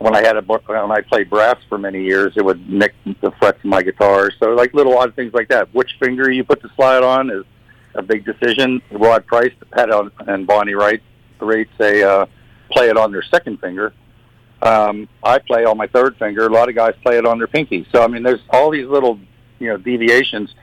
when 0.00 0.16
I 0.16 0.26
had 0.26 0.36
a 0.36 0.40
when 0.40 0.92
I 0.92 1.02
played 1.02 1.28
brass 1.28 1.56
for 1.68 1.76
many 1.76 2.02
years, 2.02 2.32
it 2.34 2.44
would 2.44 2.68
nick 2.68 2.94
the 3.20 3.30
frets 3.38 3.58
of 3.58 3.66
my 3.66 3.82
guitar. 3.82 4.30
So 4.42 4.50
like 4.50 4.72
little 4.72 4.96
odd 4.96 5.14
things 5.14 5.34
like 5.34 5.48
that. 5.48 5.72
Which 5.74 5.90
finger 6.02 6.30
you 6.30 6.42
put 6.42 6.62
the 6.62 6.70
slide 6.74 7.02
on 7.02 7.30
is 7.30 7.44
a 7.94 8.02
big 8.02 8.24
decision. 8.24 8.80
Rod 8.90 9.26
Price 9.26 9.52
had 9.74 9.90
on 9.90 10.10
and 10.26 10.46
Bonnie 10.46 10.72
Raitt 10.72 11.02
Wright 11.38 11.68
say 11.78 12.02
uh, 12.02 12.24
play 12.70 12.88
it 12.88 12.96
on 12.96 13.12
their 13.12 13.22
second 13.22 13.60
finger. 13.60 13.92
Um, 14.62 15.06
I 15.22 15.38
play 15.38 15.66
on 15.66 15.76
my 15.76 15.86
third 15.86 16.16
finger. 16.16 16.46
A 16.46 16.50
lot 16.50 16.70
of 16.70 16.74
guys 16.74 16.94
play 17.02 17.18
it 17.18 17.26
on 17.26 17.36
their 17.36 17.46
pinky. 17.46 17.86
So 17.92 18.02
I 18.02 18.06
mean, 18.06 18.22
there's 18.22 18.40
all 18.48 18.70
these 18.70 18.86
little 18.86 19.20
you 19.58 19.68
know 19.68 19.76
deviations, 19.76 20.54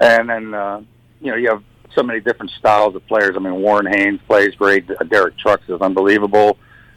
and 0.00 0.30
then 0.30 0.54
uh, 0.54 0.80
you 1.20 1.30
know 1.30 1.36
you 1.36 1.50
have 1.50 1.62
so 1.94 2.02
many 2.02 2.20
different 2.20 2.50
styles 2.52 2.94
of 2.94 3.06
players. 3.06 3.32
I 3.36 3.40
mean, 3.40 3.56
Warren 3.56 3.92
Haynes 3.92 4.20
plays 4.26 4.54
great. 4.54 4.88
Derek 5.10 5.36
Trucks 5.36 5.68
is 5.68 5.82
unbelievable. 5.82 6.56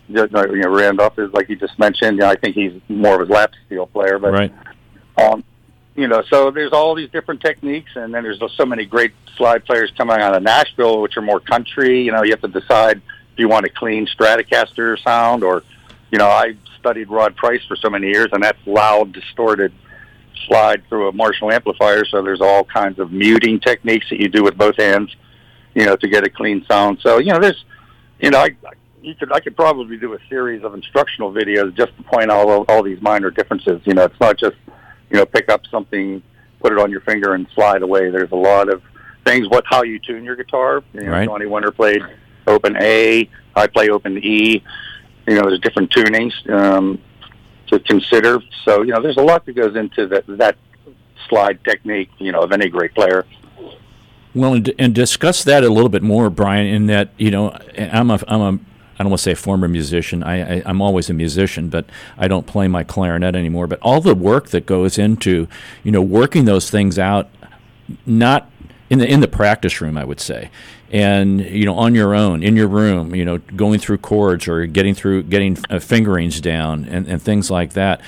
You 0.09 0.27
know, 0.27 0.69
Randolph 0.69 1.17
is 1.17 1.31
like 1.33 1.49
you 1.49 1.55
just 1.55 1.77
mentioned. 1.79 2.17
You 2.17 2.23
know, 2.23 2.29
I 2.29 2.35
think 2.35 2.55
he's 2.55 2.73
more 2.89 3.21
of 3.21 3.29
a 3.29 3.33
lap 3.33 3.51
steel 3.65 3.87
player, 3.87 4.19
but 4.19 4.33
Right. 4.33 4.53
um, 5.17 5.43
you 5.95 6.07
know, 6.07 6.23
so 6.29 6.51
there's 6.51 6.73
all 6.73 6.95
these 6.95 7.09
different 7.09 7.41
techniques, 7.41 7.91
and 7.95 8.13
then 8.13 8.23
there's 8.23 8.41
so 8.55 8.65
many 8.65 8.85
great 8.85 9.11
slide 9.37 9.65
players 9.65 9.91
coming 9.95 10.17
out 10.17 10.35
of 10.35 10.41
Nashville, 10.43 11.01
which 11.01 11.17
are 11.17 11.21
more 11.21 11.39
country. 11.39 12.01
You 12.01 12.11
know, 12.11 12.23
you 12.23 12.31
have 12.31 12.41
to 12.41 12.47
decide 12.47 12.97
if 12.97 13.39
you 13.39 13.47
want 13.47 13.65
a 13.65 13.69
clean 13.69 14.07
Stratocaster 14.07 14.99
sound, 15.03 15.43
or 15.43 15.63
you 16.11 16.17
know, 16.19 16.27
I 16.27 16.55
studied 16.79 17.09
Rod 17.09 17.35
Price 17.35 17.63
for 17.67 17.75
so 17.75 17.89
many 17.89 18.07
years, 18.07 18.27
and 18.33 18.43
that's 18.43 18.59
loud, 18.65 19.13
distorted 19.13 19.71
slide 20.47 20.83
through 20.89 21.07
a 21.07 21.11
Marshall 21.13 21.51
amplifier. 21.51 22.05
So 22.05 22.21
there's 22.21 22.41
all 22.41 22.63
kinds 22.63 22.99
of 22.99 23.11
muting 23.11 23.59
techniques 23.59 24.09
that 24.09 24.19
you 24.19 24.27
do 24.29 24.43
with 24.43 24.57
both 24.57 24.75
hands, 24.77 25.15
you 25.73 25.85
know, 25.85 25.95
to 25.95 26.07
get 26.07 26.25
a 26.25 26.29
clean 26.29 26.65
sound. 26.65 26.99
So 27.01 27.19
you 27.19 27.31
know, 27.33 27.39
there's, 27.39 27.63
you 28.19 28.31
know, 28.31 28.39
I. 28.39 28.55
You 29.03 29.15
could, 29.15 29.31
I 29.33 29.39
could 29.39 29.55
probably 29.55 29.97
do 29.97 30.13
a 30.13 30.19
series 30.29 30.63
of 30.63 30.73
instructional 30.73 31.31
videos 31.31 31.75
just 31.75 31.95
to 31.97 32.03
point 32.03 32.31
out 32.31 32.47
all, 32.47 32.65
all 32.69 32.81
these 32.81 33.01
minor 33.01 33.29
differences. 33.29 33.81
You 33.85 33.93
know, 33.93 34.05
it's 34.05 34.19
not 34.19 34.37
just 34.37 34.55
you 35.13 35.19
know, 35.19 35.25
pick 35.25 35.49
up 35.49 35.61
something, 35.67 36.21
put 36.59 36.73
it 36.73 36.79
on 36.79 36.89
your 36.89 37.01
finger, 37.01 37.35
and 37.35 37.47
slide 37.53 37.83
away. 37.83 38.09
There's 38.09 38.31
a 38.31 38.35
lot 38.35 38.67
of 38.67 38.81
things. 39.25 39.47
What 39.47 39.63
how 39.67 39.83
you 39.83 39.99
tune 39.99 40.23
your 40.23 40.35
guitar? 40.35 40.83
You 40.93 41.01
know, 41.01 41.11
Right. 41.11 41.27
Johnny 41.27 41.45
Winter 41.45 41.71
played 41.71 42.01
open 42.47 42.75
A. 42.81 43.29
I 43.55 43.67
play 43.67 43.89
open 43.89 44.17
E. 44.17 44.63
You 45.27 45.35
know, 45.35 45.41
there's 45.47 45.59
different 45.59 45.91
tunings 45.91 46.33
um, 46.51 46.99
to 47.67 47.79
consider. 47.79 48.39
So 48.65 48.81
you 48.81 48.91
know, 48.91 49.01
there's 49.01 49.17
a 49.17 49.21
lot 49.21 49.45
that 49.45 49.53
goes 49.53 49.75
into 49.75 50.07
that 50.07 50.25
that 50.27 50.57
slide 51.29 51.63
technique. 51.63 52.09
You 52.17 52.31
know, 52.31 52.41
of 52.41 52.51
any 52.51 52.69
great 52.69 52.93
player. 52.95 53.25
Well, 54.35 54.55
and, 54.55 54.73
and 54.79 54.95
discuss 54.95 55.43
that 55.43 55.63
a 55.63 55.69
little 55.69 55.89
bit 55.89 56.01
more, 56.01 56.31
Bryan. 56.31 56.65
In 56.65 56.87
that 56.87 57.11
you 57.17 57.29
know, 57.29 57.55
I'm 57.77 58.09
a 58.09 58.19
I'm 58.27 58.41
a 58.41 58.59
I 58.97 59.03
don't 59.03 59.09
want 59.09 59.19
to 59.19 59.23
say 59.23 59.33
former 59.33 59.67
musician. 59.67 60.23
I, 60.23 60.57
I 60.57 60.63
I'm 60.65 60.81
always 60.81 61.09
a 61.09 61.13
musician, 61.13 61.69
but 61.69 61.85
I 62.17 62.27
don't 62.27 62.45
play 62.45 62.67
my 62.67 62.83
clarinet 62.83 63.35
anymore. 63.35 63.67
But 63.67 63.79
all 63.81 64.01
the 64.01 64.15
work 64.15 64.49
that 64.49 64.65
goes 64.65 64.97
into 64.97 65.47
you 65.83 65.91
know 65.91 66.01
working 66.01 66.45
those 66.45 66.69
things 66.69 66.99
out, 66.99 67.29
not 68.05 68.49
in 68.89 68.99
the 68.99 69.07
in 69.07 69.19
the 69.19 69.27
practice 69.27 69.81
room, 69.81 69.97
I 69.97 70.03
would 70.05 70.19
say, 70.19 70.51
and 70.91 71.41
you 71.41 71.65
know 71.65 71.75
on 71.75 71.95
your 71.95 72.13
own 72.13 72.43
in 72.43 72.55
your 72.55 72.67
room, 72.67 73.15
you 73.15 73.25
know 73.25 73.39
going 73.39 73.79
through 73.79 73.97
chords 73.99 74.47
or 74.47 74.65
getting 74.67 74.93
through 74.93 75.23
getting 75.23 75.57
uh, 75.69 75.79
fingerings 75.79 76.39
down 76.39 76.85
and, 76.85 77.07
and 77.07 77.21
things 77.21 77.49
like 77.49 77.73
that. 77.73 78.01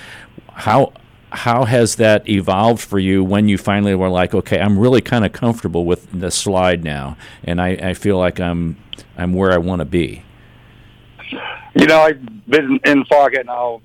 How 0.54 0.94
how 1.32 1.66
has 1.66 1.96
that 1.96 2.28
evolved 2.30 2.82
for 2.82 3.00
you 3.00 3.24
when 3.24 3.50
you 3.50 3.58
finally 3.58 3.94
were 3.94 4.10
like, 4.10 4.34
okay, 4.34 4.60
I'm 4.60 4.80
really 4.80 5.02
kind 5.02 5.26
of 5.26 5.34
comfortable 5.34 5.86
with 5.86 6.08
the 6.18 6.32
slide 6.32 6.84
now, 6.84 7.18
and 7.44 7.60
I, 7.60 7.70
I 7.70 7.94
feel 7.94 8.18
like 8.18 8.40
I'm 8.40 8.78
I'm 9.18 9.34
where 9.34 9.52
I 9.52 9.58
want 9.58 9.80
to 9.80 9.86
be. 9.86 10.25
You 11.76 11.88
know, 11.88 12.00
I've 12.00 12.22
been 12.48 12.80
in 12.86 13.04
Foghat 13.06 13.46
now 13.46 13.82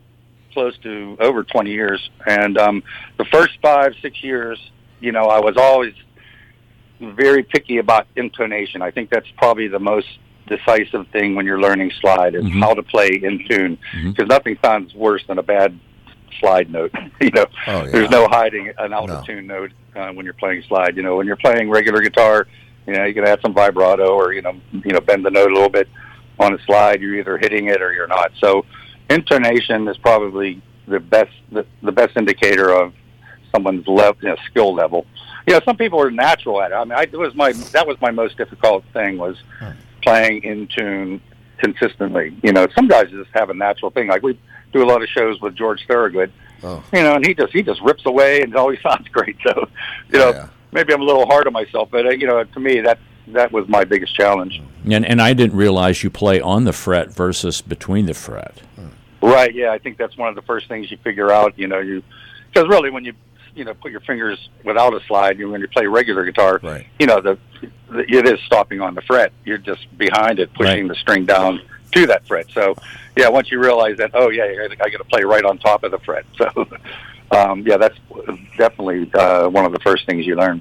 close 0.53 0.77
to 0.79 1.17
over 1.21 1.43
20 1.43 1.71
years, 1.71 2.11
and 2.27 2.57
um, 2.57 2.83
the 3.19 3.25
first 3.27 3.59
five, 3.61 3.95
six 4.01 4.23
years, 4.23 4.59
you 5.01 5.11
know, 5.13 5.25
I 5.25 5.41
was 5.41 5.57
always 5.57 5.95
very 7.01 7.43
picky 7.43 7.79
about 7.79 8.07
intonation. 8.17 8.81
I 8.83 8.91
think 8.91 9.11
that's 9.11 9.27
probably 9.39 9.69
the 9.69 9.79
most 9.81 10.07
decisive 10.47 11.07
thing 11.09 11.35
when 11.35 11.47
you're 11.47 11.61
learning 11.61 11.91
slide 12.01 12.35
is 12.35 12.45
Mhm. 12.45 12.61
how 12.61 12.75
to 12.75 12.83
play 12.83 13.09
in 13.23 13.45
tune, 13.49 13.79
because 14.05 14.29
nothing 14.29 14.57
sounds 14.65 14.95
worse 14.95 15.25
than 15.27 15.39
a 15.39 15.43
bad 15.43 15.79
slide 16.39 16.71
note. 16.71 16.93
you 17.21 17.31
know, 17.31 17.47
Oh, 17.67 17.85
yeah. 17.85 17.91
there's 17.91 18.11
no 18.11 18.27
hiding 18.31 18.73
an 18.79 18.93
out 18.93 19.11
of 19.11 19.25
tune 19.27 19.47
note 19.47 19.73
uh, 19.97 20.11
when 20.11 20.25
you're 20.25 20.35
playing 20.35 20.63
slide. 20.69 20.97
You 20.97 21.03
know, 21.03 21.17
when 21.17 21.27
you're 21.27 21.37
playing 21.37 21.71
regular 21.71 22.01
guitar, 22.01 22.47
you 22.87 22.95
know, 22.95 23.05
you 23.05 23.15
can 23.15 23.25
add 23.27 23.41
some 23.43 23.53
vibrato 23.55 24.15
or 24.15 24.33
you 24.33 24.43
know, 24.43 24.55
you 24.73 24.93
know, 24.93 25.01
bend 25.01 25.25
the 25.25 25.31
note 25.31 25.51
a 25.51 25.55
little 25.55 25.69
bit 25.69 25.89
on 26.41 26.55
a 26.55 26.59
slide. 26.65 27.01
You're 27.01 27.17
either 27.17 27.39
hitting 27.39 27.67
it 27.69 27.81
or 27.83 27.93
you're 27.93 28.09
not. 28.09 28.33
So, 28.41 28.65
intonation 29.09 29.87
is 29.89 29.97
probably 29.99 30.61
the 30.89 30.99
best 31.01 31.33
the, 31.53 31.65
the 31.83 31.93
best 31.93 32.17
indicator 32.17 32.71
of 32.71 32.93
someone's 33.55 33.87
level, 33.87 34.17
you 34.23 34.29
know, 34.31 34.37
skill 34.51 34.75
level. 34.75 35.07
You 35.47 35.55
know, 35.55 35.61
some 35.65 35.77
people 35.77 36.01
are 36.01 36.11
natural 36.11 36.61
at 36.63 36.73
it. 36.73 36.75
I 36.75 36.85
mean, 36.85 36.93
I, 36.93 37.03
it 37.03 37.13
was 37.13 37.35
my 37.35 37.53
that 37.53 37.87
was 37.87 37.97
my 38.01 38.11
most 38.11 38.37
difficult 38.37 38.85
thing 38.93 39.19
was 39.19 39.37
playing 40.03 40.43
in 40.45 40.67
tune 40.69 41.21
consistently. 41.59 42.37
You 42.43 42.53
know, 42.53 42.67
some 42.75 42.89
guys 42.89 43.11
just 43.11 43.31
have 43.35 43.51
a 43.51 43.55
natural 43.55 43.91
thing. 43.91 44.09
Like 44.09 44.23
we 44.23 44.39
do 44.73 44.83
a 44.83 44.87
lot 44.89 45.03
of 45.03 45.09
shows 45.09 45.41
with 45.41 45.55
George 45.57 45.85
Thorogood, 45.87 46.33
Oh. 46.63 46.83
you 46.93 47.03
know, 47.03 47.15
and 47.15 47.27
he 47.27 47.35
just 47.35 47.53
he 47.53 47.63
just 47.63 47.81
rips 47.83 48.05
away 48.07 48.43
and 48.43 48.53
it 48.53 48.57
always 48.57 48.81
sounds 48.83 49.09
great. 49.09 49.37
So, 49.47 49.69
you 50.13 50.19
know, 50.19 50.31
Yeah. 50.31 50.49
maybe 50.73 50.93
I'm 50.93 51.01
a 51.03 51.05
little 51.05 51.27
hard 51.27 51.47
on 51.47 51.53
myself, 51.53 51.89
but 51.91 52.07
uh, 52.07 52.11
you 52.11 52.27
know, 52.27 52.43
to 52.45 52.61
me 52.61 52.81
that 52.81 52.99
that 53.29 53.53
was 53.53 53.69
my 53.69 53.85
biggest 53.85 54.15
challenge. 54.15 54.61
And 54.91 55.05
and 55.07 55.21
I 55.21 55.33
didn't 55.35 55.57
realize 55.57 56.03
you 56.03 56.11
play 56.11 56.41
on 56.41 56.65
the 56.65 56.73
fret 56.73 57.13
versus 57.15 57.61
between 57.61 58.07
the 58.07 58.15
fret. 58.15 58.61
Right. 59.23 59.55
Yeah, 59.55 59.71
I 59.71 59.79
think 59.79 59.99
that's 59.99 60.17
one 60.17 60.29
of 60.31 60.35
the 60.35 60.43
first 60.43 60.67
things 60.69 60.91
you 60.91 60.97
figure 60.99 61.31
out. 61.31 61.59
You 61.59 61.69
know, 61.69 61.79
you 61.79 62.03
because 62.53 62.69
really 62.69 62.91
when 62.91 63.05
you 63.05 63.13
you 63.55 63.65
know 63.65 63.75
put 63.75 63.91
your 63.91 64.01
fingers 64.01 64.49
without 64.65 64.95
a 64.95 65.01
slide, 65.07 65.39
you 65.39 65.51
when 65.51 65.61
you 65.61 65.69
play 65.69 65.87
regular 65.87 66.25
guitar, 66.25 66.61
Right. 66.63 66.87
you 66.99 67.07
know 67.07 67.21
the, 67.21 67.39
the 67.91 68.01
it 68.09 68.27
is 68.27 68.41
stopping 68.47 68.81
on 68.81 68.95
the 68.95 69.03
fret. 69.03 69.33
You're 69.45 69.59
just 69.59 69.87
behind 69.99 70.39
it, 70.39 70.53
pushing 70.55 70.87
Right. 70.87 70.89
the 70.89 70.95
string 71.01 71.27
down 71.27 71.61
to 71.93 72.07
that 72.07 72.27
fret. 72.27 72.47
So 72.55 72.75
yeah, 73.17 73.29
once 73.29 73.51
you 73.51 73.61
realize 73.61 73.99
that, 73.99 74.13
oh 74.15 74.31
yeah, 74.31 74.45
I 74.81 74.89
got 74.91 74.99
to 74.99 75.05
play 75.05 75.23
right 75.25 75.45
on 75.45 75.59
top 75.59 75.85
of 75.85 75.91
the 75.91 75.99
fret. 75.99 76.25
So 76.39 77.39
um, 77.39 77.65
yeah, 77.65 77.77
that's 77.77 77.97
definitely 78.57 79.09
uh, 79.15 79.49
one 79.49 79.65
of 79.65 79.71
the 79.73 79.79
first 79.81 80.05
things 80.07 80.27
you 80.27 80.35
learn. 80.35 80.61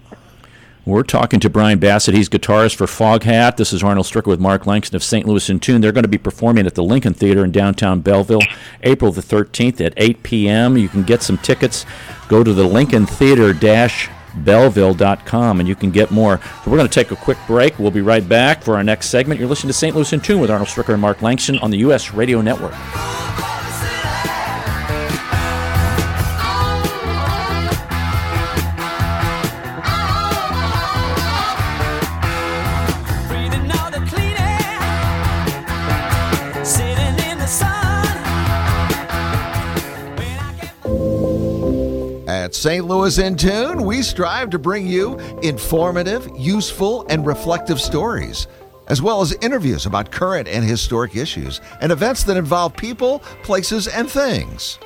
We're 0.85 1.03
talking 1.03 1.39
to 1.41 1.49
Bryan 1.49 1.77
Bassett. 1.77 2.15
He's 2.15 2.29
guitarist 2.29 2.75
for 2.75 2.85
Foghat. 2.85 3.57
This 3.57 3.73
is 3.73 3.83
Arnold 3.83 4.05
Stricker 4.05 4.27
with 4.27 4.39
Mark 4.39 4.65
Langston 4.65 4.95
of 4.95 5.03
St. 5.03 5.27
Louis 5.27 5.49
in 5.49 5.59
Tune. 5.59 5.81
They're 5.81 5.91
going 5.91 6.03
to 6.03 6.09
be 6.09 6.17
performing 6.17 6.65
at 6.65 6.75
the 6.75 6.83
Lincoln 6.83 7.13
Theater 7.13 7.43
in 7.43 7.51
downtown 7.51 8.01
Belleville, 8.01 8.41
April 8.83 9.11
the 9.11 9.21
13th 9.21 9.81
at 9.81 9.93
8 9.97 10.23
p.m. 10.23 10.77
You 10.77 10.89
can 10.89 11.03
get 11.03 11.21
some 11.21 11.37
tickets. 11.37 11.85
Go 12.27 12.43
to 12.43 12.53
the 12.53 12.63
Lincoln 12.63 13.05
Theater 13.05 13.53
Belleville.com 13.53 15.59
and 15.59 15.67
you 15.67 15.75
can 15.75 15.91
get 15.91 16.11
more. 16.11 16.39
So 16.63 16.71
we're 16.71 16.77
going 16.77 16.89
to 16.89 16.93
take 16.93 17.11
a 17.11 17.15
quick 17.15 17.37
break. 17.45 17.77
We'll 17.77 17.91
be 17.91 18.01
right 18.01 18.27
back 18.27 18.63
for 18.63 18.75
our 18.75 18.83
next 18.83 19.09
segment. 19.09 19.39
You're 19.39 19.49
listening 19.49 19.69
to 19.69 19.77
St. 19.77 19.95
Louis 19.95 20.11
in 20.13 20.21
Tune 20.21 20.39
with 20.39 20.49
Arnold 20.49 20.69
Stricker 20.69 20.93
and 20.93 21.01
Mark 21.01 21.21
Langston 21.21 21.59
on 21.59 21.71
the 21.71 21.77
U.S. 21.79 22.13
Radio 22.13 22.41
Network. 22.41 22.73
At 42.49 42.55
St. 42.55 42.83
Louis 42.83 43.15
in 43.19 43.35
Tune, 43.35 43.83
we 43.83 44.01
strive 44.01 44.49
to 44.49 44.57
bring 44.57 44.88
you 44.88 45.19
informative, 45.43 46.27
useful, 46.35 47.05
and 47.07 47.23
reflective 47.23 47.79
stories, 47.79 48.47
as 48.88 49.03
well 49.03 49.21
as 49.21 49.33
interviews 49.33 49.85
about 49.85 50.09
current 50.09 50.47
and 50.47 50.65
historic 50.65 51.15
issues 51.15 51.62
and 51.79 51.91
events 51.91 52.23
that 52.23 52.38
involve 52.38 52.75
people, 52.75 53.19
places, 53.43 53.88
and 53.88 54.09
things. 54.09 54.79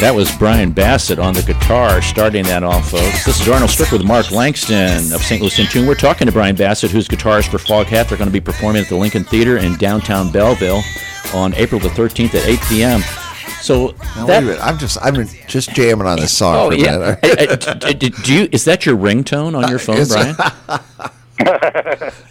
That 0.00 0.14
was 0.14 0.30
Bryan 0.36 0.72
Bassett 0.72 1.18
on 1.18 1.32
the 1.32 1.40
guitar, 1.42 2.02
starting 2.02 2.44
that 2.44 2.62
off, 2.62 2.90
folks. 2.90 3.24
This 3.24 3.40
is 3.40 3.48
Arnold 3.48 3.70
Strick 3.70 3.92
with 3.92 4.04
Mark 4.04 4.30
Langston 4.30 5.10
of 5.10 5.22
St. 5.22 5.40
Louis 5.40 5.58
in 5.58 5.66
Tune. 5.68 5.86
We're 5.86 5.94
talking 5.94 6.26
to 6.26 6.32
Bryan 6.32 6.54
Bassett, 6.54 6.90
who's 6.90 7.08
guitarist 7.08 7.48
for 7.50 7.56
Foghat. 7.56 8.06
They're 8.08 8.18
going 8.18 8.28
to 8.28 8.32
be 8.32 8.40
performing 8.40 8.82
at 8.82 8.90
the 8.90 8.96
Lincoln 8.96 9.24
Theater 9.24 9.56
in 9.56 9.74
downtown 9.78 10.30
Belleville 10.30 10.82
on 11.32 11.54
April 11.54 11.80
the 11.80 11.88
13th 11.88 12.34
at 12.34 12.46
8 12.46 12.60
p.m. 12.68 13.00
So 13.62 13.94
Now, 14.16 14.26
that, 14.26 14.28
wait 14.28 14.36
a 14.36 14.40
minute. 14.42 14.60
I'm 14.62 14.76
just 14.78 14.98
I'm 15.00 15.26
just 15.48 15.70
jamming 15.70 16.06
on 16.06 16.20
this 16.20 16.36
song 16.36 16.54
oh 16.56 16.70
yeah, 16.72 16.98
minute. 16.98 17.18
Hey, 17.22 17.46
hey, 17.46 17.56
d- 17.56 17.94
d- 18.10 18.22
do 18.22 18.34
you 18.34 18.48
is 18.52 18.64
that 18.66 18.84
your 18.84 18.98
ringtone 18.98 19.56
on 19.56 19.70
your 19.70 19.78
phone, 19.78 20.06
Bryan? 20.06 20.36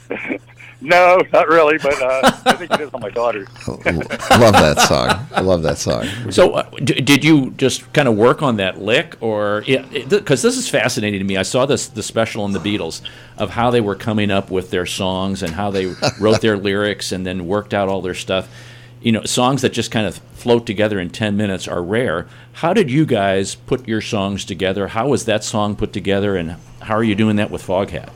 No, 0.85 1.19
not 1.33 1.47
really, 1.47 1.79
but 1.79 1.99
uh, 1.99 2.31
I 2.45 2.53
think 2.53 2.71
it 2.71 2.79
is 2.79 2.93
on 2.93 3.01
my 3.01 3.09
daughter's. 3.09 3.47
love 3.67 4.53
that 4.53 4.85
song. 4.87 5.27
I 5.33 5.41
love 5.41 5.63
that 5.63 5.79
song. 5.79 6.05
So, 6.29 6.53
uh, 6.53 6.69
d- 6.77 7.01
did 7.01 7.23
you 7.23 7.51
just 7.51 7.91
kind 7.91 8.07
of 8.07 8.15
work 8.15 8.43
on 8.43 8.57
that 8.57 8.79
lick, 8.79 9.17
or 9.19 9.63
because 9.65 10.43
this 10.43 10.57
is 10.57 10.69
fascinating 10.69 11.19
to 11.19 11.25
me? 11.25 11.37
I 11.37 11.41
saw 11.41 11.65
this 11.65 11.87
the 11.87 12.03
special 12.03 12.45
in 12.45 12.51
the 12.51 12.59
Beatles 12.59 13.01
of 13.37 13.49
how 13.49 13.71
they 13.71 13.81
were 13.81 13.95
coming 13.95 14.29
up 14.29 14.51
with 14.51 14.69
their 14.69 14.85
songs 14.85 15.41
and 15.41 15.53
how 15.53 15.71
they 15.71 15.87
wrote 16.19 16.41
their 16.41 16.57
lyrics 16.69 17.11
and 17.11 17.25
then 17.25 17.47
worked 17.47 17.73
out 17.73 17.89
all 17.89 18.01
their 18.01 18.13
stuff. 18.13 18.47
You 19.01 19.11
know, 19.11 19.23
songs 19.23 19.63
that 19.63 19.73
just 19.73 19.89
kind 19.89 20.05
of 20.05 20.17
float 20.33 20.67
together 20.67 20.99
in 20.99 21.09
ten 21.09 21.35
minutes 21.35 21.67
are 21.67 21.81
rare. 21.81 22.27
How 22.53 22.73
did 22.73 22.91
you 22.91 23.07
guys 23.07 23.55
put 23.55 23.87
your 23.87 24.01
songs 24.01 24.45
together? 24.45 24.89
How 24.89 25.07
was 25.07 25.25
that 25.25 25.43
song 25.43 25.75
put 25.75 25.93
together, 25.93 26.35
and 26.35 26.57
how 26.81 26.95
are 26.95 27.03
you 27.03 27.15
doing 27.15 27.37
that 27.37 27.49
with 27.49 27.65
Foghat? 27.65 28.09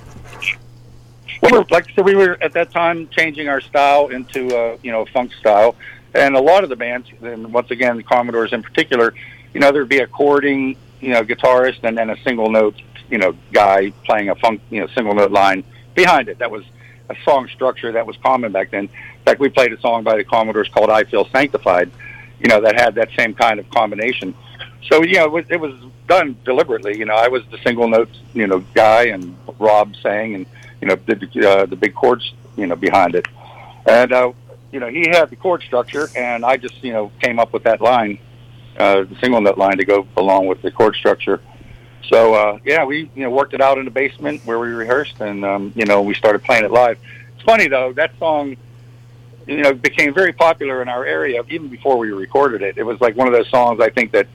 Well, 1.41 1.65
like 1.69 1.89
I 1.89 1.93
said, 1.95 2.05
we 2.05 2.15
were 2.15 2.37
at 2.41 2.53
that 2.53 2.71
time 2.71 3.07
changing 3.09 3.47
our 3.47 3.61
style 3.61 4.07
into 4.07 4.55
uh, 4.55 4.77
you 4.83 4.91
know 4.91 5.05
funk 5.05 5.33
style, 5.33 5.75
and 6.13 6.35
a 6.35 6.39
lot 6.39 6.63
of 6.63 6.69
the 6.69 6.75
bands, 6.75 7.09
and 7.21 7.53
once 7.53 7.71
again 7.71 7.97
the 7.97 8.03
Commodores 8.03 8.51
in 8.51 8.61
particular, 8.61 9.13
you 9.53 9.59
know 9.59 9.71
there'd 9.71 9.89
be 9.89 9.99
a 9.99 10.07
chording, 10.07 10.75
you 10.99 11.09
know, 11.09 11.23
guitarist, 11.23 11.79
and 11.83 11.97
then 11.97 12.09
a 12.09 12.17
single 12.23 12.49
note, 12.49 12.81
you 13.09 13.17
know, 13.17 13.35
guy 13.53 13.91
playing 14.05 14.29
a 14.29 14.35
funk, 14.35 14.61
you 14.69 14.81
know, 14.81 14.87
single 14.87 15.13
note 15.13 15.31
line 15.31 15.63
behind 15.95 16.27
it. 16.29 16.39
That 16.39 16.51
was 16.51 16.63
a 17.09 17.15
song 17.23 17.47
structure 17.47 17.91
that 17.93 18.05
was 18.05 18.17
common 18.17 18.51
back 18.51 18.71
then. 18.71 18.83
In 18.83 19.23
fact, 19.25 19.39
we 19.39 19.49
played 19.49 19.73
a 19.73 19.79
song 19.79 20.03
by 20.03 20.17
the 20.17 20.23
Commodores 20.23 20.67
called 20.69 20.89
"I 20.89 21.05
Feel 21.05 21.25
Sanctified," 21.29 21.89
you 22.39 22.49
know, 22.49 22.61
that 22.61 22.75
had 22.75 22.95
that 22.95 23.09
same 23.17 23.33
kind 23.33 23.59
of 23.59 23.69
combination. 23.69 24.35
So 24.91 25.03
you 25.03 25.15
know, 25.15 25.25
it 25.25 25.31
was, 25.31 25.45
it 25.49 25.59
was 25.59 25.73
done 26.07 26.37
deliberately. 26.43 26.97
You 26.97 27.05
know, 27.05 27.15
I 27.15 27.29
was 27.29 27.43
the 27.51 27.57
single 27.59 27.87
note, 27.87 28.09
you 28.33 28.47
know, 28.47 28.59
guy, 28.73 29.05
and 29.05 29.37
Rob 29.57 29.95
sang, 29.97 30.35
and 30.35 30.45
you 30.81 30.87
know, 30.87 30.95
the, 30.95 31.49
uh, 31.49 31.65
the 31.65 31.75
big 31.75 31.93
chords, 31.93 32.33
you 32.55 32.67
know, 32.67 32.75
behind 32.75 33.15
it. 33.15 33.27
And, 33.85 34.11
uh, 34.11 34.31
you 34.71 34.79
know, 34.79 34.87
he 34.87 35.07
had 35.09 35.29
the 35.29 35.35
chord 35.35 35.61
structure, 35.63 36.09
and 36.15 36.45
I 36.45 36.57
just, 36.57 36.83
you 36.83 36.93
know, 36.93 37.11
came 37.21 37.39
up 37.39 37.53
with 37.53 37.63
that 37.63 37.81
line, 37.81 38.19
uh, 38.77 39.03
the 39.03 39.15
single 39.21 39.41
note 39.41 39.57
line 39.57 39.77
to 39.77 39.85
go 39.85 40.07
along 40.15 40.47
with 40.47 40.61
the 40.61 40.71
chord 40.71 40.95
structure. 40.95 41.41
So, 42.07 42.33
uh, 42.33 42.59
yeah, 42.65 42.85
we, 42.85 43.09
you 43.15 43.23
know, 43.23 43.29
worked 43.29 43.53
it 43.53 43.61
out 43.61 43.77
in 43.77 43.85
the 43.85 43.91
basement 43.91 44.45
where 44.45 44.59
we 44.59 44.69
rehearsed, 44.69 45.19
and, 45.21 45.43
um, 45.43 45.73
you 45.75 45.85
know, 45.85 46.01
we 46.01 46.13
started 46.13 46.43
playing 46.43 46.65
it 46.65 46.71
live. 46.71 46.97
It's 47.35 47.43
funny, 47.43 47.67
though, 47.67 47.93
that 47.93 48.17
song, 48.19 48.57
you 49.47 49.57
know, 49.57 49.73
became 49.73 50.13
very 50.13 50.33
popular 50.33 50.81
in 50.81 50.89
our 50.89 51.05
area 51.05 51.43
even 51.49 51.67
before 51.67 51.97
we 51.97 52.11
recorded 52.11 52.61
it. 52.61 52.77
It 52.77 52.83
was 52.83 53.01
like 53.01 53.15
one 53.15 53.27
of 53.27 53.33
those 53.33 53.49
songs, 53.49 53.79
I 53.81 53.89
think, 53.89 54.11
that 54.11 54.27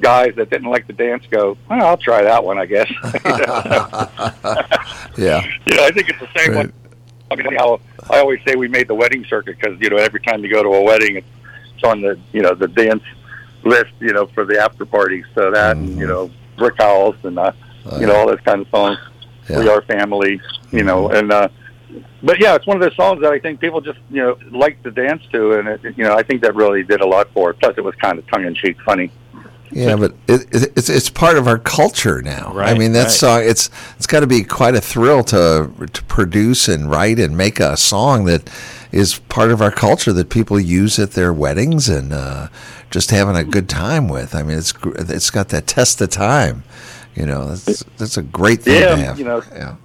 guys 0.00 0.34
that 0.36 0.50
didn't 0.50 0.70
like 0.70 0.86
the 0.86 0.92
dance 0.92 1.24
go, 1.30 1.56
well, 1.68 1.84
I'll 1.86 1.96
try 1.96 2.22
that 2.22 2.44
one, 2.44 2.58
I 2.58 2.66
guess. 2.66 2.90
Yeah. 5.16 5.42
Yeah, 5.66 5.82
I 5.82 5.90
think 5.92 6.08
it's 6.10 6.20
the 6.20 6.28
same 6.36 6.52
Right. 6.52 6.56
one. 6.66 6.72
I 7.30 7.34
mean, 7.36 7.54
how 7.56 7.80
I 8.10 8.18
always 8.20 8.40
say 8.46 8.54
we 8.54 8.68
made 8.68 8.86
the 8.86 8.94
wedding 8.94 9.24
circuit 9.24 9.56
because 9.60 9.80
you 9.80 9.90
know 9.90 9.96
every 9.96 10.20
time 10.20 10.44
you 10.44 10.50
go 10.50 10.62
to 10.62 10.68
a 10.68 10.82
wedding, 10.82 11.16
it's, 11.16 11.26
on 11.84 12.00
the 12.00 12.18
you 12.32 12.40
know 12.42 12.54
the 12.54 12.68
dance 12.68 13.02
list, 13.64 13.90
you 14.00 14.12
know, 14.12 14.26
for 14.26 14.44
the 14.44 14.60
after 14.60 14.84
party. 14.86 15.24
So 15.34 15.50
that 15.50 15.76
and 15.76 15.98
you 15.98 16.06
know 16.06 16.30
brick 16.56 16.76
house 16.78 17.16
and 17.24 17.36
uh, 17.38 17.52
you 17.98 18.06
know 18.06 18.14
all 18.14 18.26
those 18.28 18.40
kind 18.44 18.60
of 18.62 18.68
songs. 18.68 18.98
We 19.48 19.68
are 19.68 19.80
family, 19.82 20.40
you 20.72 20.82
know, 20.84 21.08
and 21.10 21.32
uh, 21.32 21.48
but 22.22 22.38
yeah, 22.40 22.54
it's 22.54 22.66
one 22.66 22.76
of 22.76 22.82
those 22.82 22.96
songs 22.96 23.20
that 23.22 23.32
I 23.32 23.38
think 23.40 23.58
people 23.60 23.80
just 23.80 23.98
you 24.10 24.22
know 24.22 24.38
like 24.50 24.82
to 24.84 24.90
dance 24.92 25.22
to, 25.32 25.52
and 25.58 25.68
it, 25.68 25.80
you 25.96 26.04
know 26.04 26.14
I 26.14 26.22
think 26.22 26.42
that 26.42 26.54
really 26.54 26.82
did 26.84 27.00
a 27.00 27.06
lot 27.06 27.28
for 27.32 27.50
it. 27.50 27.58
Plus, 27.60 27.74
it 27.76 27.82
was 27.84 27.94
kind 27.96 28.18
of 28.18 28.26
tongue 28.28 28.44
in 28.44 28.54
cheek, 28.54 28.76
funny. 28.82 29.10
Yeah, 29.70 29.96
but 29.96 30.14
it, 30.28 30.42
it, 30.54 30.72
it's 30.76 30.88
it's 30.88 31.10
part 31.10 31.36
of 31.36 31.48
our 31.48 31.58
culture 31.58 32.22
now. 32.22 32.52
Right, 32.54 32.74
I 32.74 32.78
mean, 32.78 32.92
that 32.92 33.04
right. 33.04 33.10
song 33.10 33.42
it's 33.44 33.68
it's 33.96 34.06
got 34.06 34.20
to 34.20 34.26
be 34.26 34.44
quite 34.44 34.74
a 34.74 34.80
thrill 34.80 35.24
to 35.24 35.70
to 35.92 36.02
produce 36.04 36.68
and 36.68 36.90
write 36.90 37.18
and 37.18 37.36
make 37.36 37.58
a 37.60 37.76
song 37.76 38.24
that 38.26 38.48
is 38.92 39.18
part 39.28 39.50
of 39.50 39.60
our 39.60 39.72
culture 39.72 40.12
that 40.12 40.30
people 40.30 40.58
use 40.60 40.98
at 40.98 41.12
their 41.12 41.32
weddings 41.32 41.88
and 41.88 42.12
uh, 42.12 42.48
just 42.90 43.10
having 43.10 43.36
a 43.36 43.44
good 43.44 43.68
time 43.68 44.08
with. 44.08 44.34
I 44.34 44.42
mean, 44.42 44.56
it's 44.56 44.72
gr- 44.72 44.94
it's 44.96 45.30
got 45.30 45.48
that 45.48 45.66
test 45.66 46.00
of 46.00 46.10
time. 46.10 46.62
You 47.14 47.26
know, 47.26 47.48
that's 47.48 47.82
that's 47.98 48.16
a 48.16 48.22
great 48.22 48.62
thing 48.62 48.80
Yeah, 48.82 48.88
to 48.90 48.96
have. 48.96 49.18
you 49.18 49.24
know. 49.24 49.42
yeah. 49.52 49.76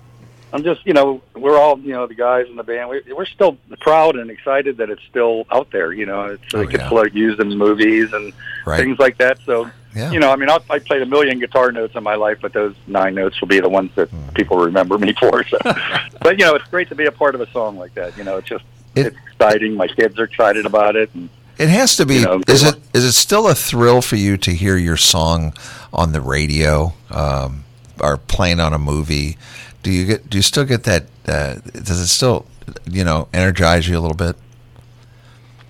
I'm 0.54 0.64
just 0.64 0.86
you 0.86 0.94
know 0.94 1.22
we're 1.36 1.58
all 1.58 1.80
you 1.80 1.94
know 1.94 2.08
the 2.08 2.14
guys 2.16 2.48
in 2.50 2.56
the 2.56 2.64
band 2.64 2.90
we, 2.90 3.02
we're 3.14 3.26
still 3.26 3.58
proud 3.80 4.16
and 4.16 4.30
excited 4.30 4.78
that 4.78 4.90
it's 4.90 5.04
still 5.10 5.46
out 5.52 5.72
there. 5.72 5.92
You 5.94 6.06
know, 6.06 6.24
it's 6.26 6.44
Oh, 6.54 6.62
it 6.62 6.70
gets 6.70 6.84
yeah. 6.84 6.90
like 6.90 7.14
used 7.14 7.40
in 7.40 7.58
movies 7.58 8.12
and 8.14 8.34
Right. 8.66 8.80
things 8.80 9.00
like 9.00 9.18
that. 9.20 9.40
So 9.46 9.70
Yeah. 9.96 10.12
you 10.12 10.20
know, 10.20 10.32
I 10.32 10.36
mean, 10.36 10.50
I'll, 10.50 10.64
I 10.70 10.80
played 10.80 11.02
a 11.02 11.06
million 11.06 11.40
guitar 11.40 11.72
notes 11.72 11.96
in 11.96 12.04
my 12.04 12.16
life, 12.16 12.40
but 12.42 12.54
those 12.54 12.76
nine 12.88 13.16
notes 13.16 13.40
will 13.42 13.48
be 13.48 13.60
the 13.60 13.70
ones 13.70 13.92
that 13.96 14.10
Hmm. 14.10 14.30
people 14.36 14.58
remember 14.58 14.98
me 14.98 15.14
for. 15.20 15.44
So, 15.46 15.58
but 16.22 16.38
you 16.40 16.46
know, 16.46 16.56
it's 16.56 16.68
great 16.70 16.90
to 16.90 16.96
be 16.96 17.06
a 17.06 17.12
part 17.12 17.34
of 17.36 17.42
a 17.42 17.50
song 17.52 17.78
like 17.78 17.94
that. 17.96 18.18
You 18.18 18.24
know, 18.24 18.38
it's 18.38 18.48
just 18.48 18.64
It- 18.96 19.08
it's 19.08 19.18
exciting. 19.32 19.76
My 19.76 19.88
kids 19.88 20.20
are 20.20 20.24
excited 20.26 20.66
about 20.66 20.96
it, 20.98 21.10
and 21.16 21.30
It 21.58 21.70
has 21.70 21.96
to 21.98 22.06
be. 22.06 22.16
You 22.16 22.26
know, 22.26 22.42
is 22.48 22.64
it 22.64 22.76
is 22.94 23.04
it 23.06 23.14
still 23.14 23.48
a 23.48 23.56
thrill 23.56 24.02
for 24.02 24.16
you 24.18 24.36
to 24.38 24.52
hear 24.52 24.76
your 24.78 24.98
song 24.98 25.54
on 25.94 26.12
the 26.12 26.20
radio 26.22 26.94
um, 27.10 27.64
or 28.00 28.18
playing 28.18 28.60
on 28.60 28.74
a 28.74 28.80
movie? 28.80 29.38
Do 29.84 29.92
you 29.92 30.06
get? 30.06 30.30
Do 30.30 30.38
you 30.38 30.42
still 30.42 30.66
get 30.66 30.84
that? 30.84 31.06
Uh, 31.28 31.56
does 31.74 32.00
it 32.00 32.08
still, 32.08 32.46
you 32.90 33.04
know, 33.04 33.28
energize 33.34 33.88
you 33.88 33.98
a 33.98 34.02
little 34.02 34.18
bit? 34.18 34.36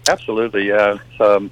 absolutely, 0.10 0.67
yeah. 0.67 0.95
It's, 0.95 1.21
um, 1.21 1.52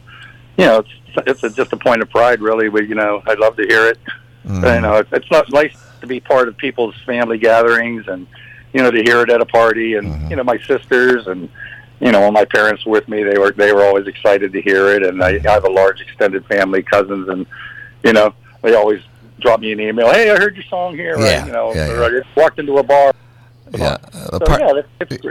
you 0.58 0.66
know, 0.66 0.80
it's 0.80 0.90
it's 1.28 1.44
a, 1.44 1.50
just 1.50 1.74
a 1.74 1.78
point 1.78 2.02
of 2.02 2.10
pride, 2.10 2.42
really. 2.42 2.70
We, 2.70 2.88
you 2.88 2.96
know, 2.96 3.22
I 3.26 3.34
love 3.36 3.56
to 3.58 3.64
hear 3.66 3.88
it. 3.88 4.00
Mm. 4.46 4.76
You 4.76 4.82
know, 4.82 4.96
it's, 4.96 5.10
it's 5.12 5.32
not 5.32 5.52
nice 5.52 5.76
to 6.02 6.08
be 6.08 6.20
part 6.20 6.48
of 6.48 6.58
people's 6.58 6.96
family 7.06 7.38
gatherings 7.38 8.08
and 8.08 8.26
you 8.74 8.82
know 8.82 8.92
to 8.92 9.02
hear 9.02 9.22
it 9.22 9.30
at 9.30 9.42
a 9.42 9.46
party 9.46 9.96
and 9.96 10.08
Mm-hmm. 10.08 10.30
you 10.30 10.36
know 10.38 10.44
my 10.44 10.58
sisters 10.60 11.28
and 11.28 11.50
you 12.00 12.12
know 12.12 12.22
when 12.22 12.34
my 12.34 12.46
parents 12.46 12.86
were 12.86 12.94
with 12.94 13.08
me 13.10 13.24
they 13.24 13.38
were 13.38 13.52
they 13.52 13.74
were 13.74 13.84
always 13.84 14.08
excited 14.08 14.54
to 14.54 14.62
hear 14.62 14.90
it 14.90 15.04
and 15.04 15.22
I, 15.22 15.42
I 15.46 15.52
have 15.52 15.66
a 15.66 15.70
large 15.70 16.00
extended 16.02 16.46
family 16.46 16.84
cousins 16.84 17.28
and 17.28 17.46
you 18.04 18.14
know 18.14 18.34
they 18.62 18.76
always 18.76 19.02
drop 19.40 19.60
me 19.60 19.72
an 19.72 19.80
email 19.80 20.12
hey 20.12 20.30
I 20.30 20.38
heard 20.38 20.56
your 20.56 20.66
song 20.66 20.96
here 20.96 21.16
right? 21.16 21.26
Yeah, 21.32 21.46
you 21.46 21.52
know 21.52 21.74
yeah, 21.74 21.90
or 21.92 22.00
yeah. 22.00 22.06
I 22.06 22.10
just 22.10 22.36
walked 22.36 22.60
into 22.60 22.78
a 22.78 22.84
bar 22.84 23.14
Yeah. 23.72 23.98
Uh, 24.14 24.40
so 24.46 24.58
yeah 24.60 24.82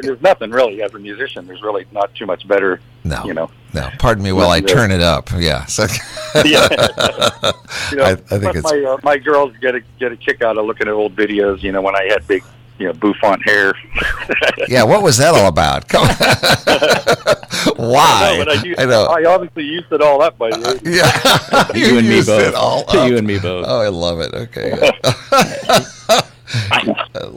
there's 0.03 0.21
nothing 0.23 0.51
really 0.51 0.83
as 0.83 0.95
a 0.95 0.99
musician 0.99 1.47
there's 1.47 1.63
really 1.63 1.87
not 1.93 2.15
too 2.15 2.27
much 2.27 2.47
better 2.49 2.81
no. 3.05 3.25
you 3.25 3.35
know 3.35 3.51
No. 3.75 3.89
Pardon 3.99 4.25
me 4.25 4.33
while 4.33 4.51
I 4.51 4.61
turn 4.61 4.91
it 4.91 5.01
up. 5.03 5.31
Yeah. 5.37 5.65
So, 5.67 5.85
yeah. 6.45 6.69
you 7.91 7.97
know, 7.99 8.05
I- 8.05 8.11
I 8.13 8.39
think 8.41 8.57
it's- 8.57 8.65
my 8.65 8.83
uh, 8.83 8.97
my 9.03 9.19
girls 9.19 9.53
get 9.61 9.75
a 9.75 9.81
get 9.99 10.11
a 10.13 10.17
kick 10.17 10.43
out 10.43 10.57
of 10.59 10.65
looking 10.67 10.89
at 10.89 10.95
old 10.95 11.15
videos. 11.15 11.63
You 11.63 11.73
know, 11.73 11.83
when 11.83 11.95
I 11.95 12.05
had 12.11 12.27
big, 12.27 12.43
you 12.79 12.87
know, 12.87 12.93
bouffant 12.93 13.43
hair. 13.45 13.75
yeah. 14.69 14.85
What 14.85 15.03
was 15.03 15.17
that 15.19 15.35
all 15.35 15.49
about? 15.49 15.89
Come 15.89 16.03
on. 16.03 16.09
Why? 17.77 18.37
No, 18.39 18.45
but 18.45 18.49
I, 18.49 18.63
used, 18.63 18.81
I 18.81 18.85
know. 18.85 19.05
I 19.05 19.25
obviously 19.25 19.65
used 19.65 19.93
it 19.93 20.01
all 20.01 20.23
up 20.23 20.39
by 20.39 20.51
the 20.51 20.61
way. 20.61 20.81
yeah. 20.93 21.77
You, 21.77 21.99
and 21.99 22.09
me 22.09 22.23
both. 22.23 22.49
it 22.49 22.55
all 22.55 22.85
up. 22.89 23.09
You 23.09 23.17
and 23.17 23.27
me 23.27 23.39
both. 23.39 23.67
Oh, 23.69 23.81
I 23.81 23.89
love 23.89 24.21
it. 24.21 24.35
Okay. 24.35 24.91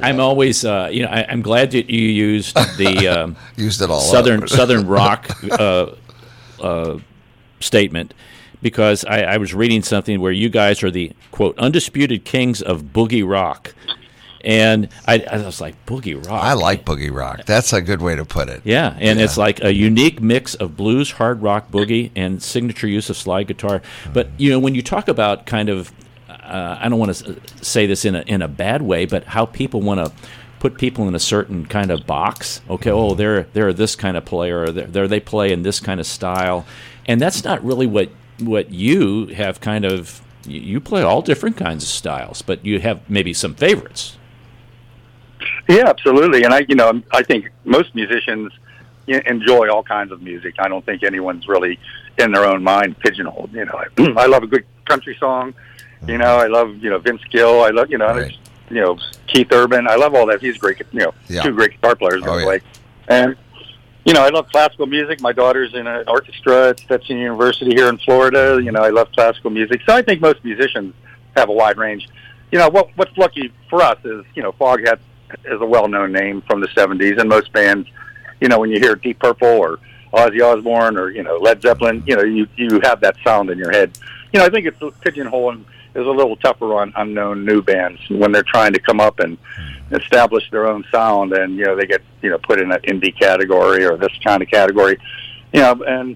I'm 0.01 0.19
always, 0.19 0.63
uh, 0.63 0.89
you 0.91 1.03
know, 1.03 1.09
I, 1.09 1.25
I'm 1.27 1.41
glad 1.41 1.71
that 1.71 1.89
you 1.89 2.01
used 2.01 2.55
the 2.77 3.07
um, 3.07 3.35
used 3.55 3.81
it 3.81 3.89
all 3.89 3.99
southern 3.99 4.43
up. 4.43 4.49
southern 4.49 4.87
rock 4.87 5.29
uh, 5.51 5.87
uh, 6.61 6.99
statement 7.59 8.13
because 8.61 9.03
I, 9.05 9.21
I 9.21 9.37
was 9.37 9.53
reading 9.53 9.81
something 9.83 10.21
where 10.21 10.31
you 10.31 10.49
guys 10.49 10.83
are 10.83 10.91
the 10.91 11.11
quote 11.31 11.57
undisputed 11.57 12.25
kings 12.25 12.61
of 12.61 12.83
boogie 12.83 13.27
rock, 13.27 13.73
and 14.43 14.89
I, 15.07 15.19
I 15.19 15.37
was 15.37 15.61
like 15.61 15.85
boogie 15.85 16.15
rock. 16.15 16.43
I 16.43 16.53
like 16.53 16.85
boogie 16.85 17.13
rock. 17.13 17.45
That's 17.45 17.73
a 17.73 17.81
good 17.81 18.01
way 18.01 18.15
to 18.15 18.25
put 18.25 18.49
it. 18.49 18.61
Yeah, 18.63 18.95
and 18.99 19.19
it's 19.19 19.37
like 19.37 19.63
a 19.63 19.73
unique 19.73 20.21
mix 20.21 20.55
of 20.55 20.75
blues, 20.75 21.11
hard 21.11 21.41
rock, 21.41 21.71
boogie, 21.71 22.11
and 22.15 22.41
signature 22.41 22.87
use 22.87 23.09
of 23.09 23.17
slide 23.17 23.47
guitar. 23.47 23.81
But 24.13 24.29
you 24.37 24.49
know, 24.49 24.59
when 24.59 24.75
you 24.75 24.81
talk 24.81 25.07
about 25.07 25.45
kind 25.45 25.69
of, 25.69 25.91
uh, 26.27 26.77
I 26.79 26.89
don't 26.89 26.99
want 26.99 27.15
to 27.15 27.35
say 27.61 27.85
this 27.85 28.05
in 28.05 28.15
a 28.15 28.21
in 28.21 28.41
a 28.41 28.47
bad 28.47 28.81
way, 28.81 29.05
but 29.05 29.25
how 29.25 29.45
people 29.45 29.81
want 29.81 30.05
to 30.05 30.11
put 30.61 30.77
people 30.77 31.07
in 31.07 31.15
a 31.15 31.19
certain 31.19 31.65
kind 31.65 31.89
of 31.89 32.05
box. 32.05 32.61
Okay, 32.69 32.91
oh, 32.91 33.15
they're 33.15 33.43
they're 33.53 33.73
this 33.73 33.95
kind 33.95 34.15
of 34.15 34.23
player, 34.23 34.63
or 34.63 34.71
they're, 34.71 34.87
they're 34.87 35.07
they 35.07 35.19
play 35.19 35.51
in 35.51 35.63
this 35.63 35.79
kind 35.79 35.99
of 35.99 36.05
style, 36.05 36.65
and 37.07 37.19
that's 37.19 37.43
not 37.43 37.63
really 37.65 37.87
what 37.87 38.09
what 38.39 38.71
you 38.71 39.27
have. 39.27 39.59
Kind 39.59 39.85
of, 39.85 40.21
you 40.45 40.79
play 40.79 41.01
all 41.01 41.21
different 41.21 41.57
kinds 41.57 41.83
of 41.83 41.89
styles, 41.89 42.41
but 42.41 42.63
you 42.63 42.79
have 42.79 43.09
maybe 43.09 43.33
some 43.33 43.55
favorites. 43.55 44.17
Yeah, 45.71 45.87
absolutely. 45.87 46.43
And 46.43 46.53
I, 46.53 46.65
you 46.67 46.75
know, 46.75 47.01
I 47.11 47.23
think 47.23 47.49
most 47.63 47.95
musicians 47.95 48.51
enjoy 49.07 49.69
all 49.69 49.83
kinds 49.83 50.11
of 50.11 50.21
music. 50.21 50.55
I 50.59 50.67
don't 50.67 50.85
think 50.85 51.03
anyone's 51.03 51.47
really 51.47 51.79
in 52.17 52.31
their 52.31 52.45
own 52.45 52.61
mind 52.63 52.99
pigeonholed. 52.99 53.51
You 53.53 53.65
know, 53.65 53.81
I, 53.97 54.13
I 54.23 54.25
love 54.25 54.43
a 54.43 54.47
good 54.47 54.65
country 54.85 55.15
song. 55.19 55.53
You 56.07 56.17
know, 56.17 56.35
I 56.37 56.47
love 56.47 56.77
you 56.77 56.89
know 56.89 56.97
Vince 56.99 57.21
Gill. 57.29 57.63
I 57.63 57.69
love 57.69 57.89
you 57.91 57.97
know, 57.97 58.07
Right. 58.07 58.35
you 58.69 58.81
know 58.81 58.97
Keith 59.27 59.47
Urban. 59.51 59.87
I 59.87 59.95
love 59.95 60.13
all 60.15 60.25
that. 60.27 60.41
He's 60.41 60.57
great. 60.57 60.81
You 60.91 60.99
know, 60.99 61.13
Yeah. 61.29 61.43
two 61.43 61.53
great 61.53 61.71
guitar 61.71 61.95
players 61.95 62.21
by 62.21 62.27
Oh, 62.29 62.39
the 62.39 62.45
way. 62.47 62.61
And 63.07 63.35
you 64.03 64.13
know, 64.13 64.23
I 64.23 64.29
love 64.29 64.47
classical 64.51 64.87
music. 64.87 65.21
My 65.21 65.31
daughter's 65.31 65.73
in 65.75 65.85
an 65.87 66.05
orchestra 66.07 66.69
at 66.69 66.79
Stetson 66.79 67.17
University 67.17 67.71
here 67.75 67.87
in 67.87 67.97
Florida. 67.99 68.59
You 68.61 68.71
know, 68.71 68.81
I 68.81 68.89
love 68.89 69.11
classical 69.11 69.51
music. 69.51 69.81
So 69.87 69.95
I 69.95 70.01
think 70.01 70.21
most 70.21 70.43
musicians 70.43 70.95
have 71.37 71.49
a 71.49 71.53
wide 71.53 71.77
range. 71.77 72.09
You 72.51 72.57
know, 72.59 72.67
what 72.69 72.89
what's 72.95 73.15
lucky 73.17 73.53
for 73.69 73.81
us 73.83 73.99
is, 74.03 74.25
you 74.35 74.41
know, 74.41 74.51
Foghat 74.53 74.97
is 75.45 75.61
a 75.61 75.65
well-known 75.65 76.11
name 76.11 76.41
from 76.47 76.61
the 76.61 76.67
70s, 76.69 77.19
and 77.19 77.29
most 77.29 77.51
bands, 77.53 77.87
you 78.39 78.47
know, 78.47 78.59
when 78.59 78.69
you 78.71 78.79
hear 78.79 78.95
Deep 78.95 79.19
Purple 79.19 79.47
or 79.47 79.79
Ozzy 80.13 80.41
Osbourne 80.41 80.97
or, 80.97 81.09
you 81.09 81.23
know, 81.23 81.37
Led 81.37 81.61
Zeppelin, 81.61 82.03
you 82.05 82.15
know, 82.15 82.23
you, 82.23 82.47
you 82.55 82.79
have 82.83 82.99
that 83.01 83.15
sound 83.23 83.49
in 83.49 83.57
your 83.57 83.71
head. 83.71 83.97
You 84.33 84.39
know, 84.39 84.45
I 84.45 84.49
think 84.49 84.65
it's 84.65 84.77
pigeonholing 84.79 85.63
is 85.93 86.05
a 86.07 86.09
little 86.09 86.37
tougher 86.37 86.73
on 86.75 86.93
unknown 86.95 87.45
new 87.45 87.61
bands 87.61 87.99
when 88.09 88.31
they're 88.31 88.43
trying 88.43 88.71
to 88.73 88.79
come 88.79 89.01
up 89.01 89.19
and 89.19 89.37
establish 89.91 90.49
their 90.51 90.65
own 90.67 90.85
sound 90.89 91.33
and 91.33 91.57
you 91.57 91.65
know 91.65 91.75
they 91.75 91.85
get 91.85 92.01
you 92.21 92.29
know 92.29 92.37
put 92.37 92.61
in 92.61 92.71
an 92.71 92.79
indie 92.83 93.13
category 93.19 93.83
or 93.85 93.97
this 93.97 94.11
kind 94.23 94.41
of 94.41 94.47
category 94.49 94.97
you 95.51 95.59
know 95.59 95.73
and 95.85 96.15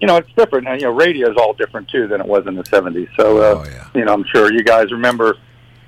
you 0.00 0.08
know 0.08 0.16
it's 0.16 0.28
different 0.36 0.66
and 0.66 0.80
you 0.80 0.88
know 0.88 0.92
radio 0.92 1.30
is 1.30 1.36
all 1.36 1.52
different 1.52 1.88
too 1.88 2.08
than 2.08 2.20
it 2.20 2.26
was 2.26 2.44
in 2.48 2.56
the 2.56 2.64
70s 2.64 3.08
so 3.16 3.38
uh, 3.38 3.62
Oh, 3.64 3.70
yeah. 3.70 3.88
you 3.94 4.04
know 4.04 4.12
i'm 4.12 4.24
sure 4.24 4.52
you 4.52 4.64
guys 4.64 4.90
remember 4.90 5.36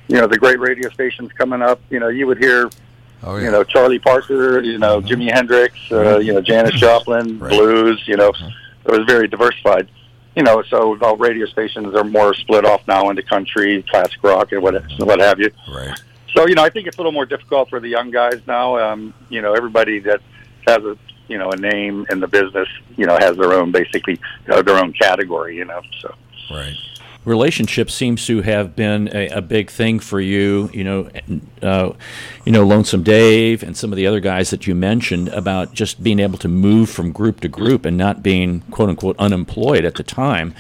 you 0.09 0.17
know 0.17 0.27
the 0.27 0.39
great 0.39 0.59
radio 0.61 0.89
stations 0.91 1.31
coming 1.33 1.63
up 1.63 1.81
you 1.91 1.99
know 2.01 2.09
you 2.09 2.27
would 2.27 2.39
hear 2.39 2.71
Oh 3.27 3.37
yeah. 3.37 3.45
you 3.47 3.51
know 3.51 3.65
Charlie 3.65 3.99
Parker, 3.99 4.61
you 4.61 4.77
know 4.79 5.01
Jimi 5.01 5.33
Hendrix, 5.33 5.75
uh, 5.91 6.19
you 6.19 6.33
know 6.35 6.43
Janis 6.43 6.75
Joplin, 6.75 7.39
Right. 7.39 7.51
blues. 7.51 8.03
You 8.07 8.17
know, 8.19 8.29
it 8.85 8.91
was 8.91 9.01
very 9.07 9.29
diversified. 9.29 9.89
You 10.37 10.43
know, 10.43 10.63
so 10.65 10.99
all 11.01 11.17
radio 11.17 11.47
stations 11.47 11.95
are 11.95 12.05
more 12.05 12.35
split 12.35 12.67
off 12.67 12.87
now 12.87 13.09
into 13.09 13.23
country, 13.23 13.83
classic 13.89 14.23
rock, 14.23 14.53
and 14.53 14.63
what 14.63 14.75
what 14.99 15.21
have 15.21 15.41
you. 15.41 15.51
right. 15.75 15.99
So 16.35 16.47
you 16.47 16.55
know, 16.55 16.63
I 16.65 16.69
think 16.69 16.87
it's 16.87 16.99
a 16.99 17.01
little 17.01 17.13
more 17.13 17.25
difficult 17.25 17.71
for 17.71 17.81
the 17.81 17.89
young 17.89 18.11
guys 18.11 18.43
now. 18.47 18.77
Um, 18.77 19.15
you 19.31 19.41
know, 19.41 19.55
everybody 19.55 20.01
that 20.01 20.21
has 20.67 20.79
a 20.85 20.99
you 21.29 21.39
know 21.39 21.51
a 21.51 21.57
name 21.57 22.05
in 22.11 22.21
the 22.21 22.29
business, 22.29 22.69
you 22.99 23.07
know, 23.07 23.17
has 23.19 23.39
their 23.39 23.55
own 23.55 23.73
basically 23.73 24.21
uh, 24.51 24.61
their 24.61 24.77
own 24.77 24.93
category. 24.93 25.57
You 25.57 25.65
know, 25.65 25.81
so. 26.03 26.15
Right. 26.51 26.75
Relationship 27.25 27.91
seems 27.91 28.27
to 28.27 28.43
have 28.43 28.77
been 28.77 29.09
a, 29.15 29.29
a 29.29 29.43
big 29.43 29.71
thing 29.71 29.99
for 29.99 30.21
you. 30.21 30.71
You 30.73 30.85
know, 30.85 31.11
uh, 31.63 31.93
you 32.45 32.53
know, 32.53 32.65
Lonesome 32.65 33.03
Dave 33.03 33.63
and 33.63 33.77
some 33.77 33.93
of 33.93 33.97
the 33.97 34.07
other 34.07 34.21
guys 34.21 34.51
that 34.51 34.67
you 34.67 34.75
mentioned 34.75 35.29
about 35.29 35.73
just 35.73 36.03
being 36.03 36.21
able 36.21 36.39
to 36.39 36.49
move 36.49 36.91
from 36.91 37.13
group 37.13 37.41
to 37.41 37.49
group 37.49 37.85
and 37.85 37.97
not 37.97 38.23
being 38.23 38.61
quote 38.71 38.89
unquote 38.89 39.17
unemployed 39.19 39.85
at 39.85 39.95
the 39.95 40.03
time. 40.03 40.55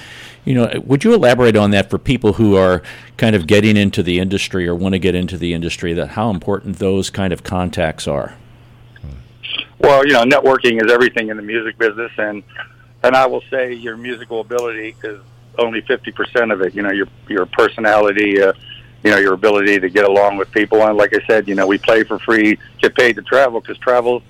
You 0.44 0.54
know, 0.54 0.82
would 0.84 1.04
you 1.04 1.14
elaborate 1.14 1.56
on 1.56 1.70
that 1.70 1.88
for 1.88 1.98
people 1.98 2.34
who 2.34 2.56
are 2.56 2.82
kind 3.16 3.34
of 3.34 3.46
getting 3.46 3.76
into 3.76 4.02
the 4.02 4.18
industry 4.18 4.68
or 4.68 4.74
want 4.74 4.94
to 4.94 4.98
get 4.98 5.14
into 5.14 5.38
the 5.38 5.54
industry? 5.54 5.94
That 5.94 6.08
how 6.08 6.30
important 6.30 6.78
those 6.78 7.08
kind 7.08 7.32
of 7.32 7.42
contacts 7.42 8.06
are. 8.06 8.34
Well, 9.78 10.06
you 10.06 10.12
know, 10.12 10.24
networking 10.24 10.84
is 10.84 10.90
everything 10.90 11.28
in 11.28 11.36
the 11.36 11.42
music 11.42 11.78
business, 11.78 12.12
and 12.16 12.42
and 13.02 13.14
I 13.14 13.26
will 13.26 13.42
say 13.50 13.74
your 13.74 13.96
musical 13.96 14.40
ability 14.40 14.96
is 15.02 15.20
only 15.58 15.80
fifty 15.82 16.12
percent 16.12 16.52
of 16.52 16.60
it. 16.62 16.74
You 16.74 16.82
know, 16.82 16.90
your 16.90 17.06
your 17.28 17.46
personality, 17.46 18.40
uh, 18.40 18.52
you 19.02 19.10
know, 19.10 19.18
your 19.18 19.34
ability 19.34 19.80
to 19.80 19.88
get 19.88 20.04
along 20.04 20.36
with 20.36 20.50
people, 20.50 20.82
and 20.82 20.96
like 20.96 21.14
I 21.14 21.24
said, 21.26 21.48
you 21.48 21.54
know, 21.54 21.66
we 21.66 21.78
play 21.78 22.04
for 22.04 22.18
free, 22.18 22.58
get 22.80 22.94
paid 22.94 23.16
to 23.16 23.22
travel 23.22 23.60
because 23.60 23.78
travel, 23.78 24.22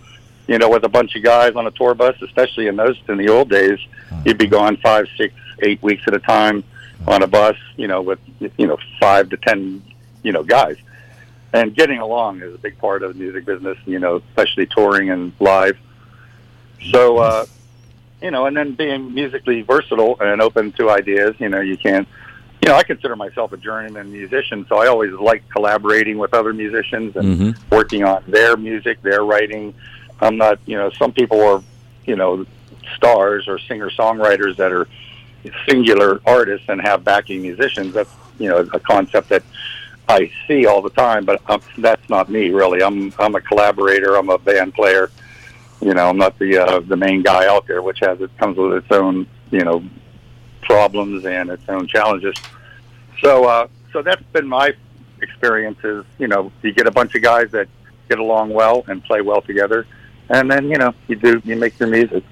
you 0.46 0.58
know, 0.58 0.68
with 0.68 0.84
a 0.84 0.88
bunch 0.88 1.16
of 1.16 1.22
guys 1.22 1.54
on 1.56 1.66
a 1.66 1.70
tour 1.70 1.94
bus, 1.94 2.16
especially 2.22 2.66
in 2.66 2.76
those 2.76 2.98
in 3.08 3.16
the 3.16 3.28
old 3.28 3.50
days, 3.50 3.78
you'd 4.24 4.38
be 4.38 4.46
gone 4.46 4.76
five, 4.78 5.06
six, 5.16 5.34
eight 5.62 5.82
weeks 5.82 6.02
at 6.06 6.14
a 6.14 6.20
time 6.20 6.64
on 7.06 7.22
a 7.22 7.26
bus. 7.26 7.56
You 7.76 7.88
know, 7.88 8.02
with 8.02 8.18
you 8.40 8.66
know 8.66 8.78
five 9.00 9.30
to 9.30 9.36
ten, 9.36 9.82
you 10.22 10.32
know, 10.32 10.42
guys 10.42 10.76
and 11.54 11.72
getting 11.74 12.00
along 12.00 12.42
is 12.42 12.52
a 12.52 12.58
big 12.58 12.76
part 12.78 13.04
of 13.04 13.14
the 13.14 13.18
music 13.18 13.46
business. 13.46 13.78
You 13.86 14.00
know, 14.00 14.16
especially 14.16 14.66
touring 14.66 15.10
and 15.10 15.32
live. 15.40 15.78
So, 16.90 17.18
uh, 17.18 17.46
you 18.24 18.30
know, 18.30 18.46
and 18.46 18.56
then 18.56 18.72
being 18.72 19.12
musically 19.12 19.60
versatile 19.60 20.16
and 20.18 20.40
open 20.40 20.72
to 20.72 20.88
ideas. 20.88 21.36
You 21.38 21.50
know, 21.50 21.60
you 21.60 21.76
can't. 21.76 22.08
You 22.62 22.70
know, 22.70 22.76
I 22.76 22.82
consider 22.82 23.14
myself 23.14 23.52
a 23.52 23.58
journeyman 23.58 24.10
musician, 24.10 24.64
so 24.66 24.78
I 24.78 24.86
always 24.86 25.12
like 25.12 25.46
collaborating 25.50 26.16
with 26.16 26.32
other 26.32 26.54
musicians 26.54 27.14
and 27.16 27.38
Mhm. 27.38 27.56
working 27.70 28.02
on 28.04 28.22
their 28.26 28.56
music, 28.56 29.02
their 29.02 29.22
writing. 29.22 29.74
I'm 30.22 30.38
not, 30.38 30.58
you 30.64 30.74
know, 30.74 30.88
some 30.98 31.12
people 31.12 31.42
are, 31.42 31.62
you 32.06 32.16
know, 32.16 32.46
stars 32.96 33.46
or 33.46 33.58
singer 33.58 33.90
songwriters 33.90 34.56
that 34.56 34.72
are 34.72 34.88
singular 35.68 36.22
artists 36.24 36.66
and 36.70 36.80
have 36.80 37.04
backing 37.04 37.42
musicians. 37.42 37.92
That's, 37.92 38.14
you 38.38 38.48
know, 38.48 38.66
a 38.72 38.80
concept 38.80 39.28
that 39.28 39.42
I 40.08 40.30
see 40.48 40.64
all 40.64 40.80
the 40.80 40.88
time, 40.88 41.26
but 41.26 41.42
um, 41.50 41.60
that's 41.76 42.08
not 42.08 42.30
me 42.30 42.48
really. 42.48 42.82
I'm 42.82 43.12
I'm 43.18 43.34
a 43.34 43.42
collaborator. 43.42 44.16
I'm 44.16 44.30
a 44.30 44.38
band 44.38 44.72
player. 44.72 45.10
You 45.80 45.94
know, 45.94 46.08
I'm 46.08 46.16
not 46.16 46.38
the 46.38 46.58
uh, 46.58 46.80
the 46.80 46.96
main 46.96 47.22
guy 47.22 47.46
out 47.46 47.66
there, 47.66 47.82
which 47.82 48.00
has 48.00 48.20
it 48.20 48.36
comes 48.38 48.56
with 48.56 48.84
its 48.84 48.90
own 48.90 49.26
you 49.50 49.64
know 49.64 49.82
problems 50.62 51.24
and 51.24 51.50
its 51.50 51.62
own 51.68 51.86
challenges. 51.86 52.34
So 53.20 53.44
uh, 53.44 53.68
so 53.92 54.02
that's 54.02 54.22
been 54.32 54.46
my 54.46 54.72
experience. 55.20 55.78
Is 55.84 56.04
you 56.18 56.28
know 56.28 56.52
you 56.62 56.72
get 56.72 56.86
a 56.86 56.90
bunch 56.90 57.14
of 57.14 57.22
guys 57.22 57.50
that 57.52 57.68
get 58.08 58.18
along 58.18 58.50
well 58.50 58.84
and 58.88 59.02
play 59.04 59.20
well 59.20 59.42
together, 59.42 59.86
and 60.28 60.50
then 60.50 60.68
you 60.70 60.78
know 60.78 60.94
you 61.08 61.16
do 61.16 61.40
you 61.44 61.56
make 61.56 61.78
your 61.78 61.88
music. 61.88 62.24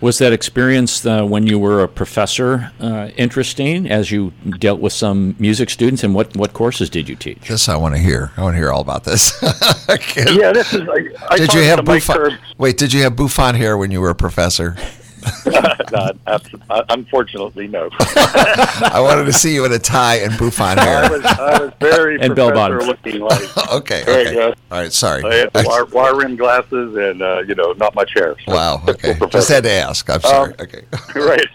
Was 0.00 0.16
that 0.18 0.32
experience 0.32 1.04
uh, 1.04 1.24
when 1.24 1.46
you 1.46 1.58
were 1.58 1.82
a 1.82 1.88
professor 1.88 2.72
uh, 2.80 3.10
interesting 3.16 3.90
as 3.90 4.10
you 4.10 4.32
dealt 4.58 4.80
with 4.80 4.94
some 4.94 5.36
music 5.38 5.68
students? 5.68 6.02
And 6.02 6.14
what, 6.14 6.34
what 6.36 6.54
courses 6.54 6.88
did 6.88 7.06
you 7.08 7.16
teach? 7.16 7.48
This 7.48 7.68
I 7.68 7.76
want 7.76 7.94
to 7.94 8.00
hear. 8.00 8.32
I 8.36 8.42
want 8.42 8.54
to 8.54 8.58
hear 8.58 8.72
all 8.72 8.80
about 8.80 9.04
this. 9.04 9.32
Yeah, 9.90 10.52
this 10.52 10.72
is. 10.72 10.88
I, 10.88 11.34
I 11.34 11.36
did 11.36 11.52
you 11.52 11.62
have 11.62 11.84
Buffon? 11.84 12.22
Mike 12.30 12.40
Wait, 12.56 12.78
did 12.78 12.92
you 12.92 13.02
have 13.02 13.16
bouffant 13.16 13.56
hair 13.56 13.76
when 13.76 13.90
you 13.90 14.00
were 14.00 14.10
a 14.10 14.14
professor? 14.14 14.76
Not, 15.92 16.16
uh, 16.26 16.82
unfortunately, 16.90 17.66
no. 17.68 17.88
I 18.00 19.00
wanted 19.00 19.24
to 19.24 19.32
see 19.32 19.54
you 19.54 19.64
in 19.64 19.72
a 19.72 19.78
tie 19.78 20.16
and 20.16 20.32
bouffant 20.38 20.78
I 20.78 20.84
hair. 20.84 21.10
was, 21.10 21.24
I 21.24 21.62
was 21.64 21.72
very 21.80 22.20
And 22.20 22.34
bell 22.34 22.50
professor 22.50 22.78
bottoms. 22.78 22.86
looking 22.86 23.20
like. 23.20 23.68
okay, 23.72 24.02
There 24.04 24.20
okay. 24.20 24.34
go. 24.34 24.54
All 24.70 24.80
right, 24.80 24.92
sorry. 24.92 25.24
I 25.24 25.34
had 25.54 25.66
wire, 25.66 25.84
wire 25.86 26.16
rim 26.16 26.36
glasses 26.36 26.96
and 26.96 27.22
uh, 27.22 27.40
you 27.46 27.54
know 27.54 27.72
not 27.72 27.94
much 27.94 28.12
hair. 28.14 28.34
So 28.46 28.54
wow. 28.54 28.82
Okay. 28.88 29.14
Just 29.30 29.48
had 29.48 29.64
to 29.64 29.70
ask. 29.70 30.08
I'm 30.08 30.20
sorry. 30.20 30.54
Um, 30.54 30.60
okay. 30.60 30.84
right. 31.16 31.46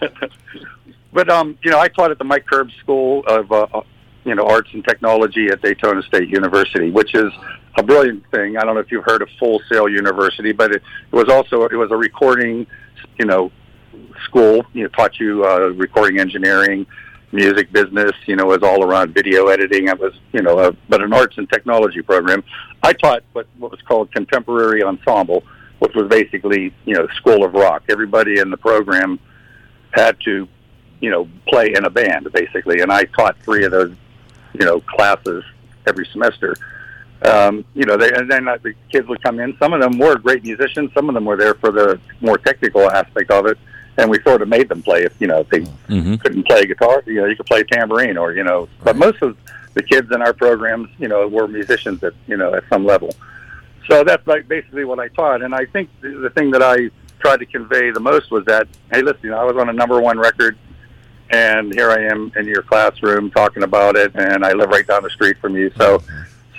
but 1.12 1.28
um, 1.30 1.58
you 1.62 1.70
know, 1.70 1.78
I 1.78 1.88
taught 1.88 2.10
at 2.10 2.18
the 2.18 2.24
Mike 2.24 2.46
Curb 2.46 2.70
School 2.80 3.24
of 3.26 3.50
uh, 3.52 3.66
uh, 3.72 3.82
you 4.24 4.34
know 4.34 4.46
Arts 4.46 4.70
and 4.72 4.84
Technology 4.84 5.48
at 5.48 5.62
Daytona 5.62 6.02
State 6.02 6.28
University, 6.28 6.90
which 6.90 7.14
is 7.14 7.32
a 7.78 7.82
brilliant 7.82 8.24
thing. 8.30 8.56
I 8.56 8.64
don't 8.64 8.74
know 8.74 8.80
if 8.80 8.90
you've 8.90 9.04
heard 9.04 9.22
of 9.22 9.28
Full 9.38 9.60
Sail 9.70 9.88
University, 9.88 10.52
but 10.52 10.70
it, 10.72 10.82
it 11.12 11.14
was 11.16 11.28
also 11.28 11.64
it 11.66 11.76
was 11.76 11.90
a 11.90 11.96
recording, 11.96 12.66
you 13.18 13.24
know, 13.24 13.50
school. 14.24 14.64
You 14.72 14.84
know, 14.84 14.88
taught 14.88 15.18
you 15.18 15.44
uh, 15.44 15.68
recording 15.74 16.20
engineering, 16.20 16.86
music 17.32 17.72
business. 17.72 18.12
You 18.26 18.36
know, 18.36 18.46
was 18.46 18.62
all 18.62 18.84
around 18.84 19.14
video 19.14 19.48
editing. 19.48 19.88
It 19.88 19.98
was 19.98 20.14
you 20.32 20.42
know, 20.42 20.58
a, 20.58 20.72
but 20.88 21.02
an 21.02 21.12
arts 21.12 21.38
and 21.38 21.48
technology 21.48 22.02
program. 22.02 22.44
I 22.82 22.92
taught 22.92 23.22
what 23.32 23.46
what 23.58 23.70
was 23.70 23.80
called 23.82 24.12
contemporary 24.12 24.82
ensemble, 24.82 25.44
which 25.78 25.94
was 25.94 26.08
basically 26.08 26.74
you 26.84 26.94
know 26.94 27.06
School 27.16 27.44
of 27.44 27.54
Rock. 27.54 27.84
Everybody 27.88 28.38
in 28.38 28.50
the 28.50 28.56
program 28.56 29.18
had 29.92 30.18
to 30.20 30.48
you 31.00 31.10
know 31.10 31.28
play 31.46 31.72
in 31.74 31.84
a 31.84 31.90
band 31.90 32.30
basically, 32.32 32.80
and 32.80 32.92
I 32.92 33.04
taught 33.04 33.36
three 33.42 33.64
of 33.64 33.72
those 33.72 33.94
you 34.58 34.64
know 34.64 34.80
classes 34.80 35.44
every 35.86 36.06
semester. 36.12 36.54
Um, 37.26 37.64
you 37.74 37.84
know, 37.84 37.96
they, 37.96 38.12
and 38.12 38.30
then 38.30 38.46
uh, 38.46 38.58
the 38.62 38.74
kids 38.90 39.08
would 39.08 39.22
come 39.22 39.40
in. 39.40 39.56
Some 39.58 39.72
of 39.72 39.80
them 39.80 39.98
were 39.98 40.16
great 40.16 40.44
musicians. 40.44 40.92
Some 40.94 41.08
of 41.08 41.14
them 41.14 41.24
were 41.24 41.36
there 41.36 41.54
for 41.54 41.72
the 41.72 42.00
more 42.20 42.38
technical 42.38 42.88
aspect 42.90 43.30
of 43.30 43.46
it, 43.46 43.58
and 43.96 44.08
we 44.08 44.20
sort 44.22 44.42
of 44.42 44.48
made 44.48 44.68
them 44.68 44.82
play. 44.82 45.02
If 45.02 45.14
you 45.20 45.26
know, 45.26 45.40
if 45.40 45.48
they 45.48 45.60
hmm 45.60 46.14
couldn't 46.16 46.46
play 46.46 46.66
guitar, 46.66 47.02
you 47.06 47.14
know, 47.14 47.26
you 47.26 47.36
could 47.36 47.46
play 47.46 47.64
tambourine, 47.64 48.16
or 48.16 48.32
you 48.32 48.44
know. 48.44 48.68
But 48.84 48.96
most 48.96 49.20
of 49.22 49.36
the 49.74 49.82
kids 49.82 50.10
in 50.12 50.22
our 50.22 50.32
programs, 50.32 50.88
you 50.98 51.08
know, 51.08 51.26
were 51.26 51.48
musicians 51.48 52.02
at 52.04 52.14
you 52.26 52.36
know 52.36 52.54
at 52.54 52.64
some 52.68 52.84
level. 52.84 53.14
So 53.88 54.04
that's 54.04 54.26
like 54.26 54.48
basically 54.48 54.84
what 54.84 54.98
I 54.98 55.08
taught, 55.08 55.42
and 55.42 55.54
I 55.54 55.64
think 55.66 55.90
the, 56.00 56.10
the 56.10 56.30
thing 56.30 56.50
that 56.52 56.62
I 56.62 56.90
tried 57.20 57.38
to 57.38 57.46
convey 57.46 57.90
the 57.90 58.00
most 58.00 58.30
was 58.30 58.44
that, 58.44 58.68
hey, 58.92 59.02
listen, 59.02 59.20
you 59.22 59.30
know, 59.30 59.38
I 59.38 59.44
was 59.44 59.56
on 59.56 59.68
a 59.68 59.72
number 59.72 60.00
one 60.00 60.18
record, 60.18 60.58
and 61.30 61.72
here 61.72 61.90
I 61.90 62.02
am 62.04 62.32
in 62.36 62.46
your 62.46 62.62
classroom 62.62 63.30
talking 63.30 63.62
about 63.62 63.96
it, 63.96 64.12
and 64.14 64.44
I 64.44 64.52
live 64.52 64.70
right 64.70 64.86
down 64.86 65.02
the 65.02 65.10
street 65.10 65.38
from 65.38 65.56
you, 65.56 65.70
so 65.76 66.02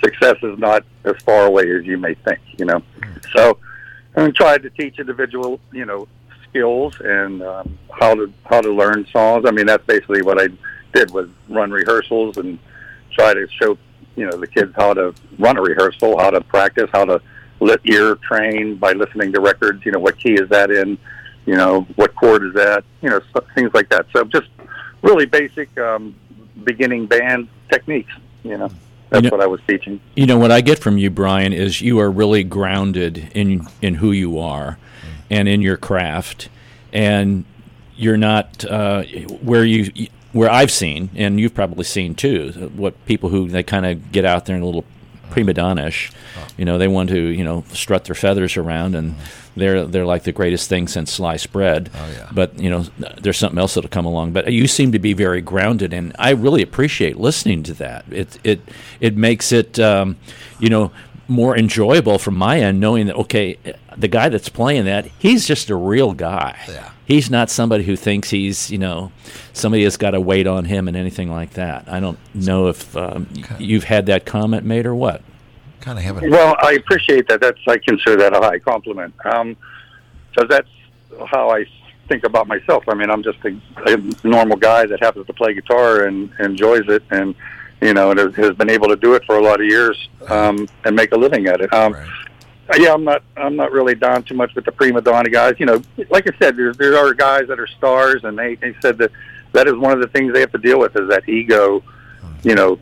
success 0.02 0.36
is 0.42 0.58
not 0.58 0.84
as 1.04 1.16
far 1.24 1.46
away 1.46 1.70
as 1.74 1.84
you 1.84 1.98
may 1.98 2.14
think, 2.14 2.40
you 2.58 2.64
know. 2.64 2.82
So 3.34 3.58
I 4.16 4.30
tried 4.30 4.62
to 4.62 4.70
teach 4.70 4.98
individual, 4.98 5.60
you 5.72 5.84
know, 5.84 6.08
skills 6.48 7.00
and 7.00 7.42
um, 7.42 7.78
how 7.90 8.14
to 8.14 8.32
how 8.44 8.60
to 8.60 8.72
learn 8.72 9.06
songs. 9.12 9.44
I 9.46 9.50
mean, 9.50 9.66
that's 9.66 9.84
basically 9.86 10.22
what 10.22 10.40
I 10.40 10.48
did 10.92 11.10
was 11.10 11.28
run 11.48 11.70
rehearsals 11.70 12.36
and 12.38 12.58
try 13.12 13.34
to 13.34 13.46
show, 13.50 13.78
you 14.16 14.26
know, 14.26 14.36
the 14.36 14.46
kids 14.46 14.72
how 14.76 14.94
to 14.94 15.14
run 15.38 15.58
a 15.58 15.62
rehearsal, 15.62 16.18
how 16.18 16.30
to 16.30 16.40
practice, 16.40 16.88
how 16.92 17.04
to 17.04 17.20
lit 17.60 17.80
ear 17.84 18.16
train 18.16 18.76
by 18.76 18.92
listening 18.92 19.32
to 19.32 19.40
records. 19.40 19.84
You 19.84 19.92
know, 19.92 19.98
what 19.98 20.18
key 20.18 20.34
is 20.34 20.48
that 20.48 20.70
in? 20.70 20.98
You 21.46 21.56
know, 21.56 21.82
what 21.96 22.14
chord 22.14 22.44
is 22.44 22.54
that? 22.54 22.84
You 23.02 23.10
know, 23.10 23.20
things 23.54 23.70
like 23.74 23.88
that. 23.90 24.06
So 24.12 24.24
just 24.24 24.48
really 25.02 25.26
basic 25.26 25.76
um, 25.78 26.14
beginning 26.64 27.06
band 27.06 27.48
techniques. 27.70 28.12
You 28.44 28.58
know, 28.58 28.70
that's 29.10 29.24
You 29.24 29.30
know- 29.30 29.36
what 29.36 29.44
I 29.44 29.48
was 29.48 29.60
teaching. 29.66 30.00
You 30.16 30.26
know 30.26 30.38
what 30.38 30.50
I 30.50 30.60
get 30.60 30.78
from 30.78 30.98
you, 30.98 31.10
Bryan, 31.10 31.52
is 31.52 31.80
you 31.80 31.98
are 32.00 32.10
really 32.10 32.44
grounded 32.44 33.30
in 33.34 33.66
in 33.82 33.94
who 33.96 34.12
you 34.12 34.38
are 34.38 34.78
and 35.30 35.48
in 35.48 35.60
your 35.62 35.76
craft, 35.76 36.48
and 36.92 37.44
you're 37.96 38.16
not 38.16 38.64
uh, 38.64 39.02
where 39.42 39.64
you 39.64 40.08
where 40.32 40.50
I've 40.50 40.70
seen, 40.70 41.10
and 41.16 41.40
you've 41.40 41.54
probably 41.54 41.84
seen 41.84 42.14
too, 42.14 42.70
what 42.76 43.02
people 43.06 43.30
who 43.30 43.48
they 43.48 43.62
kind 43.62 43.86
of 43.86 44.12
get 44.12 44.24
out 44.24 44.44
there 44.46 44.54
and 44.54 44.62
a 44.62 44.66
little 44.66 44.84
prima 45.30 45.52
donna-ish, 45.54 46.10
you 46.56 46.64
know, 46.64 46.78
they 46.78 46.88
want 46.88 47.08
to 47.10 47.18
you 47.20 47.44
know 47.44 47.64
strut 47.72 48.04
their 48.04 48.14
feathers 48.14 48.56
around 48.56 48.94
and. 48.94 49.14
They're, 49.58 49.84
they're 49.86 50.06
like 50.06 50.22
the 50.24 50.32
greatest 50.32 50.68
thing 50.68 50.88
since 50.88 51.12
sliced 51.12 51.52
bread. 51.52 51.90
Oh, 51.94 52.10
yeah. 52.16 52.28
But, 52.32 52.58
you 52.58 52.70
know, 52.70 52.82
there's 53.20 53.36
something 53.36 53.58
else 53.58 53.74
that'll 53.74 53.90
come 53.90 54.06
along. 54.06 54.32
But 54.32 54.52
you 54.52 54.66
seem 54.66 54.92
to 54.92 54.98
be 54.98 55.12
very 55.12 55.40
grounded, 55.42 55.92
and 55.92 56.14
I 56.18 56.30
really 56.30 56.62
appreciate 56.62 57.18
listening 57.18 57.62
to 57.64 57.74
that. 57.74 58.04
It, 58.10 58.38
it, 58.44 58.60
it 59.00 59.16
makes 59.16 59.52
it, 59.52 59.78
um, 59.78 60.16
you 60.58 60.70
know, 60.70 60.92
more 61.30 61.58
enjoyable 61.58 62.18
from 62.18 62.34
my 62.38 62.58
end 62.58 62.80
knowing 62.80 63.06
that 63.06 63.14
okay 63.14 63.58
the 63.98 64.08
guy 64.08 64.30
that's 64.30 64.48
playing 64.48 64.86
that 64.86 65.04
he's 65.18 65.46
just 65.46 65.68
a 65.68 65.76
real 65.76 66.14
guy 66.14 66.58
Yeah. 66.66 66.88
he's 67.04 67.30
not 67.30 67.50
somebody 67.50 67.84
who 67.84 67.96
thinks 67.96 68.30
he's 68.30 68.70
you 68.70 68.78
know 68.78 69.12
somebody 69.52 69.84
has 69.84 69.98
got 69.98 70.12
to 70.12 70.22
wait 70.22 70.46
on 70.46 70.64
him 70.64 70.88
and 70.88 70.96
anything 70.96 71.30
like 71.30 71.50
that 71.50 71.84
i 71.86 72.00
don't 72.00 72.18
know 72.32 72.68
if 72.68 72.96
um, 72.96 73.28
y- 73.36 73.44
you've 73.58 73.84
had 73.84 74.06
that 74.06 74.24
comment 74.24 74.64
made 74.64 74.86
or 74.86 74.94
what 74.94 75.20
kind 75.80 75.98
of 75.98 76.04
having. 76.04 76.30
Well, 76.30 76.56
I 76.60 76.72
appreciate 76.72 77.28
that. 77.28 77.40
That's 77.40 77.58
I 77.66 77.78
consider 77.78 78.16
that 78.16 78.34
a 78.36 78.40
high 78.40 78.58
compliment. 78.58 79.14
Um, 79.24 79.56
because 80.30 80.48
that's 80.48 81.28
how 81.30 81.50
I 81.50 81.64
think 82.08 82.24
about 82.24 82.46
myself. 82.46 82.84
I 82.88 82.94
mean, 82.94 83.10
I'm 83.10 83.22
just 83.22 83.38
a, 83.44 83.58
a 83.86 84.26
normal 84.26 84.56
guy 84.56 84.86
that 84.86 85.02
happens 85.02 85.26
to 85.26 85.32
play 85.32 85.54
guitar 85.54 86.04
and 86.04 86.30
enjoys 86.38 86.88
it, 86.88 87.02
and 87.10 87.34
you 87.80 87.94
know, 87.94 88.10
and 88.10 88.18
has, 88.18 88.34
has 88.36 88.50
been 88.52 88.70
able 88.70 88.88
to 88.88 88.96
do 88.96 89.14
it 89.14 89.24
for 89.24 89.38
a 89.38 89.42
lot 89.42 89.60
of 89.60 89.66
years 89.66 90.08
um, 90.28 90.68
and 90.84 90.96
make 90.96 91.12
a 91.12 91.16
living 91.16 91.46
at 91.46 91.60
it. 91.60 91.72
Um, 91.72 91.94
Right. 92.68 92.80
yeah, 92.80 92.92
I'm 92.92 93.04
not. 93.04 93.22
I'm 93.36 93.56
not 93.56 93.72
really 93.72 93.94
down 93.94 94.22
too 94.24 94.34
much 94.34 94.54
with 94.54 94.64
the 94.66 94.72
prima 94.72 95.00
donna 95.00 95.30
guys. 95.30 95.54
You 95.58 95.66
know, 95.66 95.82
like 96.10 96.28
I 96.28 96.36
said, 96.38 96.56
there 96.56 96.72
there 96.74 96.98
are 96.98 97.14
guys 97.14 97.48
that 97.48 97.58
are 97.58 97.66
stars, 97.66 98.24
and 98.24 98.38
they 98.38 98.56
they 98.56 98.74
said 98.82 98.98
that 98.98 99.10
that 99.52 99.66
is 99.66 99.74
one 99.74 99.92
of 99.92 100.00
the 100.00 100.08
things 100.08 100.34
they 100.34 100.40
have 100.40 100.52
to 100.52 100.58
deal 100.58 100.78
with 100.78 100.94
is 100.94 101.08
that 101.08 101.26
ego, 101.28 101.82
you 102.42 102.54
know, 102.54 102.78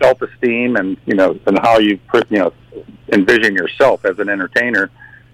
self 0.00 0.20
esteem, 0.22 0.76
and 0.76 0.96
you 1.06 1.14
know, 1.14 1.38
and 1.46 1.58
how 1.60 1.78
you 1.78 1.98
you 2.30 2.38
know 2.38 2.52
envision 3.12 3.54
yourself 3.54 4.04
as 4.04 4.18
an 4.18 4.28
entertainer. 4.28 4.90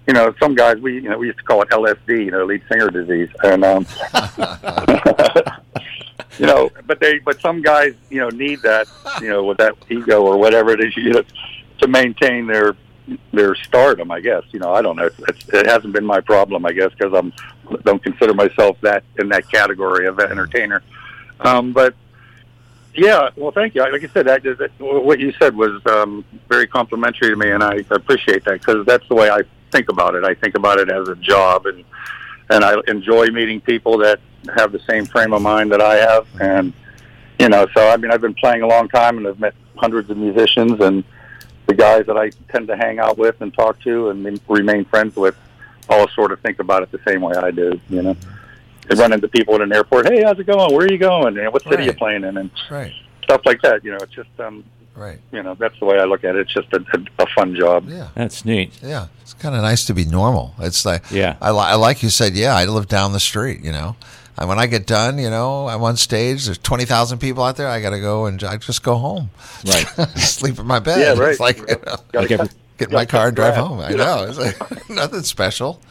You 0.07 0.13
know, 0.13 0.33
some 0.39 0.55
guys 0.55 0.77
we 0.77 0.95
you 0.95 1.09
know 1.09 1.17
we 1.17 1.27
used 1.27 1.39
to 1.39 1.43
call 1.43 1.61
it 1.61 1.69
LSD, 1.69 2.25
you 2.25 2.31
know, 2.31 2.45
lead 2.45 2.63
singer 2.71 2.89
disease, 2.89 3.29
and 3.43 3.63
um, 3.63 3.85
you 6.39 6.45
know, 6.45 6.69
but 6.87 6.99
they 6.99 7.19
but 7.19 7.39
some 7.41 7.61
guys 7.61 7.93
you 8.09 8.19
know 8.19 8.29
need 8.29 8.61
that 8.63 8.87
you 9.21 9.29
know 9.29 9.43
with 9.43 9.57
that 9.57 9.75
ego 9.89 10.23
or 10.23 10.37
whatever 10.37 10.71
it 10.71 10.81
is 10.81 10.95
you 10.97 11.11
know, 11.11 11.23
to 11.79 11.87
maintain 11.87 12.47
their 12.47 12.75
their 13.33 13.55
stardom. 13.55 14.11
I 14.11 14.19
guess 14.19 14.43
you 14.51 14.59
know 14.59 14.73
I 14.73 14.81
don't 14.81 14.95
know. 14.95 15.09
It's, 15.27 15.49
it 15.49 15.67
hasn't 15.67 15.93
been 15.93 16.05
my 16.05 16.21
problem. 16.21 16.65
I 16.65 16.71
guess 16.71 16.91
because 16.97 17.13
I'm 17.13 17.33
don't 17.83 18.03
consider 18.03 18.33
myself 18.33 18.77
that 18.81 19.03
in 19.17 19.29
that 19.29 19.49
category 19.51 20.07
of 20.07 20.17
an 20.19 20.31
entertainer. 20.31 20.81
Um, 21.41 21.71
but 21.71 21.95
yeah, 22.95 23.29
well, 23.35 23.51
thank 23.51 23.75
you. 23.75 23.81
Like 23.81 24.03
I 24.03 24.07
said, 24.07 24.27
that, 24.27 24.43
that 24.43 24.71
what 24.79 25.19
you 25.19 25.31
said 25.33 25.55
was 25.55 25.81
um, 25.85 26.25
very 26.47 26.67
complimentary 26.67 27.29
to 27.29 27.35
me, 27.35 27.51
and 27.51 27.63
I 27.63 27.83
appreciate 27.91 28.43
that 28.45 28.59
because 28.59 28.85
that's 28.85 29.07
the 29.07 29.15
way 29.15 29.29
I 29.29 29.41
think 29.71 29.89
about 29.89 30.15
it. 30.15 30.23
I 30.23 30.33
think 30.33 30.55
about 30.55 30.79
it 30.79 30.89
as 30.89 31.07
a 31.07 31.15
job, 31.15 31.65
and 31.65 31.83
and 32.49 32.63
I 32.63 32.75
enjoy 32.87 33.27
meeting 33.27 33.61
people 33.61 33.99
that 33.99 34.19
have 34.55 34.71
the 34.71 34.79
same 34.79 35.05
frame 35.05 35.33
of 35.33 35.41
mind 35.41 35.71
that 35.71 35.81
I 35.81 35.95
have, 35.97 36.27
and 36.41 36.73
you 37.39 37.49
know, 37.49 37.67
so 37.75 37.89
I 37.89 37.97
mean, 37.97 38.11
I've 38.11 38.21
been 38.21 38.33
playing 38.33 38.63
a 38.63 38.67
long 38.67 38.89
time, 38.89 39.17
and 39.17 39.27
I've 39.27 39.39
met 39.39 39.53
hundreds 39.75 40.09
of 40.09 40.17
musicians, 40.17 40.79
and 40.81 41.03
the 41.67 41.75
guys 41.75 42.07
that 42.07 42.17
I 42.17 42.31
tend 42.49 42.67
to 42.67 42.75
hang 42.75 42.99
out 42.99 43.17
with 43.17 43.39
and 43.41 43.53
talk 43.53 43.79
to 43.81 44.09
and 44.09 44.41
remain 44.47 44.85
friends 44.85 45.15
with 45.15 45.35
all 45.87 46.07
sort 46.09 46.31
of 46.31 46.39
think 46.41 46.59
about 46.59 46.83
it 46.83 46.91
the 46.91 46.99
same 47.07 47.21
way 47.21 47.35
I 47.35 47.51
do. 47.51 47.79
You 47.89 48.01
know, 48.01 48.17
they 48.89 48.95
run 48.95 49.13
into 49.13 49.27
people 49.27 49.55
at 49.55 49.61
an 49.61 49.71
airport. 49.73 50.09
Hey, 50.11 50.23
how's 50.23 50.39
it 50.39 50.45
going? 50.47 50.73
Where 50.75 50.85
are 50.85 50.91
you 50.91 50.97
going? 50.97 51.37
And 51.37 51.53
what 51.53 51.63
city 51.63 51.77
are 51.77 51.81
you 51.81 51.93
playing 51.93 52.23
in? 52.23 52.37
And 52.37 52.49
Right. 52.69 52.91
stuff 53.23 53.41
like 53.45 53.61
that. 53.61 53.83
You 53.85 53.91
know, 53.91 53.97
it's 54.01 54.13
just 54.13 54.29
um, 54.39 54.63
Right. 54.95 55.19
you 55.31 55.41
know, 55.43 55.55
that's 55.55 55.77
the 55.79 55.85
way 55.85 55.97
I 55.99 56.03
look 56.03 56.23
at 56.25 56.35
it. 56.35 56.41
It's 56.41 56.53
just 56.53 56.73
a, 56.73 56.83
a, 56.93 57.23
a 57.23 57.27
fun 57.35 57.55
job. 57.55 57.87
Yeah. 57.87 58.09
That's 58.15 58.43
neat. 58.43 58.73
Yeah. 58.83 59.07
It's 59.21 59.33
kind 59.33 59.55
of 59.55 59.61
nice 59.61 59.85
to 59.85 59.93
be 59.93 60.03
normal. 60.03 60.55
It's 60.59 60.85
like, 60.85 61.03
Yeah. 61.11 61.37
I, 61.39 61.51
li- 61.51 61.59
I 61.59 61.75
like 61.75 62.03
you 62.03 62.09
said, 62.09 62.33
yeah, 62.33 62.55
I 62.55 62.65
live 62.65 62.87
down 62.87 63.13
the 63.13 63.19
street, 63.19 63.61
you 63.63 63.71
know. 63.71 63.95
And 64.37 64.47
when 64.49 64.57
I 64.59 64.67
get 64.67 64.87
done, 64.87 65.19
you 65.19 65.29
know, 65.29 65.67
I'm 65.67 65.83
on 65.83 65.97
stage, 65.97 66.45
there's 66.45 66.57
20,000 66.57 67.19
people 67.19 67.43
out 67.43 67.57
there. 67.57 67.67
I 67.67 67.81
got 67.81 67.89
to 67.91 67.99
go 67.99 68.25
and 68.25 68.41
I 68.43 68.55
just 68.57 68.83
go 68.83 68.95
home. 68.95 69.29
Right. 69.65 69.85
Sleep 70.17 70.57
in 70.59 70.65
my 70.65 70.79
bed. 70.79 70.99
Yeah, 70.99 71.21
right. 71.21 71.31
It's 71.31 71.39
like, 71.41 71.57
you 71.59 71.65
know, 71.67 71.95
Gotta 72.11 72.19
Like 72.21 72.31
every- 72.31 72.47
get 72.77 72.87
in 72.87 72.93
my 72.93 73.05
car 73.05 73.27
and 73.27 73.35
drive 73.35 73.55
home. 73.55 73.79
I 73.81 73.89
you 73.91 73.97
know. 73.97 74.23
It's 74.29 74.37
like 74.39 74.89
nothing 74.89 75.23
special. 75.23 75.81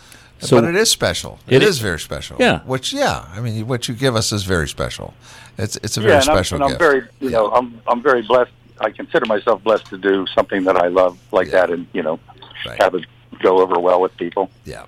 So- 0.41 0.61
but 0.61 0.68
it 0.68 0.76
is 0.76 0.91
special. 0.91 1.39
It 1.49 1.57
it 1.57 1.62
is- 1.62 1.70
is 1.76 1.78
very 1.80 1.99
special. 2.01 2.36
Yeah. 2.39 2.61
Which, 2.61 2.93
yeah, 2.93 3.24
I 3.34 3.41
mean, 3.41 3.66
what 3.66 3.89
you 3.89 3.95
give 3.95 4.14
us 4.16 4.32
is 4.32 4.45
very 4.45 4.68
special. 4.68 5.14
It's 5.57 5.76
it's 5.82 5.97
a 5.97 6.01
Yeah, 6.01 6.07
very 6.07 6.20
and 6.20 6.28
I'm, 6.30 6.36
special 6.36 6.62
and 6.62 6.72
I'm 6.72 6.78
very, 6.78 7.03
you 7.20 7.30
know, 7.30 7.51
I'm 7.51 7.80
I'm 7.86 8.03
very 8.03 8.22
blessed. 8.22 8.53
I 8.80 8.91
consider 8.91 9.26
myself 9.26 9.62
blessed 9.64 9.86
to 9.86 9.99
do 9.99 10.24
something 10.34 10.62
that 10.64 10.76
I 10.76 10.86
love 10.89 11.18
like 11.32 11.47
Yeah. 11.49 11.66
that, 11.66 11.70
and 11.70 11.86
you 11.93 12.03
know, 12.03 12.20
Right. 12.66 12.80
have 12.82 12.95
it 12.95 13.05
go 13.43 13.61
over 13.61 13.78
well 13.80 14.01
with 14.01 14.16
people. 14.16 14.51
yeah. 14.64 14.84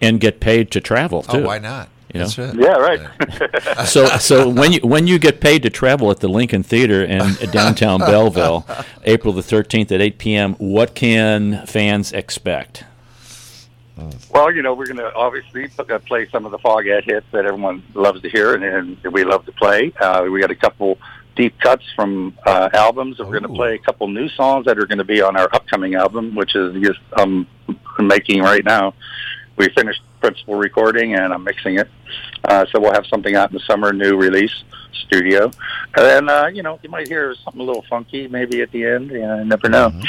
And 0.00 0.18
get 0.18 0.40
paid 0.40 0.70
to 0.70 0.80
travel 0.80 1.24
oh, 1.28 1.32
too. 1.32 1.38
Oh, 1.40 1.46
why 1.46 1.58
not? 1.58 1.88
You 2.14 2.20
know? 2.20 2.26
That's 2.26 2.38
it. 2.38 2.54
Yeah, 2.58 2.76
right. 2.78 3.00
So, 3.86 4.06
so 4.18 4.48
when 4.48 4.72
you 4.72 4.80
when 4.80 5.06
you 5.06 5.18
get 5.18 5.40
paid 5.40 5.62
to 5.64 5.70
travel 5.70 6.10
at 6.10 6.20
the 6.20 6.28
Lincoln 6.28 6.62
Theater 6.62 7.04
in 7.04 7.34
downtown 7.52 7.98
Belleville, 8.00 8.64
April 9.04 9.34
the 9.34 9.42
thirteenth 9.42 9.92
at 9.92 10.00
eight 10.00 10.16
p.m., 10.16 10.54
what 10.54 10.94
can 10.94 11.66
fans 11.66 12.12
expect? 12.12 12.84
Well, 14.30 14.52
you 14.52 14.62
know, 14.62 14.74
we're 14.74 14.86
going 14.86 14.96
to 14.98 15.14
obviously 15.14 15.68
p- 15.68 15.92
uh, 15.92 15.98
play 16.00 16.28
some 16.30 16.44
of 16.44 16.50
the 16.50 16.58
Foghat 16.58 17.04
hits 17.04 17.26
that 17.32 17.46
everyone 17.46 17.82
loves 17.94 18.20
to 18.22 18.28
hear 18.28 18.54
and, 18.54 18.98
and 19.04 19.12
we 19.12 19.24
love 19.24 19.46
to 19.46 19.52
play. 19.52 19.92
Uh, 20.00 20.26
we 20.30 20.40
got 20.40 20.50
a 20.50 20.56
couple 20.56 20.98
deep 21.36 21.58
cuts 21.60 21.84
from 21.94 22.36
uh, 22.44 22.70
albums. 22.74 23.18
We're 23.18 23.26
going 23.26 23.42
to 23.42 23.48
play 23.48 23.74
a 23.74 23.78
couple 23.78 24.08
new 24.08 24.28
songs 24.30 24.66
that 24.66 24.78
are 24.78 24.86
going 24.86 24.98
to 24.98 25.04
be 25.04 25.22
on 25.22 25.36
our 25.36 25.48
upcoming 25.52 25.94
album, 25.94 26.34
which 26.34 26.56
is 26.56 26.82
just 26.82 27.00
um, 27.16 27.46
making 27.98 28.42
right 28.42 28.64
now. 28.64 28.94
We 29.56 29.68
finished 29.68 30.02
principal 30.20 30.56
recording 30.56 31.14
and 31.14 31.32
I'm 31.32 31.44
mixing 31.44 31.78
it, 31.78 31.88
uh, 32.44 32.66
so 32.72 32.80
we'll 32.80 32.92
have 32.92 33.06
something 33.06 33.36
out 33.36 33.50
in 33.50 33.54
the 33.54 33.62
summer, 33.64 33.92
new 33.92 34.16
release 34.16 34.64
studio. 35.06 35.50
And 35.96 36.28
uh, 36.28 36.50
you 36.52 36.62
know, 36.64 36.80
you 36.82 36.88
might 36.88 37.06
hear 37.06 37.34
something 37.44 37.60
a 37.60 37.64
little 37.64 37.84
funky 37.88 38.26
maybe 38.26 38.62
at 38.62 38.72
the 38.72 38.84
end. 38.84 39.10
You, 39.10 39.20
know, 39.20 39.38
you 39.38 39.44
never 39.44 39.68
know. 39.68 39.92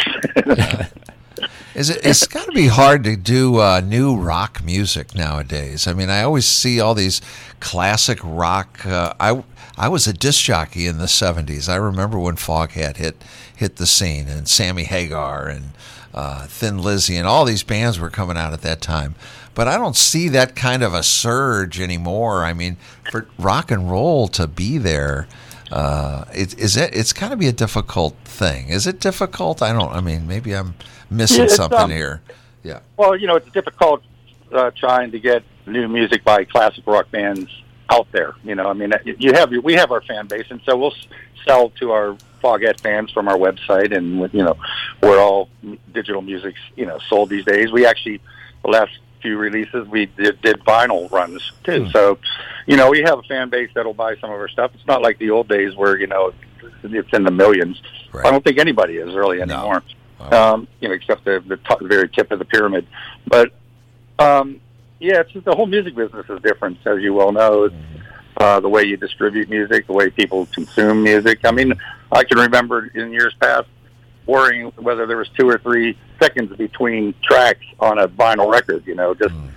Is 1.76 1.89
it? 1.89 2.05
It's 2.05 2.26
got 2.26 2.45
to 2.45 2.53
be 2.53 2.67
hard 2.67 3.03
to 3.03 3.17
do 3.17 3.59
uh, 3.59 3.82
new 3.82 4.15
rock 4.15 4.63
music 4.63 5.13
nowadays. 5.13 5.88
I 5.88 5.93
mean, 5.93 6.09
I 6.09 6.23
always 6.23 6.45
see 6.45 6.80
all 6.80 6.95
these 6.95 7.21
classic 7.59 8.17
rock. 8.23 8.86
Uh, 8.86 9.13
I 9.19 9.43
I 9.78 9.89
was 9.89 10.07
a 10.07 10.13
disc 10.13 10.41
jockey 10.45 10.88
in 10.88 10.99
the 10.99 11.05
'70s. 11.05 11.67
I 11.67 11.76
remember 11.76 12.17
when 12.17 12.38
Foghat 12.38 12.95
hit 12.95 13.21
hit 13.53 13.76
the 13.76 13.86
scene, 13.86 14.30
and 14.30 14.47
Sammy 14.47 14.86
Hagar 14.86 15.49
and 15.49 15.71
uh, 16.13 16.47
Thin 16.47 16.82
Lizzy, 16.82 17.17
and 17.17 17.28
all 17.28 17.43
these 17.43 17.63
bands 17.63 17.99
were 17.99 18.09
coming 18.09 18.38
out 18.38 18.53
at 18.53 18.61
that 18.61 18.80
time. 18.80 19.15
But 19.53 19.67
I 19.67 19.78
don't 19.78 19.97
see 19.97 20.30
that 20.30 20.55
kind 20.55 20.82
of 20.82 20.93
a 20.93 21.03
surge 21.03 21.82
anymore. 21.82 22.45
I 22.45 22.53
mean, 22.53 22.78
for 23.11 23.28
rock 23.38 23.69
and 23.69 23.91
roll 23.91 24.30
to 24.30 24.47
be 24.47 24.78
there, 24.78 25.28
uh, 25.76 26.23
it, 26.34 26.57
is 26.57 26.78
it? 26.78 26.95
It's 26.95 27.11
got 27.11 27.30
to 27.30 27.36
be 27.36 27.47
a 27.47 27.51
difficult 27.51 28.15
thing. 28.23 28.69
Is 28.69 28.88
it 28.88 29.01
difficult? 29.01 29.61
I 29.61 29.73
don't. 29.73 29.91
I 29.91 29.99
mean, 29.99 30.26
maybe 30.26 30.55
I'm 30.55 30.73
missing 31.09 31.43
Yeah, 31.43 31.47
something 31.47 31.80
um, 31.80 31.91
here. 31.91 32.21
Yeah. 32.63 32.80
Well, 32.95 33.13
you 33.17 33.28
know, 33.28 33.36
it's 33.36 33.51
difficult 33.51 34.01
uh, 34.53 34.71
trying 34.71 35.11
to 35.11 35.19
get 35.19 35.43
new 35.67 35.89
music 35.89 36.23
by 36.23 36.45
classic 36.45 36.88
rock 36.88 37.11
bands 37.11 37.51
out 37.89 38.07
there. 38.13 38.36
You 38.45 38.55
know, 38.55 38.67
I 38.67 38.73
mean, 38.73 38.93
you 39.03 39.34
have 39.34 39.51
we 39.51 39.73
have 39.73 39.91
our 39.91 40.01
fan 40.01 40.28
base, 40.28 40.45
and 40.49 40.61
so 40.65 40.78
we'll 40.78 40.95
sell 41.45 41.71
to 41.82 41.91
our 41.91 42.15
Foghat 42.41 42.80
fans 42.80 43.11
from 43.11 43.28
our 43.28 43.38
website, 43.38 43.93
and 43.93 44.34
you 44.34 44.43
know, 44.43 44.55
where 45.01 45.19
all 45.19 45.49
digital 45.93 46.21
music's 46.21 46.61
you 46.78 46.86
know 46.86 46.99
sold 47.09 47.30
these 47.30 47.43
days. 47.43 47.73
We 47.73 47.86
actually 47.86 48.21
the 48.63 48.69
last 48.69 48.97
few 49.26 49.38
releases 49.38 49.88
we 49.88 50.05
did, 50.05 50.39
did 50.41 50.59
vinyl 50.59 51.11
runs 51.11 51.51
too. 51.63 51.89
So, 51.89 52.19
you 52.67 52.78
know, 52.78 52.89
we 52.89 53.01
have 53.01 53.19
a 53.19 53.23
fan 53.23 53.49
base 53.49 53.71
that'll 53.73 53.93
buy 53.93 54.15
some 54.17 54.30
of 54.30 54.39
our 54.39 54.49
stuff. 54.49 54.71
It's 54.76 54.88
not 54.88 55.01
like 55.01 55.17
the 55.17 55.32
old 55.32 55.47
days 55.47 55.76
where 55.76 55.97
you 55.97 56.07
know 56.07 56.34
it's 56.84 57.13
in 57.13 57.23
the 57.23 57.32
millions. 57.32 57.82
Right. 58.11 58.26
I 58.26 58.32
don't 58.32 58.43
think 58.43 58.59
anybody 58.59 58.97
is 58.97 59.13
really 59.15 59.38
No. 59.38 59.43
anymore 59.43 59.84
um, 60.19 60.67
you 60.80 60.88
know, 60.88 60.93
except 60.93 61.26
the, 61.26 61.43
the, 61.45 61.57
top, 61.57 61.82
very 61.82 62.09
tip 62.09 62.32
of 62.32 62.39
the 62.39 62.45
pyramid. 62.45 62.88
But 63.28 63.53
um, 64.19 64.61
yeah, 64.99 65.21
it's 65.21 65.32
just 65.32 65.45
the 65.45 65.55
whole 65.55 65.67
music 65.67 65.95
business 65.95 66.26
is 66.30 66.41
different, 66.41 66.80
as 66.86 67.01
you 67.01 67.13
well 67.13 67.32
know. 67.32 67.65
It's, 67.65 67.76
uh, 68.38 68.59
the 68.59 68.67
way 68.67 68.84
you 68.84 68.97
distribute 68.97 69.49
music, 69.49 69.88
the 69.88 69.93
way 69.93 70.09
people 70.09 70.45
consume 70.47 71.03
music. 71.03 71.45
I 71.45 71.51
mean, 71.51 71.73
I 72.11 72.26
can 72.26 72.38
remember 72.38 72.88
in 72.88 73.13
years 73.13 73.34
past 73.39 73.67
worrying 74.26 74.71
whether 74.78 75.05
there 75.05 75.17
was 75.17 75.30
two 75.38 75.47
or 75.47 75.57
three 75.57 75.97
seconds 76.19 76.55
between 76.57 77.13
tracks 77.23 77.65
on 77.80 77.99
a 77.99 78.07
vinyl 78.07 78.51
record. 78.51 78.86
You 78.86 78.95
know, 78.95 79.13
just 79.13 79.34
hmm. 79.34 79.47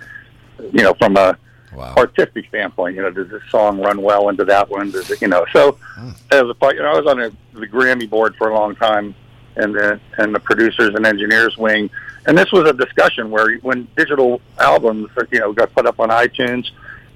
you 0.71 0.83
know 0.83 0.93
from 0.93 1.17
a 1.17 1.37
Wow. 1.73 1.93
artistic 1.97 2.47
standpoint. 2.47 2.95
You 2.95 3.03
know, 3.03 3.11
does 3.11 3.29
this 3.29 3.43
song 3.51 3.79
run 3.79 4.01
well 4.01 4.29
into 4.29 4.43
that 4.45 4.69
one? 4.69 4.89
Does 4.89 5.11
it, 5.11 5.21
you 5.21 5.27
know? 5.27 5.45
So 5.53 5.73
hmm. 5.95 6.09
as 6.31 6.41
a 6.49 6.53
part- 6.55 6.75
you 6.75 6.81
know, 6.81 6.89
I 6.89 6.99
was 6.99 7.05
on 7.05 7.21
a, 7.21 7.29
the 7.53 7.67
Grammy 7.67 8.09
board 8.09 8.35
for 8.37 8.49
a 8.49 8.53
long 8.55 8.75
time, 8.75 9.13
and 9.55 9.75
the 9.75 9.99
and 10.17 10.33
the 10.33 10.39
producers 10.39 10.95
and 10.95 11.05
engineers 11.05 11.57
wing, 11.57 11.89
and 12.25 12.35
this 12.37 12.51
was 12.51 12.67
a 12.67 12.73
discussion 12.73 13.29
where 13.29 13.57
when 13.57 13.87
digital 13.95 14.41
albums, 14.57 15.09
you 15.31 15.39
know, 15.39 15.53
got 15.53 15.73
put 15.75 15.85
up 15.85 15.99
on 15.99 16.09
iTunes, 16.09 16.65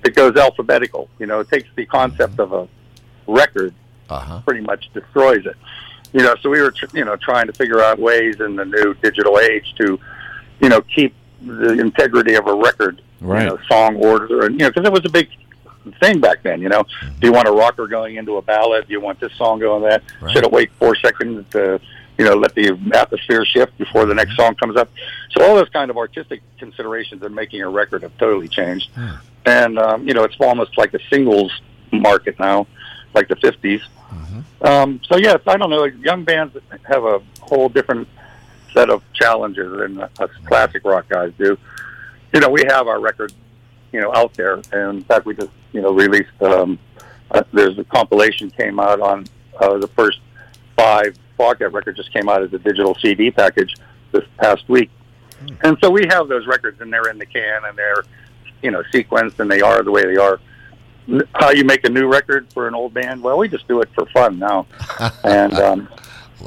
it 0.05 0.13
goes 0.15 0.35
alphabetical. 0.35 1.09
You 1.17 1.25
know, 1.25 1.39
it 1.39 1.49
takes 1.49 1.69
the 1.75 1.85
concept 1.85 2.35
hmm. 2.35 2.41
of 2.41 2.53
a 2.53 2.67
record 3.25 3.73
Uh 4.09 4.19
huh. 4.19 4.41
pretty 4.45 4.61
much 4.61 4.89
destroys 4.93 5.45
it. 5.45 5.57
You 6.13 6.21
know, 6.21 6.35
so 6.41 6.49
we 6.49 6.61
were, 6.61 6.71
tr- 6.71 6.95
you 6.95 7.05
know, 7.05 7.15
trying 7.15 7.47
to 7.47 7.53
figure 7.53 7.81
out 7.81 7.99
ways 7.99 8.39
in 8.39 8.55
the 8.55 8.65
new 8.65 8.93
digital 9.01 9.39
age 9.39 9.73
to, 9.77 9.99
you 10.61 10.69
know, 10.69 10.81
keep 10.81 11.15
the 11.41 11.79
integrity 11.79 12.35
of 12.35 12.47
a 12.47 12.53
record, 12.53 13.01
Right. 13.19 13.43
you 13.43 13.49
know, 13.49 13.59
song 13.67 13.95
order, 13.97 14.45
and 14.45 14.59
you 14.59 14.65
know, 14.65 14.69
because 14.69 14.85
it 14.85 14.91
was 14.91 15.05
a 15.05 15.09
big 15.09 15.29
thing 15.99 16.19
back 16.19 16.43
then. 16.43 16.61
You 16.61 16.69
know, 16.69 16.83
mm-hmm. 16.83 17.19
do 17.19 17.27
you 17.27 17.33
want 17.33 17.47
a 17.47 17.51
rocker 17.51 17.87
going 17.87 18.15
into 18.15 18.37
a 18.37 18.41
ballad? 18.41 18.87
Do 18.87 18.93
you 18.93 19.01
want 19.01 19.19
this 19.19 19.33
song 19.33 19.59
going 19.59 19.83
that? 19.83 20.03
Right. 20.21 20.33
Should 20.33 20.43
it 20.43 20.51
wait 20.51 20.71
four 20.79 20.95
seconds 20.95 21.45
to, 21.51 21.79
you 22.17 22.25
know, 22.25 22.35
let 22.35 22.53
the 22.55 22.77
atmosphere 22.93 23.45
shift 23.45 23.77
before 23.77 24.05
the 24.05 24.13
next 24.13 24.31
mm-hmm. 24.31 24.41
song 24.41 24.55
comes 24.55 24.77
up? 24.77 24.89
So 25.31 25.43
all 25.43 25.55
those 25.55 25.69
kind 25.69 25.89
of 25.89 25.97
artistic 25.97 26.41
considerations 26.57 27.23
in 27.23 27.33
making 27.33 27.61
a 27.61 27.69
record 27.69 28.03
have 28.03 28.17
totally 28.17 28.47
changed, 28.47 28.89
hmm. 28.91 29.11
and 29.45 29.79
um, 29.79 30.07
you 30.07 30.13
know, 30.13 30.23
it's 30.23 30.35
almost 30.39 30.77
like 30.77 30.93
a 30.93 30.99
singles 31.09 31.51
market 31.91 32.39
now, 32.39 32.67
like 33.13 33.27
the 33.27 33.35
'50s. 33.35 33.81
Um, 34.61 35.01
so 35.09 35.17
yes, 35.17 35.41
I 35.45 35.57
don't 35.57 35.69
know. 35.69 35.83
Young 35.85 36.23
bands 36.23 36.55
have 36.85 37.03
a 37.03 37.21
whole 37.41 37.69
different 37.69 38.07
set 38.73 38.89
of 38.89 39.03
challenges 39.13 39.77
than 39.77 40.01
us 40.01 40.29
classic 40.45 40.83
rock 40.85 41.07
guys 41.09 41.31
do. 41.37 41.57
You 42.33 42.39
know, 42.39 42.49
we 42.49 42.63
have 42.67 42.87
our 42.87 42.99
record, 42.99 43.33
you 43.91 44.01
know, 44.01 44.13
out 44.13 44.33
there, 44.33 44.55
and 44.71 44.97
in 44.97 45.03
fact, 45.03 45.25
we 45.25 45.35
just 45.35 45.51
you 45.71 45.81
know 45.81 45.91
released. 45.91 46.41
Um, 46.41 46.79
uh, 47.31 47.43
there's 47.51 47.77
a 47.77 47.83
compilation 47.83 48.49
came 48.51 48.79
out 48.79 48.99
on 48.99 49.25
uh, 49.59 49.77
the 49.77 49.87
first 49.87 50.19
five 50.77 51.15
Foghat 51.37 51.73
records 51.73 51.97
just 51.97 52.13
came 52.13 52.29
out 52.29 52.43
as 52.43 52.53
a 52.53 52.59
digital 52.59 52.95
CD 52.95 53.31
package 53.31 53.75
this 54.11 54.23
past 54.37 54.67
week, 54.69 54.89
and 55.61 55.77
so 55.81 55.89
we 55.89 56.05
have 56.09 56.27
those 56.27 56.47
records, 56.47 56.79
and 56.81 56.91
they're 56.91 57.09
in 57.09 57.17
the 57.17 57.25
can, 57.25 57.65
and 57.65 57.77
they're 57.77 58.03
you 58.61 58.71
know 58.71 58.81
sequenced, 58.93 59.39
and 59.39 59.51
they 59.51 59.61
are 59.61 59.83
the 59.83 59.91
way 59.91 60.05
they 60.05 60.17
are 60.17 60.39
how 61.35 61.51
you 61.51 61.63
make 61.63 61.83
a 61.85 61.89
new 61.89 62.07
record 62.07 62.47
for 62.53 62.67
an 62.67 62.75
old 62.75 62.93
band? 62.93 63.21
Well, 63.21 63.37
we 63.37 63.47
just 63.47 63.67
do 63.67 63.81
it 63.81 63.89
for 63.93 64.05
fun 64.07 64.39
now, 64.39 64.65
and 65.23 65.53
um, 65.53 65.89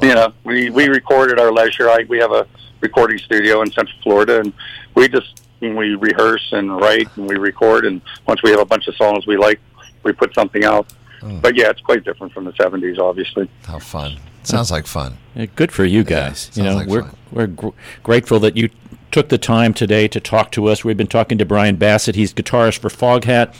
you 0.01 0.13
know, 0.13 0.33
we 0.43 0.69
we 0.69 0.87
record 0.87 1.31
at 1.31 1.39
our 1.39 1.51
leisure. 1.51 1.89
I, 1.89 2.05
we 2.07 2.17
have 2.19 2.31
a 2.31 2.47
recording 2.81 3.17
studio 3.17 3.61
in 3.61 3.71
Central 3.71 3.97
Florida, 4.03 4.39
and 4.39 4.53
we 4.95 5.07
just 5.07 5.41
we 5.59 5.95
rehearse 5.95 6.47
and 6.51 6.77
write 6.77 7.07
and 7.17 7.27
we 7.27 7.35
record. 7.35 7.85
And 7.85 8.01
once 8.27 8.41
we 8.43 8.51
have 8.51 8.59
a 8.59 8.65
bunch 8.65 8.87
of 8.87 8.95
songs 8.95 9.25
we 9.25 9.37
like, 9.37 9.59
we 10.03 10.11
put 10.11 10.33
something 10.33 10.63
out. 10.63 10.91
But 11.41 11.55
yeah, 11.55 11.69
it's 11.69 11.81
quite 11.81 12.03
different 12.05 12.31
from 12.31 12.45
the 12.45 12.53
'70s, 12.53 12.99
obviously. 12.99 13.49
How 13.65 13.79
fun. 13.79 14.17
Sounds 14.43 14.71
like 14.71 14.87
fun. 14.87 15.17
Yeah, 15.35 15.47
good 15.55 15.73
for 15.73 15.83
you 15.83 16.03
guys. 16.05 16.51
you 16.53 16.63
know, 16.63 16.75
like 16.75 16.87
we're 16.87 17.01
fun. 17.03 17.15
we're 17.31 17.47
gr- 17.47 17.69
grateful 18.01 18.39
that 18.39 18.55
you 18.55 18.69
took 19.11 19.29
the 19.29 19.37
time 19.37 19.73
today 19.73 20.07
to 20.07 20.19
talk 20.19 20.51
to 20.51 20.67
us. 20.67 20.85
We've 20.85 20.95
been 20.95 21.07
talking 21.07 21.37
to 21.39 21.45
Bryan 21.45 21.75
Bassett. 21.75 22.15
He's 22.15 22.33
guitarist 22.33 22.79
for 22.79 22.89
Foghat. 22.89 23.53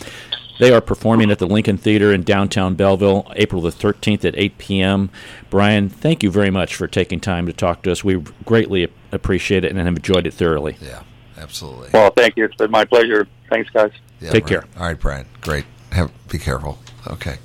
They 0.59 0.73
are 0.73 0.81
performing 0.81 1.29
at 1.31 1.39
the 1.39 1.45
Lincoln 1.45 1.77
Theater 1.77 2.11
in 2.11 2.23
downtown 2.23 2.75
Belleville, 2.75 3.31
April 3.35 3.61
the 3.61 3.69
13th 3.69 4.25
at 4.25 4.35
8 4.37 4.57
p.m. 4.57 5.09
Bryan, 5.49 5.89
thank 5.89 6.23
you 6.23 6.31
very 6.31 6.49
much 6.49 6.75
for 6.75 6.87
taking 6.87 7.19
time 7.19 7.45
to 7.45 7.53
talk 7.53 7.83
to 7.83 7.91
us. 7.91 8.03
We 8.03 8.23
greatly 8.45 8.91
appreciate 9.11 9.63
it 9.63 9.69
and 9.71 9.79
have 9.79 9.87
enjoyed 9.87 10.25
it 10.25 10.33
thoroughly. 10.33 10.77
Yeah, 10.81 11.03
absolutely. 11.37 11.89
Well, 11.93 12.11
thank 12.11 12.37
you. 12.37 12.45
It's 12.45 12.55
been 12.55 12.71
my 12.71 12.85
pleasure. 12.85 13.27
Thanks, 13.49 13.69
guys. 13.69 13.91
Yeah, 14.19 14.31
take 14.31 14.47
Bryan. 14.47 14.61
care. 14.61 14.69
All 14.77 14.87
right, 14.87 14.99
Bryan. 14.99 15.25
Great. 15.41 15.65
Have, 15.91 16.11
be 16.27 16.39
careful. 16.39 16.79
Okay. 17.07 17.37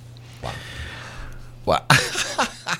Wow. 0.42 0.52
Wow. 1.66 1.86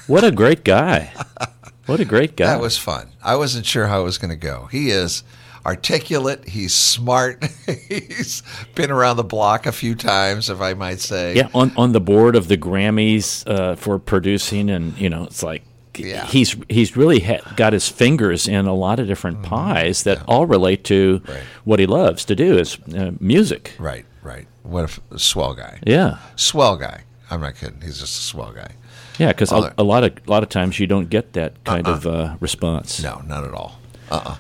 What 0.06 0.24
a 0.24 0.30
great 0.30 0.64
guy. 0.64 1.12
What 1.14 1.52
What 1.86 2.00
a 2.00 2.04
great 2.04 2.36
guy. 2.36 2.46
That 2.46 2.60
was 2.60 2.78
fun. 2.78 3.08
I 3.22 3.36
wasn't 3.36 3.66
sure 3.66 3.86
how 3.88 4.00
it 4.00 4.04
was 4.04 4.18
going 4.18 4.30
to 4.30 4.36
go. 4.36 4.68
He 4.70 4.90
is 4.90 5.22
articulate. 5.66 6.48
He's 6.48 6.74
smart. 6.74 7.44
he's 7.88 8.42
been 8.74 8.90
around 8.90 9.16
the 9.16 9.24
block 9.24 9.66
a 9.66 9.72
few 9.72 9.94
times, 9.94 10.50
if 10.50 10.60
I 10.60 10.74
might 10.74 11.00
say. 11.00 11.34
Yeah, 11.34 11.48
on 11.54 11.72
on 11.76 11.92
the 11.92 12.00
board 12.00 12.36
of 12.36 12.48
the 12.48 12.56
Grammys 12.58 13.46
uh, 13.48 13.76
for 13.76 13.98
producing, 13.98 14.70
and 14.70 14.96
you 14.98 15.08
know, 15.10 15.24
it's 15.24 15.42
like 15.42 15.62
Yeah. 15.96 16.26
he's 16.26 16.56
he's 16.68 16.96
really 16.96 17.20
ha- 17.20 17.52
got 17.56 17.72
his 17.72 17.88
fingers 17.88 18.48
in 18.48 18.66
a 18.66 18.74
lot 18.74 18.98
of 18.98 19.06
different 19.06 19.42
pies 19.42 20.02
that 20.04 20.22
all 20.26 20.46
relate 20.46 20.84
to 20.84 21.20
Mm-hmm. 21.20 21.32
Right. 21.32 21.42
what 21.64 21.78
he 21.80 21.86
loves 21.86 22.24
to 22.26 22.34
do 22.34 22.58
is 22.58 22.78
uh, 22.96 23.12
music. 23.20 23.72
Right, 23.78 24.04
right. 24.22 24.46
What 24.62 24.80
a 24.80 24.84
f- 24.84 25.00
swell 25.16 25.54
guy. 25.54 25.78
Yeah, 25.86 26.18
Swell 26.36 26.76
guy. 26.76 27.02
I'm 27.30 27.40
not 27.40 27.54
kidding. 27.56 27.80
He's 27.80 27.98
just 27.98 28.18
a 28.18 28.22
swell 28.22 28.52
guy. 28.52 28.72
yeah, 29.18 29.28
because 29.28 29.52
a, 29.52 29.72
a 29.78 29.82
lot 29.84 30.04
of 30.04 30.12
a 30.26 30.30
lot 30.30 30.42
of 30.42 30.48
times 30.48 30.78
you 30.78 30.86
don't 30.86 31.08
get 31.10 31.32
that 31.34 31.62
kind 31.64 31.86
of 31.86 32.06
uh, 32.06 32.36
response. 32.40 33.02
No, 33.02 33.20
not 33.26 33.44
at 33.44 33.52
all. 33.54 33.78
Uh 34.10 34.20
uh 34.24 34.36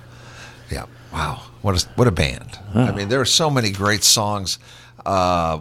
Yeah. 0.70 0.86
Wow. 1.12 1.42
What 1.62 1.82
a 1.82 1.88
what 1.96 2.08
a 2.08 2.10
band. 2.10 2.58
I 2.74 2.90
mean, 2.92 3.08
there 3.08 3.20
are 3.20 3.24
so 3.26 3.50
many 3.50 3.70
great 3.70 4.02
songs. 4.02 4.58
Uh, 5.04 5.60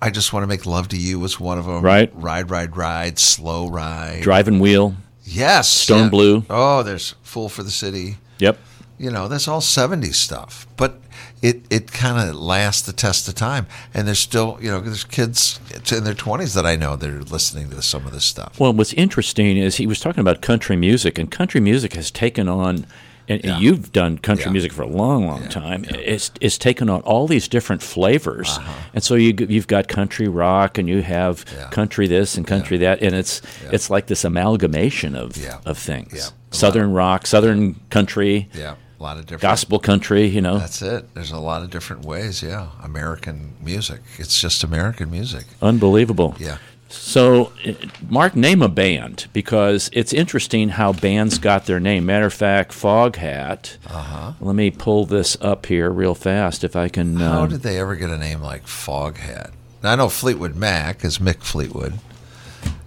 I- 0.00 0.10
just 0.10 0.32
want 0.32 0.44
to 0.44 0.46
make 0.46 0.64
love 0.64 0.88
to 0.88 0.96
you 0.96 1.18
was 1.20 1.38
one 1.40 1.58
of 1.58 1.66
them. 1.66 1.82
Right. 1.82 2.10
Ride, 2.14 2.50
ride, 2.50 2.76
ride. 2.76 3.18
Slow 3.18 3.68
ride. 3.68 4.20
Driving 4.22 4.58
wheel. 4.60 4.94
Yes. 5.24 5.68
Stone 5.68 6.08
Blue. 6.10 6.44
Oh, 6.48 6.82
there's 6.82 7.14
Fool 7.22 7.48
for 7.48 7.62
the 7.62 7.70
City. 7.70 8.16
Yep. 8.38 8.58
You 8.98 9.10
know, 9.10 9.28
that's 9.28 9.46
all 9.48 9.60
70s 9.60 10.14
stuff. 10.14 10.66
But 10.76 11.00
it, 11.42 11.62
it 11.68 11.92
kind 11.92 12.28
of 12.30 12.34
lasts 12.36 12.82
the 12.82 12.92
test 12.94 13.28
of 13.28 13.34
time. 13.34 13.66
And 13.92 14.06
there's 14.06 14.20
still, 14.20 14.56
you 14.60 14.70
know, 14.70 14.80
there's 14.80 15.04
kids 15.04 15.60
in 15.92 16.04
their 16.04 16.14
20s 16.14 16.54
that 16.54 16.64
I 16.64 16.76
know 16.76 16.96
that 16.96 17.10
are 17.10 17.22
listening 17.24 17.68
to 17.70 17.82
some 17.82 18.06
of 18.06 18.12
this 18.12 18.24
stuff. 18.24 18.58
Well, 18.58 18.72
what's 18.72 18.94
interesting 18.94 19.58
is 19.58 19.76
he 19.76 19.86
was 19.86 20.00
talking 20.00 20.20
about 20.20 20.40
country 20.40 20.76
music, 20.76 21.18
and 21.18 21.30
country 21.30 21.60
music 21.60 21.92
has 21.94 22.10
taken 22.10 22.48
on. 22.48 22.86
And 23.28 23.44
and 23.44 23.60
you've 23.62 23.92
done 23.92 24.18
country 24.18 24.44
Yeah. 24.46 24.52
music 24.52 24.72
for 24.72 24.82
a 24.82 24.88
long, 24.88 25.26
long 25.26 25.48
time. 25.48 25.84
It's 25.88 26.30
it's 26.40 26.58
taken 26.58 26.88
on 26.88 27.00
all 27.02 27.26
these 27.26 27.48
different 27.48 27.82
flavors, 27.82 28.48
Uh-huh. 28.48 28.72
and 28.94 29.02
so 29.02 29.14
you 29.16 29.34
you've 29.48 29.66
got 29.66 29.88
country 29.88 30.28
rock, 30.28 30.78
and 30.78 30.88
you 30.88 31.02
have 31.02 31.44
Yeah. 31.56 31.68
country 31.70 32.06
this 32.06 32.36
and 32.36 32.46
country 32.46 32.78
that, 32.78 33.02
and 33.02 33.14
it's 33.14 33.42
it's 33.72 33.90
like 33.90 34.06
this 34.06 34.24
amalgamation 34.24 35.16
of 35.16 35.36
Yeah. 35.36 35.58
of 35.64 35.76
things. 35.78 36.12
Yeah. 36.14 36.28
Southern 36.50 36.92
rock, 36.92 37.26
Southern 37.26 37.74
country, 37.90 38.48
Yeah. 38.54 38.74
A 38.98 39.02
lot 39.02 39.16
of 39.18 39.24
different. 39.26 39.42
gospel 39.42 39.78
country. 39.78 40.26
You 40.26 40.40
know, 40.40 40.58
That's 40.58 40.80
it. 40.80 41.12
There's 41.14 41.30
a 41.32 41.38
lot 41.38 41.62
of 41.62 41.70
different 41.70 42.04
ways. 42.06 42.42
Yeah. 42.42 42.68
American 42.82 43.52
music. 43.62 44.00
It's 44.18 44.40
just 44.40 44.64
American 44.64 45.10
music. 45.10 45.44
unbelievable. 45.60 46.34
Yeah. 46.38 46.56
So, 46.98 47.52
uh, 47.66 47.72
Mark, 48.08 48.34
name 48.34 48.62
a 48.62 48.68
band 48.68 49.28
because 49.32 49.88
it's 49.92 50.12
interesting 50.12 50.70
how 50.70 50.92
bands 50.92 51.38
got 51.38 51.66
their 51.66 51.80
name. 51.80 52.06
Matter 52.06 52.26
of 52.26 52.34
fact, 52.34 52.72
Foghat. 52.72 53.76
Uh-huh. 53.86 54.32
Let 54.40 54.56
me 54.56 54.70
pull 54.70 55.06
this 55.06 55.36
up 55.40 55.66
here 55.66 55.90
real 55.90 56.14
fast 56.14 56.64
if 56.64 56.76
I 56.76 56.88
can. 56.88 57.16
How 57.16 57.42
um, 57.42 57.48
did 57.50 57.62
they 57.62 57.78
ever 57.78 57.96
get 57.96 58.10
a 58.10 58.18
name 58.18 58.40
like 58.40 58.66
Foghat? 58.66 59.52
Now, 59.82 59.92
I 59.92 59.96
know 59.96 60.08
Fleetwood 60.08 60.56
Mac 60.56 61.04
is 61.04 61.18
Mick 61.18 61.42
Fleetwood. 61.42 61.94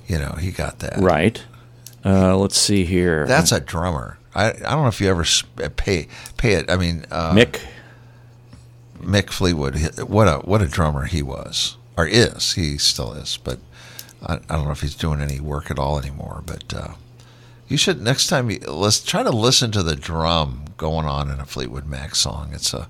You 0.07 0.17
know, 0.17 0.33
he 0.39 0.51
got 0.51 0.79
that. 0.79 0.97
right. 0.97 1.43
Uh, 2.03 2.37
let's 2.37 2.57
see 2.57 2.85
here. 2.85 3.27
That's 3.27 3.51
a 3.51 3.59
drummer. 3.59 4.17
I, 4.33 4.49
I 4.49 4.51
don't 4.51 4.83
know 4.83 4.87
if 4.87 5.01
you 5.01 5.09
ever 5.09 5.25
pay 5.75 6.07
pay 6.37 6.53
it. 6.53 6.69
I 6.69 6.77
mean, 6.77 7.05
uh, 7.11 7.33
Mick. 7.33 7.61
Mick 9.01 9.29
Fleetwood. 9.29 9.99
What 10.07 10.27
a 10.27 10.39
what 10.39 10.61
a 10.61 10.67
drummer 10.67 11.05
he 11.05 11.21
was 11.21 11.77
or 11.97 12.07
is. 12.07 12.53
He 12.53 12.77
still 12.77 13.13
is, 13.13 13.37
but 13.37 13.59
I, 14.25 14.35
I 14.35 14.55
don't 14.55 14.65
know 14.65 14.71
if 14.71 14.81
he's 14.81 14.95
doing 14.95 15.21
any 15.21 15.39
work 15.39 15.71
at 15.71 15.79
all 15.79 15.99
anymore. 15.99 16.43
But 16.45 16.73
uh, 16.73 16.93
you 17.67 17.77
should 17.77 18.01
next 18.01 18.27
time 18.27 18.49
you 18.49 18.59
let's 18.59 19.03
try 19.03 19.23
to 19.23 19.31
listen 19.31 19.71
to 19.71 19.83
the 19.83 19.95
drum 19.95 20.65
going 20.77 21.05
on 21.05 21.29
in 21.29 21.39
a 21.39 21.45
Fleetwood 21.45 21.85
Mac 21.85 22.15
song. 22.15 22.51
It's 22.53 22.73
a 22.73 22.89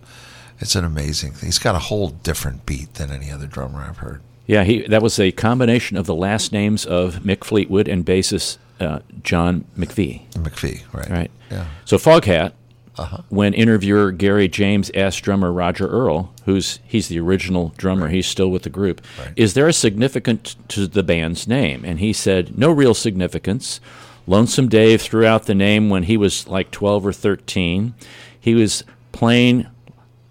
it's 0.59 0.75
an 0.75 0.83
amazing 0.83 1.31
thing. 1.31 1.47
He's 1.47 1.59
got 1.59 1.75
a 1.75 1.79
whole 1.79 2.09
different 2.09 2.65
beat 2.65 2.95
than 2.95 3.11
any 3.11 3.31
other 3.31 3.47
drummer 3.47 3.79
I've 3.81 3.97
heard. 3.97 4.21
Yeah, 4.45 4.63
he. 4.63 4.81
That 4.87 5.01
was 5.01 5.19
a 5.19 5.31
combination 5.31 5.95
of 5.95 6.05
the 6.05 6.15
last 6.15 6.51
names 6.51 6.85
of 6.85 7.17
Mick 7.17 7.43
Fleetwood 7.43 7.87
and 7.87 8.05
bassist 8.05 8.57
uh, 8.79 8.99
John 9.21 9.65
McVie. 9.77 10.27
McVie, 10.31 10.81
right? 10.93 11.09
Right. 11.09 11.31
Yeah. 11.51 11.65
So 11.85 11.97
Foghat, 11.97 12.53
Uh-huh. 12.99 13.21
when 13.29 13.53
interviewer 13.53 14.11
Gary 14.11 14.47
James 14.47 14.91
asked 14.95 15.23
drummer 15.23 15.51
Roger 15.51 15.87
Earl, 15.87 16.33
who's 16.45 16.79
he's 16.85 17.07
the 17.07 17.19
original 17.19 17.73
drummer, 17.77 18.09
he's 18.09 18.27
still 18.27 18.49
with 18.49 18.63
the 18.63 18.69
group, 18.69 19.01
Right. 19.19 19.33
is 19.35 19.53
there 19.53 19.67
a 19.67 19.73
significance 19.73 20.55
to 20.69 20.87
the 20.87 21.03
band's 21.03 21.47
name? 21.47 21.83
And 21.85 21.99
he 21.99 22.13
said, 22.13 22.57
no 22.57 22.71
real 22.71 22.93
significance. 22.93 23.79
Lonesome 24.27 24.67
Dave 24.67 25.01
threw 25.01 25.25
out 25.25 25.45
the 25.45 25.55
name 25.55 25.89
when 25.89 26.03
he 26.03 26.15
was 26.17 26.47
like 26.47 26.69
12 26.71 27.05
or 27.07 27.13
13. 27.13 27.93
He 28.39 28.53
was 28.53 28.83
playing 29.11 29.65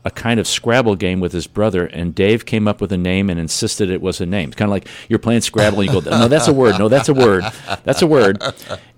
a 0.04 0.10
kind 0.10 0.38
of 0.38 0.46
Scrabble 0.46 0.94
game 0.94 1.18
with 1.20 1.32
his 1.32 1.46
brother, 1.48 1.84
and 1.86 2.14
Dave 2.14 2.46
came 2.46 2.68
up 2.68 2.80
with 2.80 2.92
a 2.92 2.96
name 2.96 3.28
and 3.28 3.38
insisted 3.40 3.90
it 3.90 4.00
was 4.00 4.20
a 4.20 4.26
name. 4.26 4.50
It's 4.50 4.56
kind 4.56 4.68
of 4.68 4.72
like 4.72 4.86
you're 5.08 5.18
playing 5.18 5.40
Scrabble, 5.40 5.80
and 5.80 5.92
you 5.92 6.00
go, 6.00 6.08
"No, 6.08 6.28
that's 6.28 6.46
a 6.48 6.52
word. 6.52 6.78
No, 6.78 6.88
that's 6.88 7.08
a 7.08 7.14
word. 7.14 7.44
That's 7.84 8.00
a 8.00 8.06
word." 8.06 8.40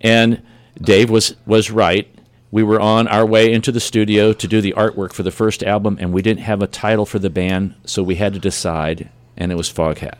And 0.02 0.42
Dave 0.80 1.08
was 1.10 1.34
was 1.46 1.70
right. 1.70 2.06
We 2.52 2.62
were 2.62 2.80
on 2.80 3.06
our 3.06 3.24
way 3.24 3.52
into 3.52 3.70
the 3.70 3.80
studio 3.80 4.32
to 4.32 4.48
do 4.48 4.60
the 4.60 4.72
artwork 4.76 5.12
for 5.12 5.22
the 5.22 5.30
first 5.30 5.62
album, 5.62 5.96
and 6.00 6.12
we 6.12 6.22
didn't 6.22 6.42
have 6.42 6.62
a 6.62 6.66
title 6.66 7.06
for 7.06 7.18
the 7.18 7.30
band, 7.30 7.74
so 7.84 8.02
we 8.02 8.16
had 8.16 8.32
to 8.32 8.40
decide, 8.40 9.08
and 9.36 9.52
it 9.52 9.54
was 9.54 9.72
Foghat. 9.72 10.16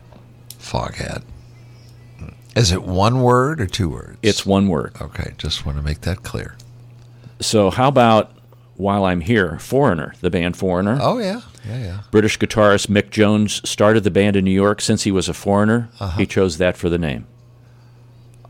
Foghat. 0.57 1.23
Is 2.55 2.71
it 2.71 2.83
one 2.83 3.21
word 3.21 3.59
or 3.59 3.67
two 3.67 3.89
words? 3.89 4.17
It's 4.21 4.45
one 4.45 4.67
word. 4.67 4.93
okay. 5.01 5.33
Just 5.37 5.65
want 5.65 5.77
to 5.77 5.83
make 5.83 6.01
that 6.01 6.23
clear. 6.23 6.55
So 7.39 7.69
how 7.69 7.87
about 7.87 8.31
while 8.75 9.05
I'm 9.05 9.21
here, 9.21 9.57
Foreigner, 9.59 10.13
the 10.21 10.29
band 10.29 10.55
Foreigner? 10.57 10.99
Oh 11.01 11.17
yeah, 11.17 11.41
yeah, 11.67 11.77
yeah. 11.79 11.99
British 12.11 12.37
guitarist 12.37 12.87
Mick 12.87 13.09
Jones 13.09 13.67
started 13.67 14.03
the 14.03 14.11
band 14.11 14.35
in 14.35 14.45
New 14.45 14.51
York 14.51 14.79
since 14.81 15.03
he 15.03 15.11
was 15.11 15.27
a 15.27 15.33
foreigner. 15.33 15.89
Uh-huh. 15.99 16.17
He 16.17 16.25
chose 16.25 16.57
that 16.59 16.77
for 16.77 16.89
the 16.89 16.97
name. 16.97 17.25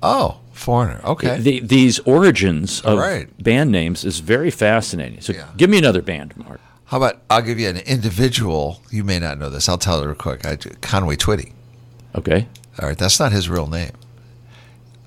Oh, 0.03 0.40
foreigner. 0.62 1.01
Okay. 1.03 1.38
The, 1.39 1.59
these 1.59 1.99
origins 1.99 2.82
of 2.82 2.97
Right. 2.99 3.28
band 3.43 3.72
names 3.72 4.05
is 4.05 4.20
very 4.20 4.51
fascinating. 4.51 5.22
So 5.22 5.34
Yeah. 5.34 5.45
give 5.57 5.70
me 5.70 5.78
another 5.78 6.01
band, 6.01 6.36
Mark. 6.38 6.59
How 6.86 6.97
about 6.97 7.22
I'll 7.30 7.41
give 7.41 7.59
you 7.59 7.70
an 7.70 7.78
individual. 7.78 8.82
You 8.91 9.03
may 9.03 9.18
not 9.20 9.38
know 9.39 9.49
this. 9.49 9.68
I'll 9.70 9.78
tell 9.78 10.01
it 10.01 10.05
real 10.05 10.16
quick. 10.16 10.45
I, 10.45 10.57
Conway 10.82 11.16
Twitty. 11.16 11.53
Okay. 12.16 12.47
All 12.82 12.88
right, 12.89 12.97
that's 12.97 13.20
not 13.20 13.32
his 13.32 13.49
real 13.49 13.68
name. 13.68 13.91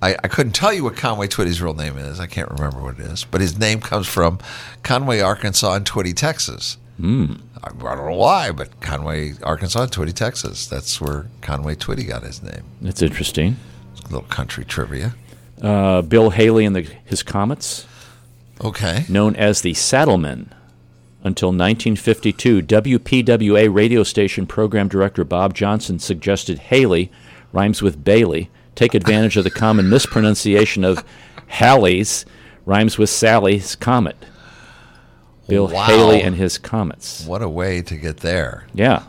I, 0.02 0.16
I 0.24 0.28
couldn't 0.28 0.52
tell 0.52 0.72
you 0.72 0.84
what 0.84 0.96
Conway 0.96 1.28
Twitty's 1.28 1.62
real 1.62 1.74
name 1.74 1.96
is. 1.96 2.20
I 2.20 2.26
can't 2.26 2.50
remember 2.50 2.80
what 2.82 2.98
it 2.98 3.06
is. 3.06 3.24
But 3.24 3.40
his 3.40 3.58
name 3.58 3.80
comes 3.80 4.06
from 4.06 4.38
Conway, 4.82 5.20
Arkansas, 5.20 5.74
and 5.74 5.86
Twitty, 5.86 6.14
Texas. 6.14 6.76
Mm. 7.00 7.40
I, 7.62 7.68
I 7.68 7.94
don't 7.94 8.06
know 8.10 8.16
why, 8.16 8.50
but 8.50 8.80
Conway, 8.80 9.34
Arkansas, 9.42 9.82
and 9.82 9.92
Twitty, 9.92 10.12
Texas. 10.12 10.66
That's 10.66 11.00
where 11.00 11.26
Conway 11.40 11.74
Twitty 11.76 12.06
got 12.06 12.22
his 12.22 12.42
name. 12.42 12.62
That's 12.82 13.02
interesting. 13.02 13.56
A 14.00 14.02
little 14.04 14.22
country 14.28 14.64
trivia. 14.64 15.14
Uh, 15.64 16.02
Bill 16.02 16.30
Haley 16.30 16.64
and 16.66 16.76
the, 16.76 16.82
his 17.04 17.22
Comets, 17.22 17.86
Okay. 18.62 19.04
known 19.08 19.34
as 19.36 19.62
the 19.62 19.72
Saddlemen. 19.74 20.50
Until 21.22 21.48
1952, 21.48 22.60
WPWA 22.62 23.72
radio 23.74 24.02
station 24.02 24.46
program 24.46 24.88
director 24.88 25.24
Bob 25.24 25.54
Johnson 25.54 25.98
suggested 25.98 26.58
Haley 26.58 27.10
rhymes 27.52 27.80
with 27.80 28.04
Bailey. 28.04 28.50
Take 28.74 28.94
advantage 28.94 29.38
of 29.38 29.44
the 29.44 29.50
common 29.50 29.88
mispronunciation 29.88 30.84
of 30.84 31.02
Halley's 31.46 32.26
rhymes 32.66 32.98
with 32.98 33.08
Sally's 33.08 33.74
Comet. 33.74 34.16
Bill 35.48 35.68
Wow. 35.68 35.84
Haley 35.84 36.20
and 36.22 36.36
his 36.36 36.58
Comets. 36.58 37.24
What 37.26 37.40
a 37.42 37.48
way 37.48 37.80
to 37.82 37.96
get 37.96 38.18
there. 38.18 38.66
Yeah. 38.74 39.04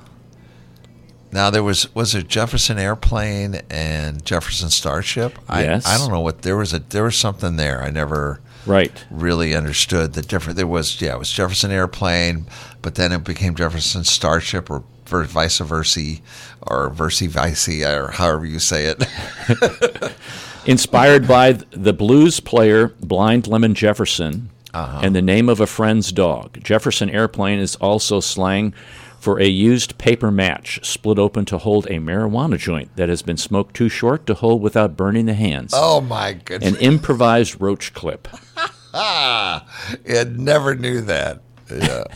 Now 1.36 1.50
there 1.50 1.64
was 1.64 1.94
was 1.94 2.14
there 2.14 2.22
Jefferson 2.22 2.80
Airplane 2.80 3.60
and 3.70 4.24
Jefferson 4.24 4.70
Starship? 4.70 5.38
I, 5.50 5.64
Yes. 5.64 5.86
I 5.86 5.98
don't 5.98 6.10
know 6.10 6.22
what 6.22 6.44
there 6.44 6.56
was 6.56 6.74
a 6.74 6.80
there 6.80 7.04
was 7.04 7.18
something 7.18 7.58
there. 7.58 7.84
I 7.84 7.90
never 7.90 8.40
Right. 8.66 9.04
really 9.12 9.54
understood 9.54 10.14
the 10.14 10.22
different. 10.22 10.56
There 10.56 10.66
was 10.66 11.02
yeah, 11.02 11.14
it 11.14 11.20
was 11.20 11.30
Jefferson 11.30 11.72
Airplane, 11.72 12.46
but 12.82 12.96
then 12.96 13.12
it 13.12 13.26
became 13.26 13.54
Jefferson 13.54 14.06
Starship 14.06 14.72
or 14.72 14.86
vice 15.06 15.58
versa, 15.60 16.20
or 16.62 16.90
versi 16.90 17.28
vice, 17.28 17.84
or 17.84 18.12
however 18.12 18.46
you 18.46 18.58
say 18.58 18.86
it. 18.86 20.14
Inspired 20.66 21.28
by 21.28 21.52
the 21.52 21.92
blues 21.92 22.40
player 22.40 22.94
Blind 23.02 23.46
Lemon 23.46 23.76
Jefferson 23.76 24.52
uh-huh. 24.74 25.02
and 25.04 25.14
the 25.14 25.22
name 25.22 25.50
of 25.50 25.60
a 25.60 25.68
friend's 25.68 26.14
dog. 26.14 26.64
Jefferson 26.64 27.10
Airplane 27.10 27.60
is 27.60 27.76
also 27.76 28.22
slang 28.22 28.74
for 29.26 29.42
a 29.42 29.48
used 29.48 29.98
paper 29.98 30.30
match 30.30 30.80
split 30.84 31.18
open 31.18 31.46
to 31.46 31.58
hold 31.58 31.88
a 31.88 31.94
marijuana 31.94 32.60
joint 32.60 32.96
that 32.96 33.10
has 33.10 33.24
been 33.24 33.38
smoked 33.38 33.76
too 33.76 33.90
short 33.90 34.28
to 34.28 34.36
hold 34.36 34.62
without 34.62 34.96
burning 34.96 35.26
the 35.26 35.34
hands. 35.34 35.72
oh 35.76 36.00
my 36.00 36.34
goodness! 36.34 36.76
An 36.76 36.80
improvised 36.80 37.60
roach 37.60 37.92
clip. 37.96 38.28
ah, 38.94 39.66
I 40.08 40.26
never 40.26 40.76
knew 40.76 41.02
that. 41.02 41.42
Yeah. 41.72 42.04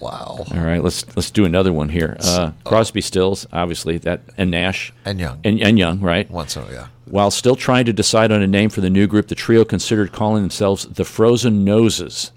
Wow. 0.00 0.44
All 0.54 0.60
right, 0.60 0.84
let's 0.84 1.06
let's 1.16 1.30
do 1.30 1.46
another 1.46 1.72
one 1.72 1.88
here. 1.88 2.18
Uh, 2.20 2.50
Crosby, 2.64 3.00
Stills, 3.00 3.46
obviously 3.54 3.96
that, 3.98 4.20
and 4.36 4.50
Nash 4.50 4.92
And 5.06 5.18
Young. 5.18 5.40
and, 5.44 5.62
and 5.62 5.78
Young, 5.78 6.00
right? 6.00 6.30
Once, 6.30 6.58
oh 6.58 6.68
yeah. 6.70 6.88
While 7.06 7.30
still 7.30 7.56
trying 7.56 7.86
to 7.86 7.92
decide 7.94 8.30
on 8.30 8.42
a 8.42 8.46
name 8.46 8.68
for 8.68 8.82
the 8.82 8.90
new 8.90 9.06
group, 9.06 9.28
the 9.28 9.34
trio 9.34 9.64
considered 9.64 10.12
calling 10.12 10.42
themselves 10.42 10.84
the 10.84 11.06
Frozen 11.06 11.64
Noses, 11.64 12.32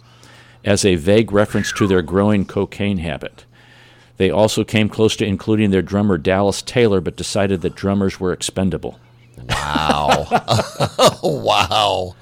as 0.63 0.86
a 0.86 0.95
vague 0.95 1.34
reference 1.34 1.73
to 1.73 1.88
their 1.88 2.01
growing 2.01 2.45
cocaine 2.45 2.99
habit. 2.99 3.43
They 4.18 4.30
also 4.32 4.63
came 4.63 4.89
close 4.89 5.15
to 5.18 5.26
including 5.26 5.72
their 5.72 5.82
drummer 5.82 6.18
Dallas 6.18 6.61
Taylor, 6.61 7.01
but 7.01 7.15
decided 7.15 7.61
that 7.61 7.76
drummers 7.76 8.20
were 8.20 8.34
expendable. 8.34 8.99
Wow. 9.47 10.28
wow. 11.24 12.15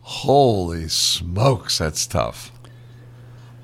Holy 0.00 0.88
smokes, 0.88 1.78
that's 1.78 2.06
tough. 2.06 2.50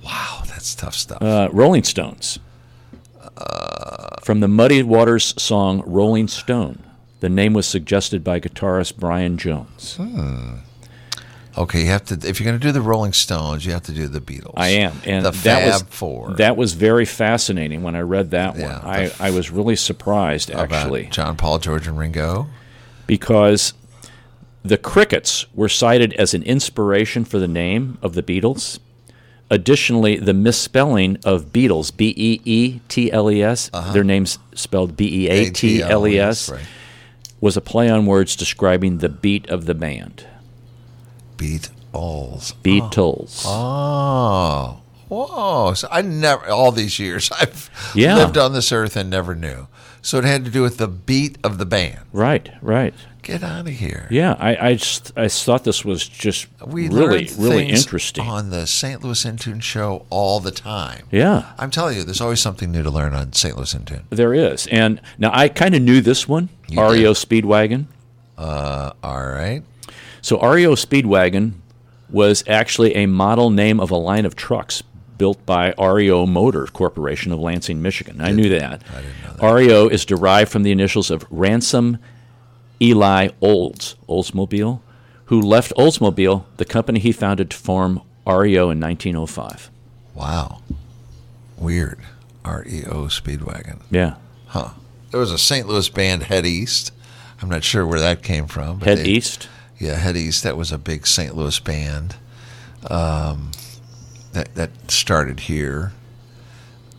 Wow, 0.05 0.43
that's 0.47 0.75
tough 0.75 0.95
stuff. 0.95 1.23
Uh, 1.23 1.49
Rolling 1.53 1.85
Stones. 1.85 2.39
Uh, 3.39 4.21
From 4.23 4.41
the 4.41 4.49
Muddy 4.49 4.83
Waters 4.83 5.35
song 5.43 5.83
Rolling 5.87 6.29
Stone. 6.29 6.83
The 7.21 7.31
name 7.31 7.55
was 7.55 7.67
suggested 7.67 8.23
by 8.23 8.39
guitarist 8.41 8.99
Brian 8.99 9.39
Jones. 9.39 9.99
Okay, 11.57 11.81
you 11.83 11.87
have 11.89 12.05
to 12.07 12.15
if 12.29 12.41
you're 12.41 12.45
going 12.47 12.59
to 12.59 12.67
do 12.67 12.73
the 12.73 12.81
Rolling 12.81 13.13
Stones, 13.13 13.65
you 13.65 13.73
have 13.73 13.83
to 13.85 13.93
do 13.93 14.09
the 14.09 14.21
Beatles. 14.21 14.55
I 14.57 14.69
am, 14.69 14.93
and 15.05 15.25
the 15.25 15.31
that 15.31 15.63
Fab 15.63 15.73
was 15.73 15.83
Four. 15.83 16.35
that 16.35 16.57
was 16.57 16.73
very 16.75 17.05
fascinating 17.05 17.83
when 17.83 17.97
I 17.97 18.01
read 18.01 18.31
that 18.33 18.57
Yeah, 18.57 18.85
one. 18.85 18.95
I, 18.95 19.11
I 19.21 19.31
was 19.31 19.51
really 19.51 19.77
surprised 19.77 20.51
actually 20.51 21.07
John, 21.07 21.37
Paul, 21.37 21.59
George, 21.59 21.87
and 21.87 21.99
Ringo. 21.99 22.47
because 23.07 23.75
the 24.65 24.79
Crickets 24.79 25.47
were 25.55 25.69
cited 25.69 26.13
as 26.15 26.33
an 26.35 26.43
inspiration 26.43 27.25
for 27.25 27.39
the 27.39 27.49
name 27.49 27.99
of 28.03 28.15
the 28.15 28.23
Beatles. 28.23 28.79
Additionally, 29.51 30.17
the 30.17 30.33
misspelling 30.33 31.19
of 31.25 31.53
Beatles, 31.53 31.95
B 31.95 32.15
E 32.17 32.41
E 32.45 32.81
T 32.89 33.13
L 33.13 33.31
E 33.31 33.43
S, 33.43 33.71
uh-huh. 33.75 33.93
their 33.93 34.03
name's 34.03 34.39
spelled 34.55 34.97
B 34.97 35.27
E 35.27 35.29
A 35.29 35.51
T 35.51 35.83
L 35.83 36.07
E 36.09 36.19
S, 36.19 36.51
was 37.43 37.57
a 37.57 37.61
play 37.61 37.91
on 37.91 38.07
words 38.07 38.37
describing 38.37 38.99
the 38.99 39.11
beat 39.11 39.47
of 39.51 39.67
the 39.67 39.75
band. 39.75 40.27
Beatles. 41.49 42.55
Beatles. 42.63 43.43
Oh. 43.47 44.81
Whoa. 45.09 45.75
So 45.75 45.89
I 45.91 46.03
never, 46.03 46.49
all 46.49 46.73
these 46.73 46.99
years, 46.99 47.31
I've 47.41 47.71
Yeah. 47.95 48.17
lived 48.17 48.39
on 48.39 48.53
this 48.53 48.73
earth 48.73 48.97
and 48.97 49.11
never 49.11 49.35
knew. 49.35 49.69
So 50.03 50.19
it 50.19 50.25
had 50.25 50.45
to 50.45 50.51
do 50.51 50.63
with 50.63 50.77
the 50.77 50.89
beat 50.89 51.39
of 51.43 51.57
the 51.59 51.65
band. 51.65 52.01
Right, 52.13 52.51
right. 52.61 52.93
Get 53.23 53.43
out 53.43 53.61
of 53.67 53.73
here. 53.73 54.07
Yeah, 54.11 54.37
I, 54.39 54.57
I, 54.69 54.75
just, 54.75 55.13
I 55.17 55.29
thought 55.29 55.65
this 55.65 55.83
was 55.83 56.07
just 56.07 56.47
We 56.67 56.89
really, 56.91 57.31
really 57.39 57.69
interesting. 57.71 58.23
on 58.27 58.51
the 58.51 58.67
St. 58.67 59.03
Louis 59.03 59.25
in 59.25 59.39
Tune 59.39 59.61
show 59.61 60.05
all 60.11 60.41
the 60.41 60.51
time. 60.51 61.07
yeah, 61.11 61.53
I'm 61.59 61.71
telling 61.71 61.97
you, 61.97 62.03
there's 62.05 62.21
always 62.21 62.41
something 62.41 62.71
new 62.71 62.83
to 62.83 62.91
learn 62.91 63.15
on 63.15 63.33
St. 63.33 63.57
Louis 63.57 63.73
in 63.73 63.85
Tune. 63.87 64.03
there 64.11 64.35
is. 64.35 64.67
And 64.67 65.01
now 65.17 65.31
I 65.33 65.49
kind 65.49 65.75
of 65.75 65.81
knew 65.81 66.03
this 66.03 66.29
one, 66.29 66.51
You 66.69 66.83
REO 66.83 67.15
did. 67.15 67.17
Speedwagon. 67.27 67.87
Uh, 68.37 68.93
all 69.03 69.25
right. 69.27 69.63
So 70.25 70.41
REO 70.41 70.75
Speedwagon 70.75 71.53
was 72.09 72.45
actually 72.47 72.95
a 72.97 73.05
model 73.05 73.51
name 73.51 73.79
of 73.79 73.91
a 73.91 73.97
line 73.97 74.25
of 74.25 74.35
trucks 74.35 74.83
built 75.19 75.45
by 75.45 75.75
REO 75.79 76.25
Motor 76.25 76.65
Corporation 76.69 77.31
of 77.31 77.41
Lansing, 77.41 77.83
Michigan. 77.83 78.23
I 78.23 78.31
knew 78.31 78.49
that. 78.49 78.83
I 78.91 79.03
didn't 79.03 79.23
know 79.23 79.35
that. 79.35 79.55
REO 79.55 79.89
is 79.89 80.07
derived 80.07 80.51
from 80.51 80.63
the 80.63 80.73
initials 80.73 81.11
of 81.11 81.27
Ransom 81.29 81.99
Eli 82.81 83.29
Olds, 83.43 83.97
Oldsmobile, 84.09 84.81
who 85.27 85.43
left 85.43 85.75
Oldsmobile, 85.77 86.45
the 86.57 86.65
company 86.65 87.01
he 87.01 87.13
founded 87.13 87.51
to 87.51 87.57
form 87.59 88.01
REO 88.27 88.71
in 88.71 88.81
1905. 88.81 89.71
Wow. 90.15 90.63
Weird. 91.59 91.99
REO 92.47 93.09
Speedwagon. 93.09 93.83
Yeah. 93.91 94.15
Huh. 94.47 94.71
There 95.11 95.21
was 95.21 95.33
a 95.33 95.39
St. 95.39 95.69
Louis 95.69 95.91
band, 95.91 96.23
Head 96.23 96.47
East. 96.47 96.93
I'm 97.43 97.51
not 97.51 97.63
sure 97.63 97.87
where 97.87 98.01
that 98.01 98.23
came 98.23 98.47
from. 98.47 98.79
but 98.79 98.89
Head 98.89 98.99
they- 99.01 99.11
East. 99.11 99.51
Yeah, 99.85 99.97
Head 99.97 100.17
East. 100.17 100.45
That 100.45 100.57
was 100.57 100.73
a 100.73 100.79
big 100.79 101.07
St. 101.07 101.37
Louis 101.37 101.61
band. 101.61 102.17
Um, 102.89 103.51
that 104.33 104.55
that 104.55 104.91
started 104.91 105.41
here. 105.41 105.93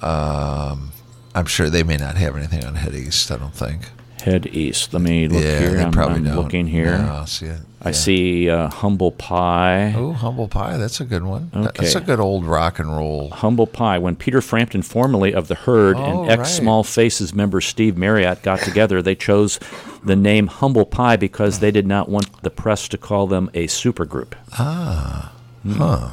Um, 0.03 0.91
I'm 1.33 1.47
sure 1.47 1.71
they 1.71 1.81
may 1.81 1.97
not 1.97 2.15
have 2.17 2.37
anything 2.37 2.63
on 2.63 2.75
Head 2.75 2.93
East. 2.93 3.31
I 3.31 3.37
don't 3.37 3.55
think. 3.55 3.89
Head 4.23 4.47
East. 4.47 4.93
Let 4.93 5.01
me 5.03 5.27
look 5.27 5.43
yeah, 5.43 5.59
here. 5.59 5.69
they 5.71 5.83
I'm, 5.83 5.91
probably 5.91 6.15
I'm 6.17 6.23
don't. 6.23 6.35
looking 6.37 6.67
here. 6.67 6.97
No, 6.97 7.13
I 7.21 7.25
see 7.25 7.45
it. 7.47 7.59
I 7.81 7.89
Yeah. 7.89 7.91
see 7.93 8.49
uh, 8.49 8.69
Humble 8.69 9.11
Pie. 9.11 9.93
Oh, 9.95 10.11
humble 10.13 10.47
pie. 10.47 10.77
That's 10.77 10.99
a 10.99 11.05
good 11.05 11.21
one. 11.23 11.51
That's 11.53 11.93
a 11.93 12.01
good 12.01 12.19
old 12.19 12.43
rock 12.45 12.79
and 12.79 12.89
roll. 12.95 13.29
Humble 13.29 13.67
Pie. 13.67 13.99
When 13.99 14.15
Peter 14.15 14.41
Frampton, 14.41 14.81
formerly 14.81 15.35
of 15.35 15.47
the 15.49 15.53
Herd, 15.55 15.97
Oh, 15.97 16.23
and 16.23 16.31
ex 16.31 16.39
right. 16.39 16.47
Small 16.47 16.83
Faces 16.83 17.35
member 17.35 17.61
Steve 17.61 17.95
Marriott 17.97 18.41
got 18.41 18.59
together, 18.61 19.03
they 19.03 19.13
chose 19.13 19.59
the 20.03 20.15
name 20.15 20.47
Humble 20.47 20.85
Pie 20.85 21.17
because 21.17 21.59
they 21.59 21.69
did 21.69 21.85
not 21.85 22.09
want 22.09 22.41
the 22.41 22.49
press 22.49 22.87
to 22.87 22.97
call 22.97 23.27
them 23.27 23.51
a 23.53 23.67
supergroup. 23.67 24.33
Ah. 24.53 25.31
Hmm. 25.61 25.71
Huh. 25.73 26.11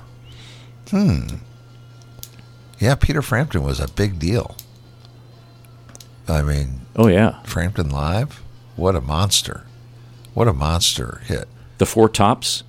Hmm. 0.90 1.20
Yeah, 2.78 2.96
Peter 2.96 3.22
Frampton 3.22 3.62
was 3.62 3.80
a 3.80 3.88
big 3.88 4.18
deal. 4.18 4.56
I 6.28 6.42
mean, 6.42 6.80
Oh 6.96 7.08
yeah, 7.08 7.40
Frampton 7.42 7.90
Live. 7.90 8.40
What 8.76 8.94
a 8.96 9.00
monster! 9.00 9.64
What 10.34 10.48
a 10.48 10.52
monster 10.52 11.20
hit. 11.26 11.46
the 11.78 11.86
Four 11.86 12.08
Tops, 12.08 12.62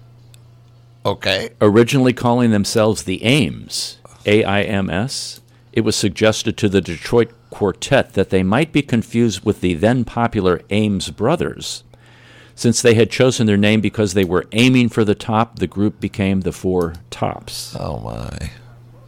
Okay. 1.05 1.49
originally 1.61 2.13
calling 2.13 2.51
themselves 2.51 3.03
the 3.03 3.23
Aims, 3.23 3.97
A 4.25 4.43
I 4.43 4.61
M 4.63 4.89
S. 4.89 5.41
It 5.71 5.81
was 5.81 5.95
suggested 5.95 6.55
to 6.57 6.69
the 6.69 6.81
Detroit 6.81 7.31
Quartet 7.49 8.13
that 8.13 8.29
they 8.29 8.43
might 8.43 8.71
be 8.71 8.81
confused 8.81 9.43
with 9.45 9.61
the 9.61 9.73
then 9.75 10.03
popular 10.05 10.61
Ames 10.69 11.09
Brothers. 11.09 11.83
Since 12.55 12.81
they 12.81 12.93
had 12.93 13.09
chosen 13.09 13.47
their 13.47 13.57
name 13.57 13.81
because 13.81 14.13
they 14.13 14.23
were 14.25 14.45
aiming 14.51 14.89
for 14.89 15.03
the 15.03 15.15
top, 15.15 15.57
the 15.59 15.65
group 15.67 15.99
became 15.99 16.41
the 16.41 16.51
Four 16.51 16.93
Tops. 17.09 17.75
Oh 17.79 17.99
my! 17.99 18.51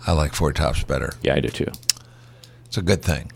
I 0.07 0.11
like 0.13 0.33
Four 0.33 0.53
Tops 0.53 0.83
better. 0.83 1.13
Yeah, 1.21 1.35
I 1.35 1.39
do 1.39 1.49
too. 1.49 1.71
It's 2.65 2.77
a 2.77 2.81
good 2.81 3.01
thing. 3.03 3.31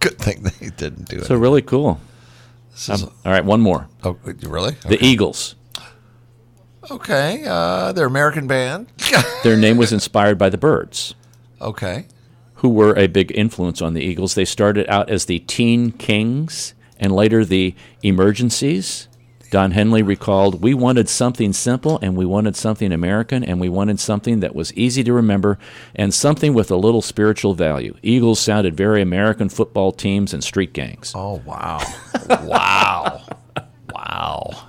Good 0.00 0.18
thing 0.18 0.42
they 0.60 0.70
didn't 0.70 1.08
do 1.08 1.18
it. 1.18 1.24
So 1.26 1.36
really 1.36 1.62
cool. 1.62 2.00
This 2.72 2.88
is- 2.88 3.02
Um, 3.04 3.12
all 3.24 3.32
right, 3.32 3.44
one 3.44 3.60
more. 3.60 3.88
oh, 4.02 4.16
really? 4.24 4.76
The 4.86 5.02
Eagles. 5.04 5.54
Okay. 6.90 7.44
Uh, 7.46 7.92
they're 7.92 8.06
American 8.06 8.46
band. 8.46 8.88
Their 9.44 9.56
name 9.56 9.76
was 9.76 9.92
inspired 9.92 10.38
by 10.38 10.48
the 10.48 10.58
Byrds, 10.58 11.14
okay. 11.60 12.06
who 12.54 12.68
were 12.70 12.96
a 12.96 13.06
big 13.06 13.30
influence 13.36 13.80
on 13.82 13.94
the 13.94 14.00
Eagles. 14.02 14.34
They 14.34 14.44
started 14.46 14.88
out 14.88 15.10
as 15.10 15.26
the 15.26 15.38
Teen 15.40 15.92
Kings 15.92 16.74
and 16.98 17.14
later 17.14 17.44
the 17.44 17.74
Emergencies. 18.02 19.08
Don 19.50 19.72
Henley 19.72 20.02
recalled, 20.02 20.62
We 20.62 20.74
wanted 20.74 21.08
something 21.08 21.52
simple 21.52 21.98
and 22.02 22.16
we 22.16 22.24
wanted 22.24 22.54
something 22.54 22.92
American 22.92 23.42
and 23.42 23.60
we 23.60 23.68
wanted 23.68 23.98
something 23.98 24.40
that 24.40 24.54
was 24.54 24.72
easy 24.74 25.02
to 25.04 25.12
remember 25.12 25.58
and 25.94 26.14
something 26.14 26.54
with 26.54 26.70
a 26.70 26.76
little 26.76 27.02
spiritual 27.02 27.54
value. 27.54 27.96
Eagles 28.02 28.38
sounded 28.38 28.76
very 28.76 29.02
American 29.02 29.48
football 29.48 29.90
teams 29.90 30.32
and 30.32 30.44
street 30.44 30.72
gangs. 30.72 31.12
Oh 31.16 31.42
wow! 31.44 31.80
wow! 32.42 33.22
Wow! 33.92 34.66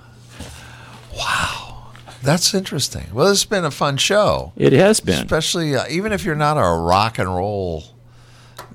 Wow! 1.16 1.90
That's 2.22 2.54
interesting. 2.54 3.06
Well, 3.12 3.28
this 3.28 3.42
has 3.42 3.48
been 3.48 3.64
a 3.64 3.70
fun 3.70 3.96
show. 3.96 4.52
It 4.56 4.72
has 4.72 5.00
been. 5.00 5.18
especially 5.22 5.76
uh, 5.76 5.84
even 5.90 6.12
if 6.12 6.24
you're 6.24 6.34
not 6.34 6.56
a 6.56 6.80
rock 6.80 7.18
and 7.18 7.28
roll 7.28 7.84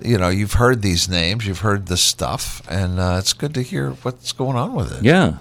you 0.01 0.17
know 0.17 0.29
you've 0.29 0.53
heard 0.53 0.81
these 0.81 1.07
names 1.09 1.47
you've 1.47 1.59
heard 1.61 1.87
the 1.87 1.97
stuff 1.97 2.61
and 2.69 2.99
uh, 2.99 3.15
it's 3.19 3.33
good 3.33 3.53
to 3.53 3.61
hear 3.61 3.91
what's 4.03 4.31
going 4.31 4.55
on 4.55 4.73
with 4.73 4.91
it 4.99 5.03
Yeah. 5.03 5.37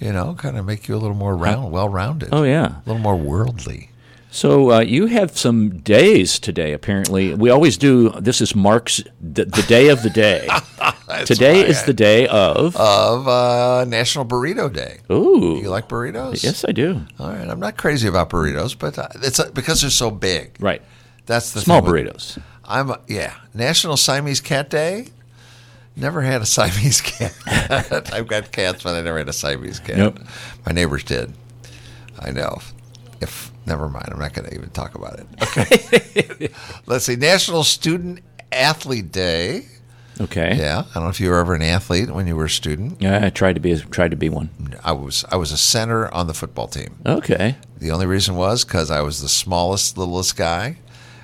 You 0.00 0.12
know 0.12 0.34
kind 0.34 0.56
of 0.58 0.64
make 0.64 0.88
you 0.88 0.94
a 0.94 0.98
little 0.98 1.16
more 1.16 1.36
round 1.36 1.70
well-rounded 1.72 2.28
Oh, 2.32 2.42
yeah. 2.42 2.66
a 2.66 2.82
little 2.86 3.02
more 3.02 3.16
worldly 3.16 3.90
So 4.30 4.72
uh, 4.72 4.80
you 4.80 5.06
have 5.06 5.38
some 5.38 5.78
days 5.78 6.40
today. 6.40 6.72
Apparently, 6.72 7.34
we 7.34 7.50
always 7.50 7.78
do. 7.78 8.10
This 8.18 8.40
is 8.40 8.52
Mark's 8.56 9.00
the, 9.22 9.44
the 9.44 9.62
day 9.68 9.90
of 9.90 10.02
the 10.02 10.10
day. 10.10 10.48
Today 11.24 11.60
is 11.64 11.82
I- 11.82 11.86
the 11.86 11.92
day 11.94 12.26
of. 12.26 12.74
of 12.74 13.28
uh, 13.28 13.84
national 13.86 14.24
burrito 14.26 14.66
day 14.72 14.98
ooh, 15.10 15.60
you 15.62 15.70
like 15.70 15.86
burritos 15.88 16.42
yes, 16.42 16.64
I 16.68 16.72
do. 16.72 17.00
all 17.20 17.30
right 17.30 17.48
i'm 17.48 17.60
not 17.60 17.76
crazy 17.76 18.08
about 18.08 18.30
burritos 18.30 18.76
but 18.76 18.98
uh, 18.98 19.06
it's 19.22 19.38
uh, 19.38 19.50
because 19.54 19.80
they're 19.82 19.90
so 19.90 20.10
big 20.10 20.56
Right, 20.58 20.82
that's 21.26 21.52
the 21.52 21.60
small 21.60 21.80
with- 21.82 21.92
burritos. 21.92 22.38
i'm 22.64 22.90
yeah 23.06 23.34
national 23.54 23.96
siamese 23.96 24.40
cat 24.40 24.68
day 24.70 25.08
Never 25.96 26.22
had 26.22 26.42
a 26.42 26.46
Siamese 26.46 27.00
cat. 27.00 27.34
I've 28.12 28.26
got 28.26 28.50
cats, 28.52 28.82
but 28.82 28.94
I 28.94 29.02
never 29.02 29.18
had 29.18 29.28
a 29.28 29.32
Siamese 29.32 29.80
cat. 29.80 29.96
Nope. 29.96 30.18
My 30.66 30.72
neighbors 30.72 31.04
did. 31.04 31.32
I 32.18 32.30
know. 32.30 32.58
If 33.20 33.50
never 33.66 33.88
mind, 33.88 34.08
I'm 34.10 34.18
not 34.18 34.32
going 34.34 34.48
to 34.48 34.54
even 34.54 34.70
talk 34.70 34.94
about 34.94 35.18
it. 35.18 35.26
Okay. 35.42 36.48
Let's 36.86 37.04
see. 37.04 37.16
National 37.16 37.64
Student 37.64 38.20
Athlete 38.52 39.10
Day. 39.12 39.66
Okay. 40.20 40.56
Yeah, 40.56 40.84
I 40.90 40.94
don't 40.94 41.04
know 41.04 41.08
if 41.10 41.18
you 41.20 41.28
were 41.30 41.38
ever 41.38 41.54
an 41.54 41.62
athlete 41.62 42.08
when 42.10 42.28
you 42.28 42.36
were 42.36 42.44
a 42.44 42.50
student. 42.50 43.02
Yeah, 43.02 43.24
I 43.24 43.30
tried 43.30 43.54
to 43.54 43.60
be 43.60 43.76
tried 43.76 44.12
to 44.12 44.16
be 44.16 44.28
one. 44.28 44.48
I 44.84 44.92
was. 44.92 45.24
I 45.30 45.36
was 45.36 45.50
a 45.50 45.56
center 45.56 46.12
on 46.14 46.28
the 46.28 46.34
football 46.34 46.68
team. 46.68 46.96
Okay. 47.04 47.56
The 47.78 47.90
only 47.90 48.06
reason 48.06 48.36
was 48.36 48.64
because 48.64 48.92
I 48.92 49.00
was 49.00 49.20
the 49.22 49.28
smallest, 49.28 49.98
littlest 49.98 50.36
guy, 50.36 50.76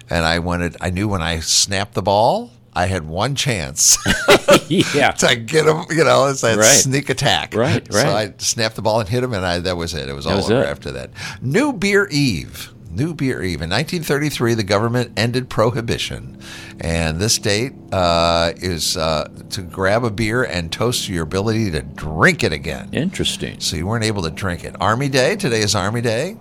and 0.08 0.24
I 0.26 0.40
wanted. 0.40 0.76
I 0.80 0.90
knew 0.90 1.06
when 1.06 1.22
I 1.22 1.38
snapped 1.38 1.94
the 1.94 2.02
ball, 2.02 2.50
I 2.72 2.86
had 2.86 3.08
one 3.08 3.34
chance 3.34 3.98
yeah. 4.68 5.10
to 5.12 5.36
get 5.36 5.66
him. 5.66 5.84
You 5.90 6.04
know, 6.04 6.26
it's 6.26 6.42
that 6.42 6.56
Right. 6.58 6.66
sneak 6.66 7.10
attack. 7.10 7.54
Right, 7.54 7.86
right. 7.92 8.02
So. 8.02 8.08
I 8.16 8.34
snapped 8.38 8.76
the 8.76 8.82
ball 8.82 9.00
and 9.00 9.08
hit 9.08 9.24
him, 9.24 9.32
and 9.32 9.44
I, 9.44 9.58
that 9.60 9.76
was 9.76 9.92
it. 9.94 10.08
It 10.08 10.12
was 10.12 10.26
all 10.26 10.36
was 10.36 10.50
over 10.50 10.62
it. 10.62 10.66
after 10.68 10.92
that. 10.92 11.10
New 11.42 11.72
Beer 11.72 12.06
Eve. 12.10 12.72
New 12.92 13.14
Beer 13.14 13.40
Eve. 13.42 13.62
In 13.62 13.70
1933, 13.70 14.54
the 14.54 14.62
government 14.64 15.12
ended 15.16 15.48
prohibition. 15.48 16.38
And 16.80 17.20
this 17.20 17.38
date 17.38 17.72
uh, 17.92 18.52
is 18.56 18.96
uh, 18.96 19.28
to 19.50 19.62
grab 19.62 20.02
a 20.04 20.10
beer 20.10 20.42
and 20.42 20.72
toast 20.72 21.08
your 21.08 21.22
ability 21.22 21.70
to 21.72 21.82
drink 21.82 22.42
it 22.42 22.52
again. 22.52 22.88
Interesting. 22.92 23.60
So 23.60 23.76
you 23.76 23.86
weren't 23.86 24.04
able 24.04 24.22
to 24.22 24.30
drink 24.30 24.64
it. 24.64 24.74
Army 24.80 25.08
Day. 25.08 25.36
Today 25.36 25.60
is 25.60 25.74
Army 25.76 26.00
Day. 26.00 26.36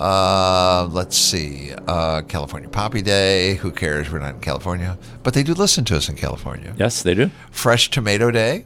Uh, 0.00 0.88
let's 0.90 1.16
see. 1.16 1.72
Uh, 1.86 2.22
California 2.22 2.68
Poppy 2.68 3.02
Day. 3.02 3.54
Who 3.56 3.70
cares? 3.70 4.10
We're 4.10 4.18
not 4.20 4.34
in 4.36 4.40
California. 4.40 4.96
But 5.22 5.34
they 5.34 5.42
do 5.42 5.52
listen 5.54 5.84
to 5.86 5.96
us 5.96 6.08
in 6.08 6.16
California. 6.16 6.74
Yes, 6.78 7.02
they 7.02 7.14
do. 7.14 7.30
Fresh 7.50 7.90
Tomato 7.90 8.30
Day. 8.30 8.64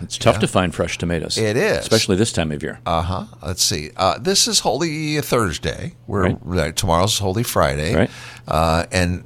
It's 0.00 0.18
tough 0.18 0.40
to 0.40 0.48
find 0.48 0.74
fresh 0.74 0.98
tomatoes. 0.98 1.38
It 1.38 1.56
is. 1.56 1.78
especially 1.78 2.16
this 2.16 2.32
time 2.32 2.50
of 2.50 2.60
year. 2.60 2.80
Uh 2.84 3.02
huh. 3.02 3.24
Let's 3.40 3.62
see. 3.62 3.90
Uh, 3.96 4.18
this 4.18 4.48
is 4.48 4.58
Holy 4.60 5.20
Thursday. 5.20 5.94
We're 6.08 6.22
Right. 6.24 6.38
right, 6.42 6.76
tomorrow's 6.76 7.18
Holy 7.20 7.44
Friday. 7.44 7.94
Right. 7.94 8.10
Uh, 8.48 8.86
and 8.90 9.22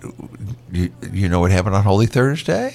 you, 0.70 0.92
you 1.14 1.30
know 1.30 1.40
what 1.40 1.50
happened 1.50 1.76
on 1.76 1.82
Holy 1.82 2.04
Thursday? 2.04 2.74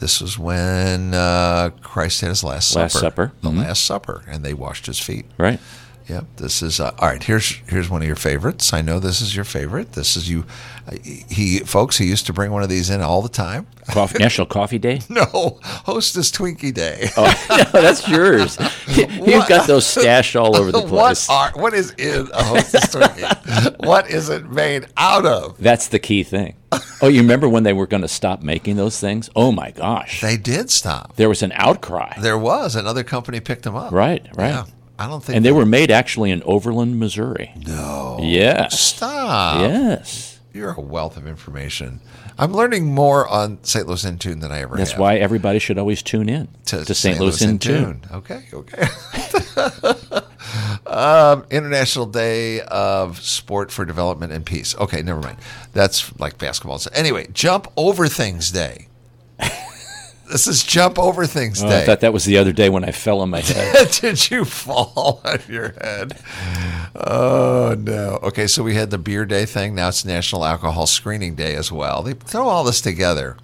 This 0.00 0.20
was 0.20 0.36
when 0.36 1.14
uh, 1.14 1.70
Christ 1.82 2.20
had 2.20 2.30
his 2.30 2.42
last, 2.42 2.70
supper. 2.70 2.82
Last 2.82 2.98
supper. 2.98 3.32
The 3.42 3.50
Mhm. 3.50 3.58
Last 3.58 3.84
Supper, 3.84 4.24
and 4.26 4.44
they 4.44 4.52
washed 4.52 4.86
his 4.86 4.98
feet. 4.98 5.26
right. 5.38 5.60
Yep. 6.12 6.24
This 6.36 6.60
is 6.62 6.78
uh, 6.78 6.92
all 6.98 7.08
right. 7.08 7.22
Here's 7.22 7.48
here's 7.68 7.88
one 7.88 8.02
of 8.02 8.06
your 8.06 8.16
favorites. 8.16 8.72
I 8.74 8.82
know 8.82 8.98
this 8.98 9.22
is 9.22 9.34
your 9.34 9.46
favorite. 9.46 9.92
This 9.92 10.14
is 10.14 10.28
you. 10.28 10.44
uh, 10.86 10.96
He 11.02 11.60
folks. 11.60 11.96
He 11.96 12.04
used 12.06 12.26
to 12.26 12.34
bring 12.34 12.50
one 12.52 12.62
of 12.62 12.68
these 12.68 12.90
in 12.90 13.00
all 13.00 13.22
the 13.22 13.30
time. 13.30 13.66
Coffee, 13.90 14.18
National 14.18 14.46
Coffee 14.46 14.78
Day. 14.78 15.00
No, 15.08 15.58
Hostess 15.62 16.30
Twinkie 16.30 16.72
Day. 16.74 17.08
Oh, 17.16 17.24
no, 17.74 17.80
that's 17.80 18.06
yours. 18.08 18.58
You've 18.96 19.48
got 19.48 19.66
those 19.66 19.86
stashed 19.86 20.36
all 20.36 20.54
over 20.56 20.70
the 20.70 20.80
what 20.80 20.88
place. 20.88 21.28
are 21.30 21.50
what 21.54 21.72
is 21.72 21.92
in 21.92 22.28
a 22.32 22.42
Hostess 22.44 22.94
Twinkie? 22.94 23.86
what 23.86 24.10
is 24.10 24.28
it 24.28 24.50
made 24.50 24.86
out 24.98 25.24
of? 25.24 25.56
That's 25.58 25.88
the 25.88 25.98
key 25.98 26.24
thing. 26.24 26.56
Oh, 27.00 27.08
you 27.08 27.20
remember 27.22 27.48
when 27.48 27.62
they 27.64 27.72
were 27.72 27.86
going 27.86 28.02
to 28.02 28.08
stop 28.08 28.42
making 28.42 28.76
those 28.76 29.00
things? 29.00 29.30
Oh 29.34 29.50
my 29.50 29.70
gosh. 29.72 30.20
They 30.20 30.36
did 30.36 30.70
stop. 30.70 31.16
There 31.16 31.28
was 31.28 31.42
an 31.42 31.52
outcry. 31.54 32.12
There 32.20 32.38
was 32.38 32.76
another 32.76 33.02
company 33.02 33.40
picked 33.40 33.62
them 33.64 33.74
up. 33.76 33.92
Right, 33.92 34.26
right. 34.36 34.48
Yeah. 34.50 34.64
I 35.02 35.08
don't 35.08 35.22
think. 35.22 35.36
And 35.36 35.44
they 35.44 35.50
were 35.50 35.66
made 35.66 35.90
actually 35.90 36.30
in 36.30 36.42
Overland, 36.44 36.98
Missouri. 37.00 37.52
no. 37.66 38.18
Yes. 38.20 38.78
Stop. 38.78 39.60
Yes. 39.60 40.38
You're 40.52 40.72
a 40.72 40.80
wealth 40.80 41.16
of 41.16 41.26
information. 41.26 42.00
I'm 42.38 42.52
learning 42.52 42.86
more 42.86 43.26
on 43.26 43.58
St. 43.64 43.86
Louis 43.86 44.04
in 44.04 44.18
Tune 44.18 44.38
than 44.40 44.52
I 44.52 44.60
ever 44.60 44.76
That's 44.76 44.92
have. 44.92 45.00
why 45.00 45.16
everybody 45.16 45.58
should 45.58 45.78
always 45.78 46.02
tune 46.02 46.28
in 46.28 46.48
to, 46.66 46.94
St. 46.94 47.18
Louis 47.18 47.40
in 47.42 47.58
Tune. 47.58 48.02
Okay, 48.12 48.44
okay. 48.52 48.86
um, 50.86 51.44
International 51.50 52.06
Day 52.06 52.60
of 52.60 53.20
Sport 53.20 53.72
for 53.72 53.84
Development 53.84 54.32
and 54.32 54.46
Peace. 54.46 54.76
Okay, 54.76 55.02
never 55.02 55.20
mind. 55.20 55.38
That's 55.72 56.18
like 56.20 56.38
basketball. 56.38 56.78
So 56.78 56.90
anyway, 56.94 57.28
Jump 57.32 57.70
Over 57.76 58.06
Things 58.08 58.50
Day. 58.50 58.88
This 60.32 60.46
is 60.46 60.64
Jump 60.64 60.98
Over 60.98 61.26
Things 61.26 61.62
Oh, 61.62 61.68
Day. 61.68 61.82
I 61.82 61.86
thought 61.86 62.00
that 62.00 62.12
was 62.12 62.24
the 62.24 62.38
other 62.38 62.52
day 62.52 62.68
when 62.68 62.84
I 62.84 62.90
fell 62.90 63.20
on 63.20 63.30
my 63.30 63.40
head. 63.42 63.90
Did 64.00 64.30
you 64.30 64.44
fall 64.44 65.20
on 65.24 65.38
your 65.48 65.74
head? 65.80 66.18
Oh 66.96 67.76
no. 67.78 68.18
Okay, 68.22 68.46
so 68.46 68.62
we 68.62 68.74
had 68.74 68.90
the 68.90 68.98
beer 68.98 69.24
day 69.24 69.44
thing. 69.46 69.74
Now 69.74 69.88
it's 69.88 70.04
National 70.04 70.44
Alcohol 70.44 70.86
Screening 70.86 71.34
Day 71.34 71.54
as 71.54 71.70
well. 71.70 72.02
They 72.02 72.14
throw 72.14 72.48
all 72.48 72.64
this 72.64 72.80
together. 72.80 73.36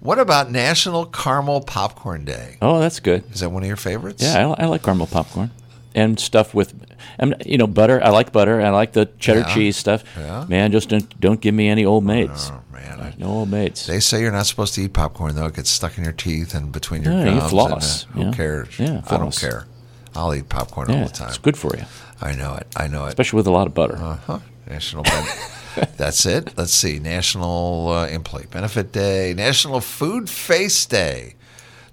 What 0.00 0.18
about 0.18 0.50
National 0.50 1.04
Caramel 1.06 1.60
Popcorn 1.60 2.24
Day? 2.24 2.56
oh, 2.62 2.80
that's 2.80 3.00
good. 3.00 3.22
Is 3.32 3.40
that 3.40 3.50
one 3.50 3.62
of 3.62 3.66
your 3.68 3.76
favorites? 3.76 4.22
Yeah, 4.22 4.54
I, 4.58 4.62
I 4.64 4.66
like 4.66 4.82
caramel 4.82 5.06
popcorn 5.06 5.50
and 5.94 6.18
stuff 6.18 6.54
with, 6.54 6.72
and 7.18 7.34
you 7.46 7.58
know, 7.58 7.66
butter. 7.66 8.02
I 8.02 8.10
like 8.10 8.32
butter. 8.32 8.60
I 8.60 8.70
like 8.70 8.92
the 8.92 9.06
cheddar 9.18 9.40
Yeah. 9.40 9.54
cheese 9.54 9.76
stuff. 9.76 10.04
Yeah. 10.16 10.44
Man, 10.48 10.72
just 10.72 10.88
don't, 10.88 11.20
don't 11.20 11.40
give 11.40 11.54
me 11.54 11.68
any 11.68 11.84
old 11.84 12.04
maids. 12.04 12.50
Oh 12.52 12.60
man. 12.72 13.00
I- 13.00 13.14
No 13.18 13.26
old 13.28 13.50
maids. 13.50 13.86
They 13.86 14.00
say 14.00 14.20
you're 14.20 14.32
not 14.32 14.46
supposed 14.46 14.74
to 14.74 14.82
eat 14.82 14.92
popcorn 14.92 15.34
though. 15.34 15.46
It 15.46 15.54
gets 15.56 15.70
stuck 15.70 15.98
in 15.98 16.04
your 16.04 16.12
teeth 16.12 16.54
and 16.54 16.72
between 16.72 17.02
your 17.02 17.12
Yeah, 17.12 17.24
gums. 17.24 17.34
you 17.36 17.40
and, 17.42 17.50
floss, 17.50 18.04
uh, 18.04 18.08
who 18.12 18.20
yeah. 18.24 18.30
cares? 18.32 18.78
Yeah, 18.78 19.02
I 19.08 19.16
don't 19.16 19.36
care. 19.36 19.66
I'll 20.14 20.34
eat 20.34 20.48
popcorn 20.48 20.90
all 20.90 21.04
the 21.04 21.10
time. 21.10 21.28
it's 21.28 21.38
good 21.38 21.56
for 21.56 21.76
you, 21.76 21.84
I 22.20 22.34
know 22.34 22.54
it. 22.54 22.66
I 22.76 22.88
know 22.88 23.04
it. 23.04 23.08
especially 23.10 23.36
with 23.38 23.46
a 23.46 23.52
lot 23.52 23.66
of 23.68 23.74
butter. 23.74 23.96
Uh-huh. 23.96 24.38
National 24.68 25.02
Ben- 25.04 25.26
That's 25.96 26.26
it. 26.26 26.56
Let's 26.58 26.72
see. 26.72 26.98
National 26.98 27.88
uh, 27.88 28.06
Employee 28.08 28.46
Benefit 28.50 28.90
Day, 28.92 29.34
National 29.36 29.80
Food 29.80 30.28
Face 30.28 30.84
Day. 30.84 31.34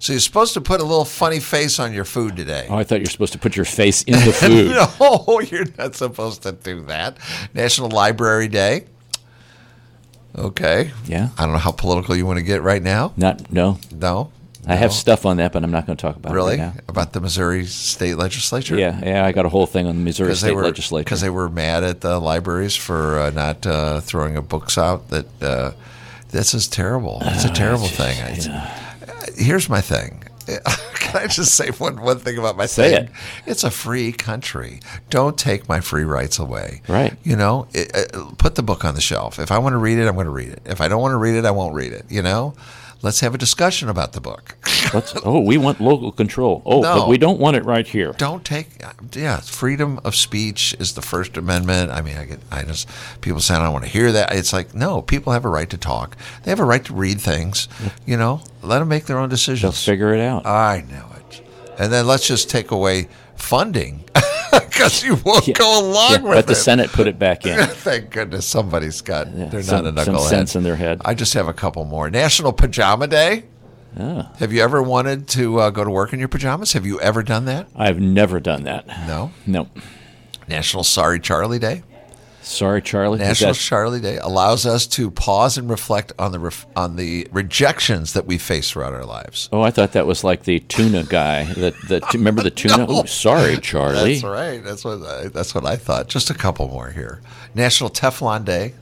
So 0.00 0.12
you're 0.12 0.20
supposed 0.20 0.54
to 0.54 0.60
put 0.60 0.80
a 0.80 0.84
little 0.84 1.04
funny 1.04 1.40
face 1.40 1.78
on 1.80 1.92
your 1.92 2.04
food 2.04 2.36
today. 2.36 2.66
oh, 2.70 2.76
I 2.76 2.84
thought 2.84 2.96
you 3.00 3.04
were 3.04 3.10
supposed 3.10 3.32
to 3.32 3.38
put 3.38 3.56
your 3.56 3.64
face 3.64 4.02
in 4.02 4.14
the 4.14 4.32
food. 4.32 4.70
no, 4.70 5.40
you're 5.50 5.66
not 5.76 5.94
supposed 5.96 6.42
to 6.44 6.52
do 6.52 6.82
that. 6.82 7.16
National 7.52 7.88
Library 7.90 8.48
Day. 8.48 8.84
Okay. 10.36 10.92
Yeah. 11.06 11.30
I 11.36 11.44
don't 11.44 11.52
know 11.52 11.58
how 11.58 11.72
political 11.72 12.14
you 12.14 12.26
want 12.26 12.38
to 12.38 12.44
get 12.44 12.62
right 12.62 12.82
now. 12.82 13.12
Not 13.16 13.50
no. 13.52 13.78
No. 13.92 14.30
I 14.66 14.74
have 14.74 14.92
stuff 14.92 15.24
on 15.24 15.38
that, 15.38 15.52
but 15.52 15.64
I'm 15.64 15.70
not 15.70 15.86
going 15.86 15.96
to 15.96 16.02
talk 16.02 16.16
about 16.16 16.34
really 16.34 16.56
it 16.56 16.60
right 16.60 16.80
about 16.88 17.14
the 17.14 17.20
Missouri 17.20 17.64
State 17.64 18.16
Legislature. 18.16 18.76
Yeah, 18.76 19.00
yeah, 19.02 19.24
I 19.24 19.32
got 19.32 19.46
a 19.46 19.48
whole 19.48 19.64
thing 19.66 19.86
on 19.86 19.96
the 19.96 20.02
Missouri 20.02 20.34
State 20.34 20.48
they 20.48 20.54
were 20.54 20.64
Legislature. 20.64 21.04
because 21.04 21.22
they 21.22 21.30
were 21.30 21.48
mad 21.48 21.84
at 21.84 22.02
the 22.02 22.18
libraries 22.18 22.76
for 22.76 23.18
uh, 23.18 23.30
not 23.30 23.66
uh, 23.66 24.00
throwing 24.00 24.36
a 24.36 24.42
books 24.42 24.76
out. 24.76 25.08
That 25.08 25.42
uh, 25.42 25.72
this 26.32 26.52
is 26.52 26.68
terrible. 26.68 27.18
It's 27.22 27.46
a 27.46 27.52
terrible 27.52 27.86
thing. 27.86 28.16
Here's 29.36 29.68
my 29.68 29.80
thing. 29.80 30.22
Can 30.94 31.16
I 31.22 31.26
just 31.26 31.54
say 31.54 31.68
one 31.72 32.00
one 32.00 32.18
thing 32.18 32.38
about 32.38 32.56
my 32.56 32.64
Say 32.66 32.90
thing? 32.90 33.04
it. 33.04 33.10
It's 33.44 33.64
a 33.64 33.70
free 33.70 34.12
country. 34.12 34.80
Don't 35.10 35.36
take 35.36 35.68
my 35.68 35.80
free 35.80 36.04
rights 36.04 36.38
away. 36.38 36.80
Right. 36.88 37.14
You 37.22 37.36
know, 37.36 37.66
it, 37.74 37.94
uh, 38.14 38.30
put 38.38 38.54
the 38.54 38.62
book 38.62 38.82
on 38.84 38.94
the 38.94 39.00
shelf. 39.02 39.38
If 39.38 39.52
I 39.52 39.58
want 39.58 39.74
to 39.74 39.78
read 39.78 39.98
it, 39.98 40.06
I'm 40.08 40.14
going 40.14 40.24
to 40.24 40.30
read 40.30 40.48
it. 40.48 40.62
If 40.64 40.80
I 40.80 40.88
don't 40.88 41.02
want 41.02 41.12
to 41.12 41.18
read 41.18 41.34
it, 41.34 41.44
I 41.44 41.50
won't 41.50 41.74
read 41.74 41.92
it. 41.92 42.06
You 42.08 42.22
know. 42.22 42.54
Let's 43.00 43.20
have 43.20 43.32
a 43.32 43.38
discussion 43.38 43.88
about 43.88 44.12
the 44.12 44.20
book. 44.20 44.56
Oh, 45.24 45.38
we 45.40 45.56
want 45.56 45.80
local 45.80 46.10
control. 46.10 46.62
Oh, 46.66 46.80
No. 46.80 47.00
but 47.00 47.08
we 47.08 47.16
don't 47.18 47.38
want 47.38 47.56
it 47.56 47.64
right 47.64 47.86
here. 47.86 48.12
don't 48.18 48.44
take 48.44 48.82
yeah 49.12 49.36
freedom 49.40 50.00
of 50.04 50.14
speech 50.16 50.74
is 50.80 50.94
the 50.94 51.02
first 51.02 51.36
amendment 51.36 51.90
i 51.90 52.00
mean 52.00 52.16
i 52.16 52.24
get 52.24 52.38
i 52.50 52.62
just 52.62 52.88
people 53.20 53.40
saying 53.40 53.60
i 53.60 53.64
don't 53.64 53.72
want 53.72 53.84
to 53.84 53.90
hear 53.90 54.10
that 54.12 54.32
it's 54.34 54.52
like 54.52 54.74
no 54.74 55.00
people 55.02 55.32
have 55.32 55.44
a 55.44 55.48
right 55.48 55.70
to 55.70 55.76
talk 55.78 56.16
they 56.42 56.50
have 56.50 56.60
a 56.60 56.64
right 56.64 56.84
to 56.84 56.92
read 56.94 57.20
things 57.20 57.68
you 58.06 58.16
know 58.16 58.40
let 58.62 58.78
them 58.80 58.88
make 58.88 59.06
their 59.06 59.18
own 59.18 59.28
decisions. 59.28 59.62
They'll 59.62 59.72
figure 59.94 60.12
it 60.14 60.20
out. 60.20 60.46
i 60.46 60.84
know 60.90 61.06
it 61.16 61.42
and 61.78 61.92
then 61.92 62.06
let's 62.06 62.26
just 62.26 62.50
take 62.50 62.70
away 62.70 63.08
funding 63.38 64.04
because 64.52 65.02
you 65.02 65.14
won't 65.24 65.46
Yeah. 65.48 65.54
go 65.54 65.80
along 65.80 66.12
Yeah, 66.12 66.18
with 66.22 66.32
but 66.38 66.46
the 66.46 66.52
it 66.52 66.56
Senate 66.56 66.90
put 66.90 67.06
it 67.06 67.18
back 67.18 67.46
in. 67.46 67.58
Thank 67.66 68.10
goodness 68.10 68.46
somebody's 68.46 69.00
got 69.00 69.28
they're 69.50 69.62
some- 69.62 69.84
not 69.94 69.98
a 69.98 70.04
some 70.04 70.18
sense 70.18 70.56
in 70.56 70.62
their 70.62 70.76
head. 70.76 71.00
I 71.04 71.14
just 71.14 71.34
have 71.34 71.48
a 71.48 71.52
couple 71.54 71.84
more. 71.84 72.10
National 72.10 72.52
Pajama 72.52 73.06
Day. 73.06 73.44
Have 73.96 74.52
you 74.52 74.60
ever 74.62 74.80
wanted 74.82 75.26
to 75.28 75.58
uh, 75.58 75.70
go 75.70 75.82
to 75.82 75.90
work 75.90 76.12
in 76.12 76.18
your 76.20 76.28
pajamas? 76.28 76.72
Have 76.74 76.86
you 76.86 77.00
ever 77.00 77.22
done 77.24 77.46
that? 77.46 77.68
I've 77.74 77.98
never 77.98 78.38
done 78.38 78.62
that. 78.64 78.86
No. 79.08 79.32
No. 79.44 79.68
National 80.48 80.84
Sorry 80.84 81.18
Charlie 81.18 81.58
Day. 81.58 81.82
Sorry, 82.48 82.80
Charlie. 82.80 83.18
National 83.18 83.52
Charlie 83.52 84.00
Day 84.00 84.16
allows 84.16 84.64
us 84.64 84.86
to 84.88 85.10
pause 85.10 85.58
and 85.58 85.68
reflect 85.68 86.12
on 86.18 86.32
the 86.32 86.38
ref- 86.38 86.66
on 86.74 86.96
the 86.96 87.28
rejections 87.30 88.14
that 88.14 88.26
we 88.26 88.38
face 88.38 88.70
throughout 88.70 88.94
our 88.94 89.04
lives. 89.04 89.48
oh, 89.52 89.60
I 89.60 89.70
thought 89.70 89.92
that 89.92 90.06
was 90.06 90.24
like 90.24 90.44
the 90.44 90.60
tuna 90.60 91.04
guy. 91.04 91.44
That 91.44 91.74
that 91.88 92.14
remember 92.14 92.42
the 92.42 92.50
tuna? 92.50 92.86
Oh, 92.88 93.04
sorry, 93.04 93.58
Charlie. 93.58 94.14
That's 94.14 94.24
right. 94.24 94.64
That's 94.64 94.84
what 94.84 95.02
I, 95.02 95.28
that's 95.28 95.54
what 95.54 95.66
I 95.66 95.76
thought. 95.76 96.08
Just 96.08 96.30
a 96.30 96.34
couple 96.34 96.68
more 96.68 96.90
here. 96.90 97.20
National 97.54 97.90
Teflon 97.90 98.44
Day. 98.44 98.74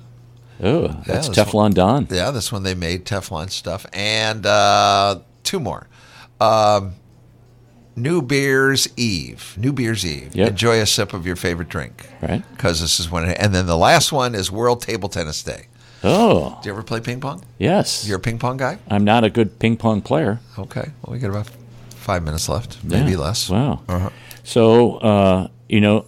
Oh, 0.63 0.89
that's 1.07 1.29
that's 1.29 1.51
Teflon 1.51 1.75
Don. 1.75 2.07
Yeah, 2.11 2.31
that's 2.31 2.53
when 2.53 2.63
they 2.63 2.75
made 2.75 3.05
Teflon 3.05 3.51
stuff. 3.51 3.85
And 3.93 4.47
uh, 4.47 5.21
two 5.43 5.61
more. 5.61 5.89
Um, 6.41 6.95
New 7.97 8.21
Beer's 8.23 8.87
Eve. 8.97 9.55
New 9.57 9.73
Beer's 9.73 10.05
Eve. 10.05 10.35
Yep. 10.37 10.49
Enjoy 10.51 10.81
a 10.81 10.87
sip 10.87 11.15
of 11.15 11.27
your 11.27 11.37
favorite 11.37 11.69
drink. 11.71 12.09
Right. 12.21 12.43
Because 12.51 12.81
this 12.81 13.01
is 13.01 13.11
when. 13.11 13.25
It, 13.31 13.39
and 13.41 13.55
then 13.55 13.67
the 13.67 13.77
last 13.77 14.13
one 14.13 14.35
is 14.35 14.51
World 14.53 14.83
Table 14.83 15.09
Tennis 15.09 15.43
Day. 15.43 15.67
Oh, 16.05 16.59
Do 16.63 16.69
you 16.69 16.75
ever 16.75 16.83
play 16.83 17.01
ping 17.01 17.21
pong? 17.21 17.43
yes. 17.59 18.07
You're 18.07 18.19
a 18.19 18.21
ping 18.21 18.39
pong 18.39 18.59
guy? 18.59 18.79
I'm 18.89 19.03
not 19.05 19.25
a 19.25 19.31
good 19.31 19.59
ping 19.59 19.77
pong 19.79 20.03
player. 20.03 20.41
Okay. 20.59 20.91
Well, 21.03 21.13
we 21.15 21.19
got 21.19 21.31
about 21.31 21.49
five 21.91 22.23
minutes 22.23 22.49
left, 22.49 22.79
maybe 22.85 23.13
Yeah. 23.13 23.17
less. 23.19 23.49
Wow. 23.49 23.81
Uh-huh. 23.89 24.11
So, 24.45 24.97
uh, 24.99 25.49
you 25.69 25.81
know, 25.81 26.05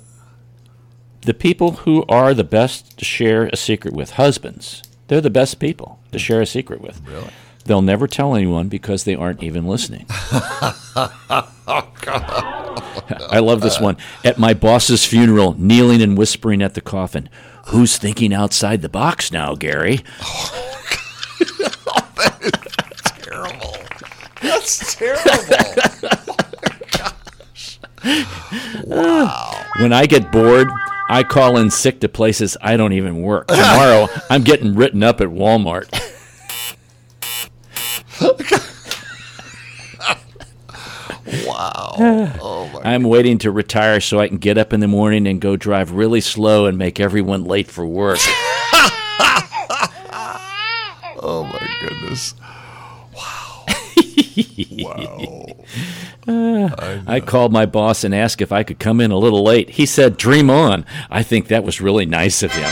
the 1.23 1.35
people 1.35 1.73
who 1.73 2.05
are 2.09 2.35
the 2.35 2.45
best 2.45 2.99
to 2.99 3.05
share 3.05 3.47
a 3.47 3.57
secret 3.57 3.95
with, 3.95 4.11
husbands, 4.11 4.83
they're 5.09 5.21
the 5.23 5.31
best 5.31 5.59
people 5.59 5.99
to 6.13 6.19
share 6.19 6.43
a 6.43 6.47
secret 6.47 6.81
with. 6.81 7.01
Really? 7.07 7.31
They'll 7.65 7.83
never 7.83 8.07
tell 8.07 8.37
anyone 8.37 8.69
because 8.69 9.05
they 9.05 9.15
aren't 9.17 9.43
even 9.43 9.67
listening. 9.67 10.07
Oh, 11.71 11.89
I 13.31 13.41
love 13.41 13.61
this 13.61 13.79
one. 13.79 13.99
At 14.25 14.39
my 14.39 14.55
boss's 14.55 15.05
funeral, 15.05 15.55
kneeling 15.59 16.01
and 16.01 16.17
whispering 16.17 16.63
at 16.63 16.75
the 16.75 16.81
coffin, 16.81 17.29
Who's 17.69 17.99
thinking 17.99 18.33
outside 18.33 18.81
the 18.81 18.89
box 18.89 19.31
now, 19.31 19.55
Gary? 19.55 20.01
Oh. 20.23 20.85
oh 21.61 22.09
that's 22.17 23.11
Terrible. 23.21 23.77
That's 24.41 24.95
terrible. 24.95 25.31
Oh, 28.05 28.83
wow. 28.87 29.65
When 29.81 29.93
I 29.93 30.07
get 30.07 30.33
bored, 30.33 30.69
I 31.11 31.25
call 31.25 31.59
in 31.59 31.71
sick 31.71 32.01
to 32.01 32.09
places 32.09 32.57
I 32.63 32.79
don't 32.79 32.95
even 32.95 33.21
work. 33.21 33.49
Tomorrow, 33.49 34.09
I'm 34.31 34.45
getting 34.45 34.75
written 34.75 35.03
up 35.03 35.21
at 35.21 35.29
Walmart. 35.29 35.89
wow. 41.47 41.95
Oh 42.41 42.71
my. 42.73 42.81
I'm 42.93 43.05
waiting 43.05 43.39
to 43.39 43.51
retire 43.51 44.01
so 44.01 44.19
I 44.19 44.29
can 44.29 44.39
get 44.39 44.59
up 44.59 44.73
in 44.73 44.81
the 44.81 44.89
morning 44.89 45.27
and 45.27 45.41
go 45.41 45.57
drive 45.57 45.93
really 45.93 46.21
slow 46.21 46.67
and 46.67 46.79
make 46.79 47.01
everyone 47.01 47.45
late 47.45 47.69
for 47.69 47.87
work. 47.87 48.19
Oh 51.21 51.43
my 51.45 51.69
goodness. 51.81 52.35
I 56.29 57.21
called 57.25 57.53
my 57.53 57.67
boss 57.67 58.05
and 58.05 58.15
asked 58.15 58.43
if 58.43 58.53
I 58.53 58.63
could 58.63 58.79
come 58.79 59.01
in 59.01 59.11
a 59.11 59.17
little 59.19 59.43
late. 59.43 59.71
He 59.71 59.87
said, 59.87 60.17
Dream 60.17 60.51
on. 60.51 60.85
I 61.11 61.23
think 61.23 61.49
that 61.49 61.65
was 61.65 61.81
really 61.81 62.07
nice 62.07 62.43
of 62.43 62.53
him. 62.53 62.65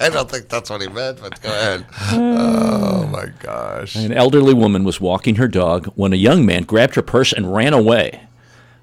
I 0.00 0.10
don't 0.12 0.30
think 0.30 0.48
that's 0.48 0.70
what 0.70 0.80
he 0.80 0.88
meant, 0.88 1.20
but 1.20 1.40
go 1.40 1.48
ahead. 1.50 1.86
Oh 2.12 3.06
my 3.10 3.26
gosh. 3.40 3.96
An 3.96 4.12
elderly 4.12 4.54
woman 4.54 4.84
was 4.84 5.00
walking 5.00 5.36
her 5.36 5.48
dog 5.48 5.86
when 5.96 6.12
a 6.12 6.16
young 6.16 6.44
man 6.46 6.64
grabbed 6.64 6.94
her 6.94 7.02
purse 7.02 7.32
and 7.32 7.54
ran 7.54 7.72
away. 7.72 8.22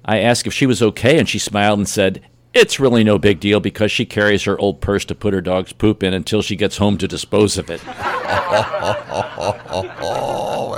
I 0.04 0.18
asked 0.18 0.46
if 0.46 0.52
she 0.52 0.66
was 0.66 0.82
okay, 0.82 1.18
and 1.18 1.28
she 1.28 1.38
smiled 1.38 1.78
and 1.78 1.88
said, 1.88 2.22
It's 2.54 2.78
really 2.80 3.02
no 3.02 3.18
big 3.18 3.40
deal 3.40 3.60
because 3.60 3.90
she 3.90 4.06
carries 4.06 4.44
her 4.44 4.58
old 4.58 4.80
purse 4.80 5.04
to 5.06 5.14
put 5.14 5.34
her 5.34 5.40
dog's 5.40 5.72
poop 5.72 6.02
in 6.02 6.14
until 6.14 6.42
she 6.42 6.54
gets 6.56 6.76
home 6.76 6.96
to 6.98 7.08
dispose 7.08 7.58
of 7.58 7.70
it. 7.70 7.80
Oh, 9.98 10.76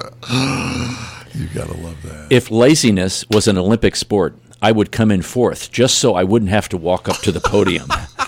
You 1.38 1.46
gotta 1.54 1.76
love 1.78 2.02
that. 2.02 2.26
If 2.30 2.50
laziness 2.50 3.24
was 3.30 3.46
an 3.46 3.56
Olympic 3.56 3.94
sport, 3.94 4.34
I 4.60 4.72
would 4.72 4.90
come 4.90 5.12
in 5.12 5.22
fourth 5.22 5.70
just 5.70 5.98
so 5.98 6.14
I 6.14 6.24
wouldn't 6.24 6.50
have 6.50 6.68
to 6.70 6.76
walk 6.76 7.08
up 7.08 7.18
to 7.18 7.30
the 7.30 7.38
podium. 7.40 7.86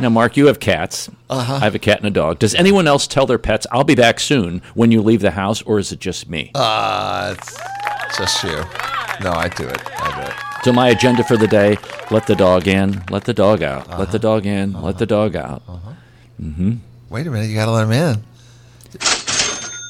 now, 0.00 0.08
Mark, 0.10 0.36
you 0.36 0.46
have 0.46 0.60
cats. 0.60 1.10
Uh-huh. 1.28 1.54
I 1.54 1.60
have 1.60 1.74
a 1.74 1.80
cat 1.80 1.98
and 1.98 2.06
a 2.06 2.10
dog. 2.10 2.38
Does 2.38 2.54
anyone 2.54 2.86
else 2.86 3.08
tell 3.08 3.26
their 3.26 3.38
pets, 3.38 3.66
I'll 3.72 3.82
be 3.82 3.96
back 3.96 4.20
soon 4.20 4.62
when 4.74 4.92
you 4.92 5.02
leave 5.02 5.22
the 5.22 5.32
house, 5.32 5.60
or 5.62 5.80
is 5.80 5.90
it 5.90 5.98
just 5.98 6.28
me? 6.28 6.52
Uh, 6.54 7.34
it's 7.36 8.18
just 8.18 8.44
you. 8.44 8.62
No, 9.22 9.32
I 9.32 9.48
do 9.48 9.66
it. 9.66 9.82
I 10.00 10.20
do 10.20 10.30
it. 10.30 10.34
So 10.64 10.72
my 10.72 10.90
agenda 10.90 11.24
for 11.24 11.36
the 11.36 11.48
day: 11.48 11.76
let 12.12 12.28
the 12.28 12.36
dog 12.36 12.68
in, 12.68 13.02
let 13.10 13.24
the 13.24 13.34
dog 13.34 13.64
out, 13.64 13.98
let 13.98 14.12
the 14.12 14.18
dog 14.20 14.46
in, 14.46 14.80
let 14.80 14.98
the 14.98 15.06
dog 15.06 15.34
out. 15.34 15.62
Wait 17.10 17.26
a 17.26 17.30
minute, 17.30 17.48
you 17.48 17.56
gotta 17.56 17.72
let 17.72 17.84
him 17.84 17.92
in. 17.92 18.24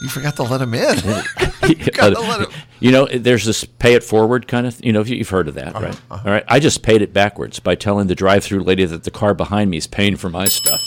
You 0.03 0.09
forgot 0.09 0.37
to 0.37 0.43
let 0.43 0.61
him 0.61 0.75
in. 0.75 0.97
gotta 1.95 2.21
let 2.21 2.41
him- 2.41 2.51
you 2.81 2.91
know, 2.91 3.07
there's 3.07 3.45
this 3.45 3.65
pay 3.65 3.95
it 3.95 4.03
forward 4.03 4.49
kind 4.49 4.67
of. 4.67 4.85
You 4.85 4.93
know, 4.93 5.05
you've 5.05 5.29
heard 5.29 5.47
of 5.47 5.55
that, 5.55 5.77
uh-huh, 5.77 5.85
right? 5.85 6.01
Uh-huh. 6.11 6.23
All 6.25 6.33
right. 6.33 6.45
I 6.49 6.59
just 6.59 6.83
paid 6.83 7.01
it 7.03 7.13
backwards 7.13 7.61
by 7.61 7.77
telling 7.77 8.09
the 8.09 8.17
drive-through 8.17 8.65
lady 8.65 8.85
that 8.85 9.05
the 9.05 9.11
car 9.13 9.35
behind 9.35 9.71
me 9.71 9.77
is 9.77 9.87
paying 9.87 10.17
for 10.17 10.29
my 10.29 10.47
stuff. 10.47 10.81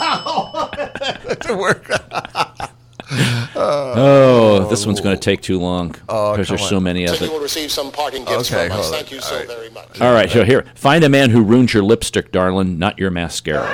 Wow, 0.00 0.68
to 1.42 1.56
work. 1.56 1.88
Oh, 3.12 4.68
this 4.70 4.86
one's 4.86 5.00
going 5.00 5.16
to 5.16 5.20
take 5.20 5.42
too 5.42 5.58
long 5.58 5.96
oh, 6.08 6.32
because 6.32 6.46
come 6.46 6.56
there's 6.56 6.62
on. 6.62 6.68
so 6.68 6.80
many 6.80 7.04
of 7.06 7.16
So 7.16 7.24
You 7.24 7.32
will 7.32 7.40
receive 7.40 7.72
some 7.72 7.90
parting 7.90 8.24
gifts 8.24 8.52
Okay, 8.52 8.68
from 8.68 8.78
us. 8.78 8.90
Thank 8.90 9.10
you 9.10 9.16
All 9.18 9.22
so 9.24 9.36
right. 9.36 9.48
very 9.48 9.68
much. 9.70 10.00
All 10.00 10.12
right, 10.12 10.30
so 10.30 10.44
here, 10.44 10.64
find 10.76 11.02
a 11.02 11.08
man 11.08 11.30
who 11.30 11.42
ruins 11.42 11.74
your 11.74 11.82
lipstick, 11.82 12.30
darling, 12.30 12.78
not 12.78 13.00
your 13.00 13.10
mascara. 13.10 13.66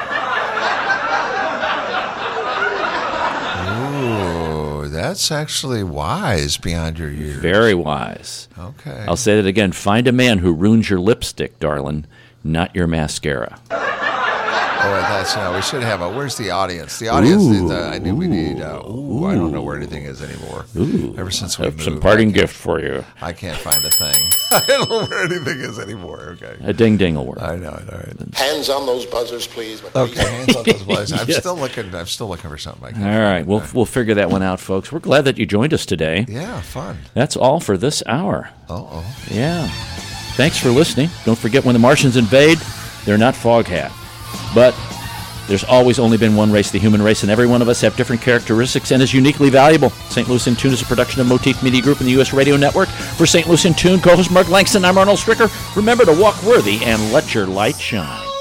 That's 5.09 5.31
actually 5.31 5.85
wise 5.85 6.57
beyond 6.57 6.99
your 6.99 7.11
years. 7.11 7.37
Very 7.37 7.75
wise. 7.75 8.49
Okay. 8.59 9.05
I'll 9.07 9.17
say 9.17 9.37
that 9.37 9.47
again. 9.47 9.71
Find 9.71 10.09
a 10.09 10.13
man 10.13 10.39
who 10.39 10.53
ruins 10.53 10.91
your 10.91 10.99
lipstick, 10.99 11.61
darling, 11.61 12.07
not 12.43 12.75
your 12.75 12.89
mascara. 12.89 13.61
Wait, 14.95 15.01
that's 15.03 15.37
no. 15.37 15.55
We 15.55 15.62
should 15.62 15.82
have 15.82 16.01
a. 16.01 16.09
Where's 16.11 16.37
the 16.37 16.51
audience? 16.51 16.99
The 16.99 17.09
audience. 17.09 17.43
Ooh, 17.43 17.66
is, 17.66 17.70
uh, 17.70 17.91
I 17.93 17.99
knew 17.99 18.14
we 18.14 18.26
need. 18.28 18.61
Uh, 18.61 18.82
ooh, 18.89 19.26
I 19.26 19.34
don't 19.34 19.53
know 19.53 19.62
where 19.62 19.76
anything 19.76 20.05
is 20.05 20.22
anymore. 20.22 20.64
Ever 21.18 21.30
since 21.30 21.59
we 21.59 21.64
have 21.66 21.74
moved, 21.74 21.84
some 21.84 22.01
parting 22.01 22.30
gift 22.32 22.55
for 22.55 22.80
you. 22.80 23.05
I 23.20 23.32
can't 23.32 23.59
find 23.59 23.76
a 23.84 23.91
thing. 23.91 24.30
I 24.53 24.64
don't 24.66 24.89
know 24.91 25.05
where 25.07 25.24
anything 25.24 25.61
is 25.61 25.78
anymore. 25.78 26.37
Okay. 26.41 26.57
A 26.62 26.72
ding 26.72 26.97
ding 26.97 27.14
will 27.16 27.26
work. 27.26 27.43
I 27.43 27.57
know. 27.57 27.70
It. 27.74 27.93
All 27.93 27.99
right. 27.99 28.34
Hands 28.34 28.68
on 28.68 28.87
those 28.87 29.07
buzzers, 29.07 29.47
please. 29.47 29.82
Okay. 29.95 30.20
Hands 30.20 30.57
on 30.57 30.64
those 30.64 30.82
boys. 30.87 31.12
I'm 31.12 31.28
Yes. 31.28 31.39
still 31.39 31.57
looking. 31.57 31.95
I'm 31.95 32.07
still 32.07 32.28
looking 32.28 32.51
for 32.51 32.59
something. 32.59 32.84
I 32.89 32.93
can't 32.93 33.05
All 33.05 33.20
right, 33.20 33.39
find. 33.39 33.47
we'll 33.47 33.62
we'll 33.74 33.87
figure 33.87 34.14
that 34.14 34.30
one 34.30 34.43
out, 34.43 34.61
folks. 34.61 34.93
We're 34.93 35.01
glad 35.01 35.24
that 35.24 35.39
you 35.39 35.47
joined 35.47 35.74
us 35.74 35.84
today. 35.87 36.24
Yeah. 36.28 36.61
Fun. 36.61 36.99
That's 37.14 37.37
all 37.37 37.61
for 37.61 37.76
this 37.76 38.03
hour. 38.07 38.51
Oh. 38.68 38.89
oh. 38.93 39.16
Yeah. 39.30 39.66
Thanks 40.37 40.59
for 40.59 40.68
listening. 40.68 41.09
Don't 41.24 41.39
forget 41.39 41.64
when 41.64 41.72
the 41.72 41.78
Martians 41.78 42.16
invade, 42.16 42.59
they're 43.07 43.16
not 43.16 43.34
Foghat. 43.34 43.91
But 44.55 44.74
there's 45.49 45.64
always 45.64 45.99
only 45.99 46.16
been 46.16 46.35
one 46.35 46.51
race, 46.51 46.70
the 46.70 46.79
human 46.79 47.01
race, 47.01 47.22
and 47.22 47.31
every 47.31 47.47
one 47.47 47.62
of 47.62 47.68
us 47.68 47.81
have 47.81 47.97
different 47.97 48.20
characteristics 48.20 48.91
and 48.91 49.03
is 49.03 49.14
uniquely 49.14 49.51
valuable. 49.51 49.91
St. 50.09 50.29
Louis 50.29 50.47
in 50.47 50.57
Tune 50.57 50.72
is 50.72 50.83
a 50.83 50.87
production 50.87 51.20
of 51.20 51.27
Motif 51.29 51.62
Media 51.62 51.83
Group 51.83 51.99
and 52.01 52.07
the 52.09 52.12
U.S. 52.12 52.33
Radio 52.33 52.57
Network. 52.57 52.89
For 52.89 53.27
St. 53.27 53.47
Louis 53.47 53.64
in 53.64 53.74
Tune, 53.74 54.01
co-host 54.01 54.31
Mark 54.31 54.49
Langston, 54.49 54.85
I'm 54.85 54.99
Arnold 54.99 55.18
Stricker. 55.18 55.51
Remember 55.77 56.05
to 56.05 56.20
walk 56.20 56.43
worthy 56.43 56.85
and 56.85 57.12
let 57.12 57.35
your 57.35 57.47
light 57.47 57.77
shine. 57.77 58.36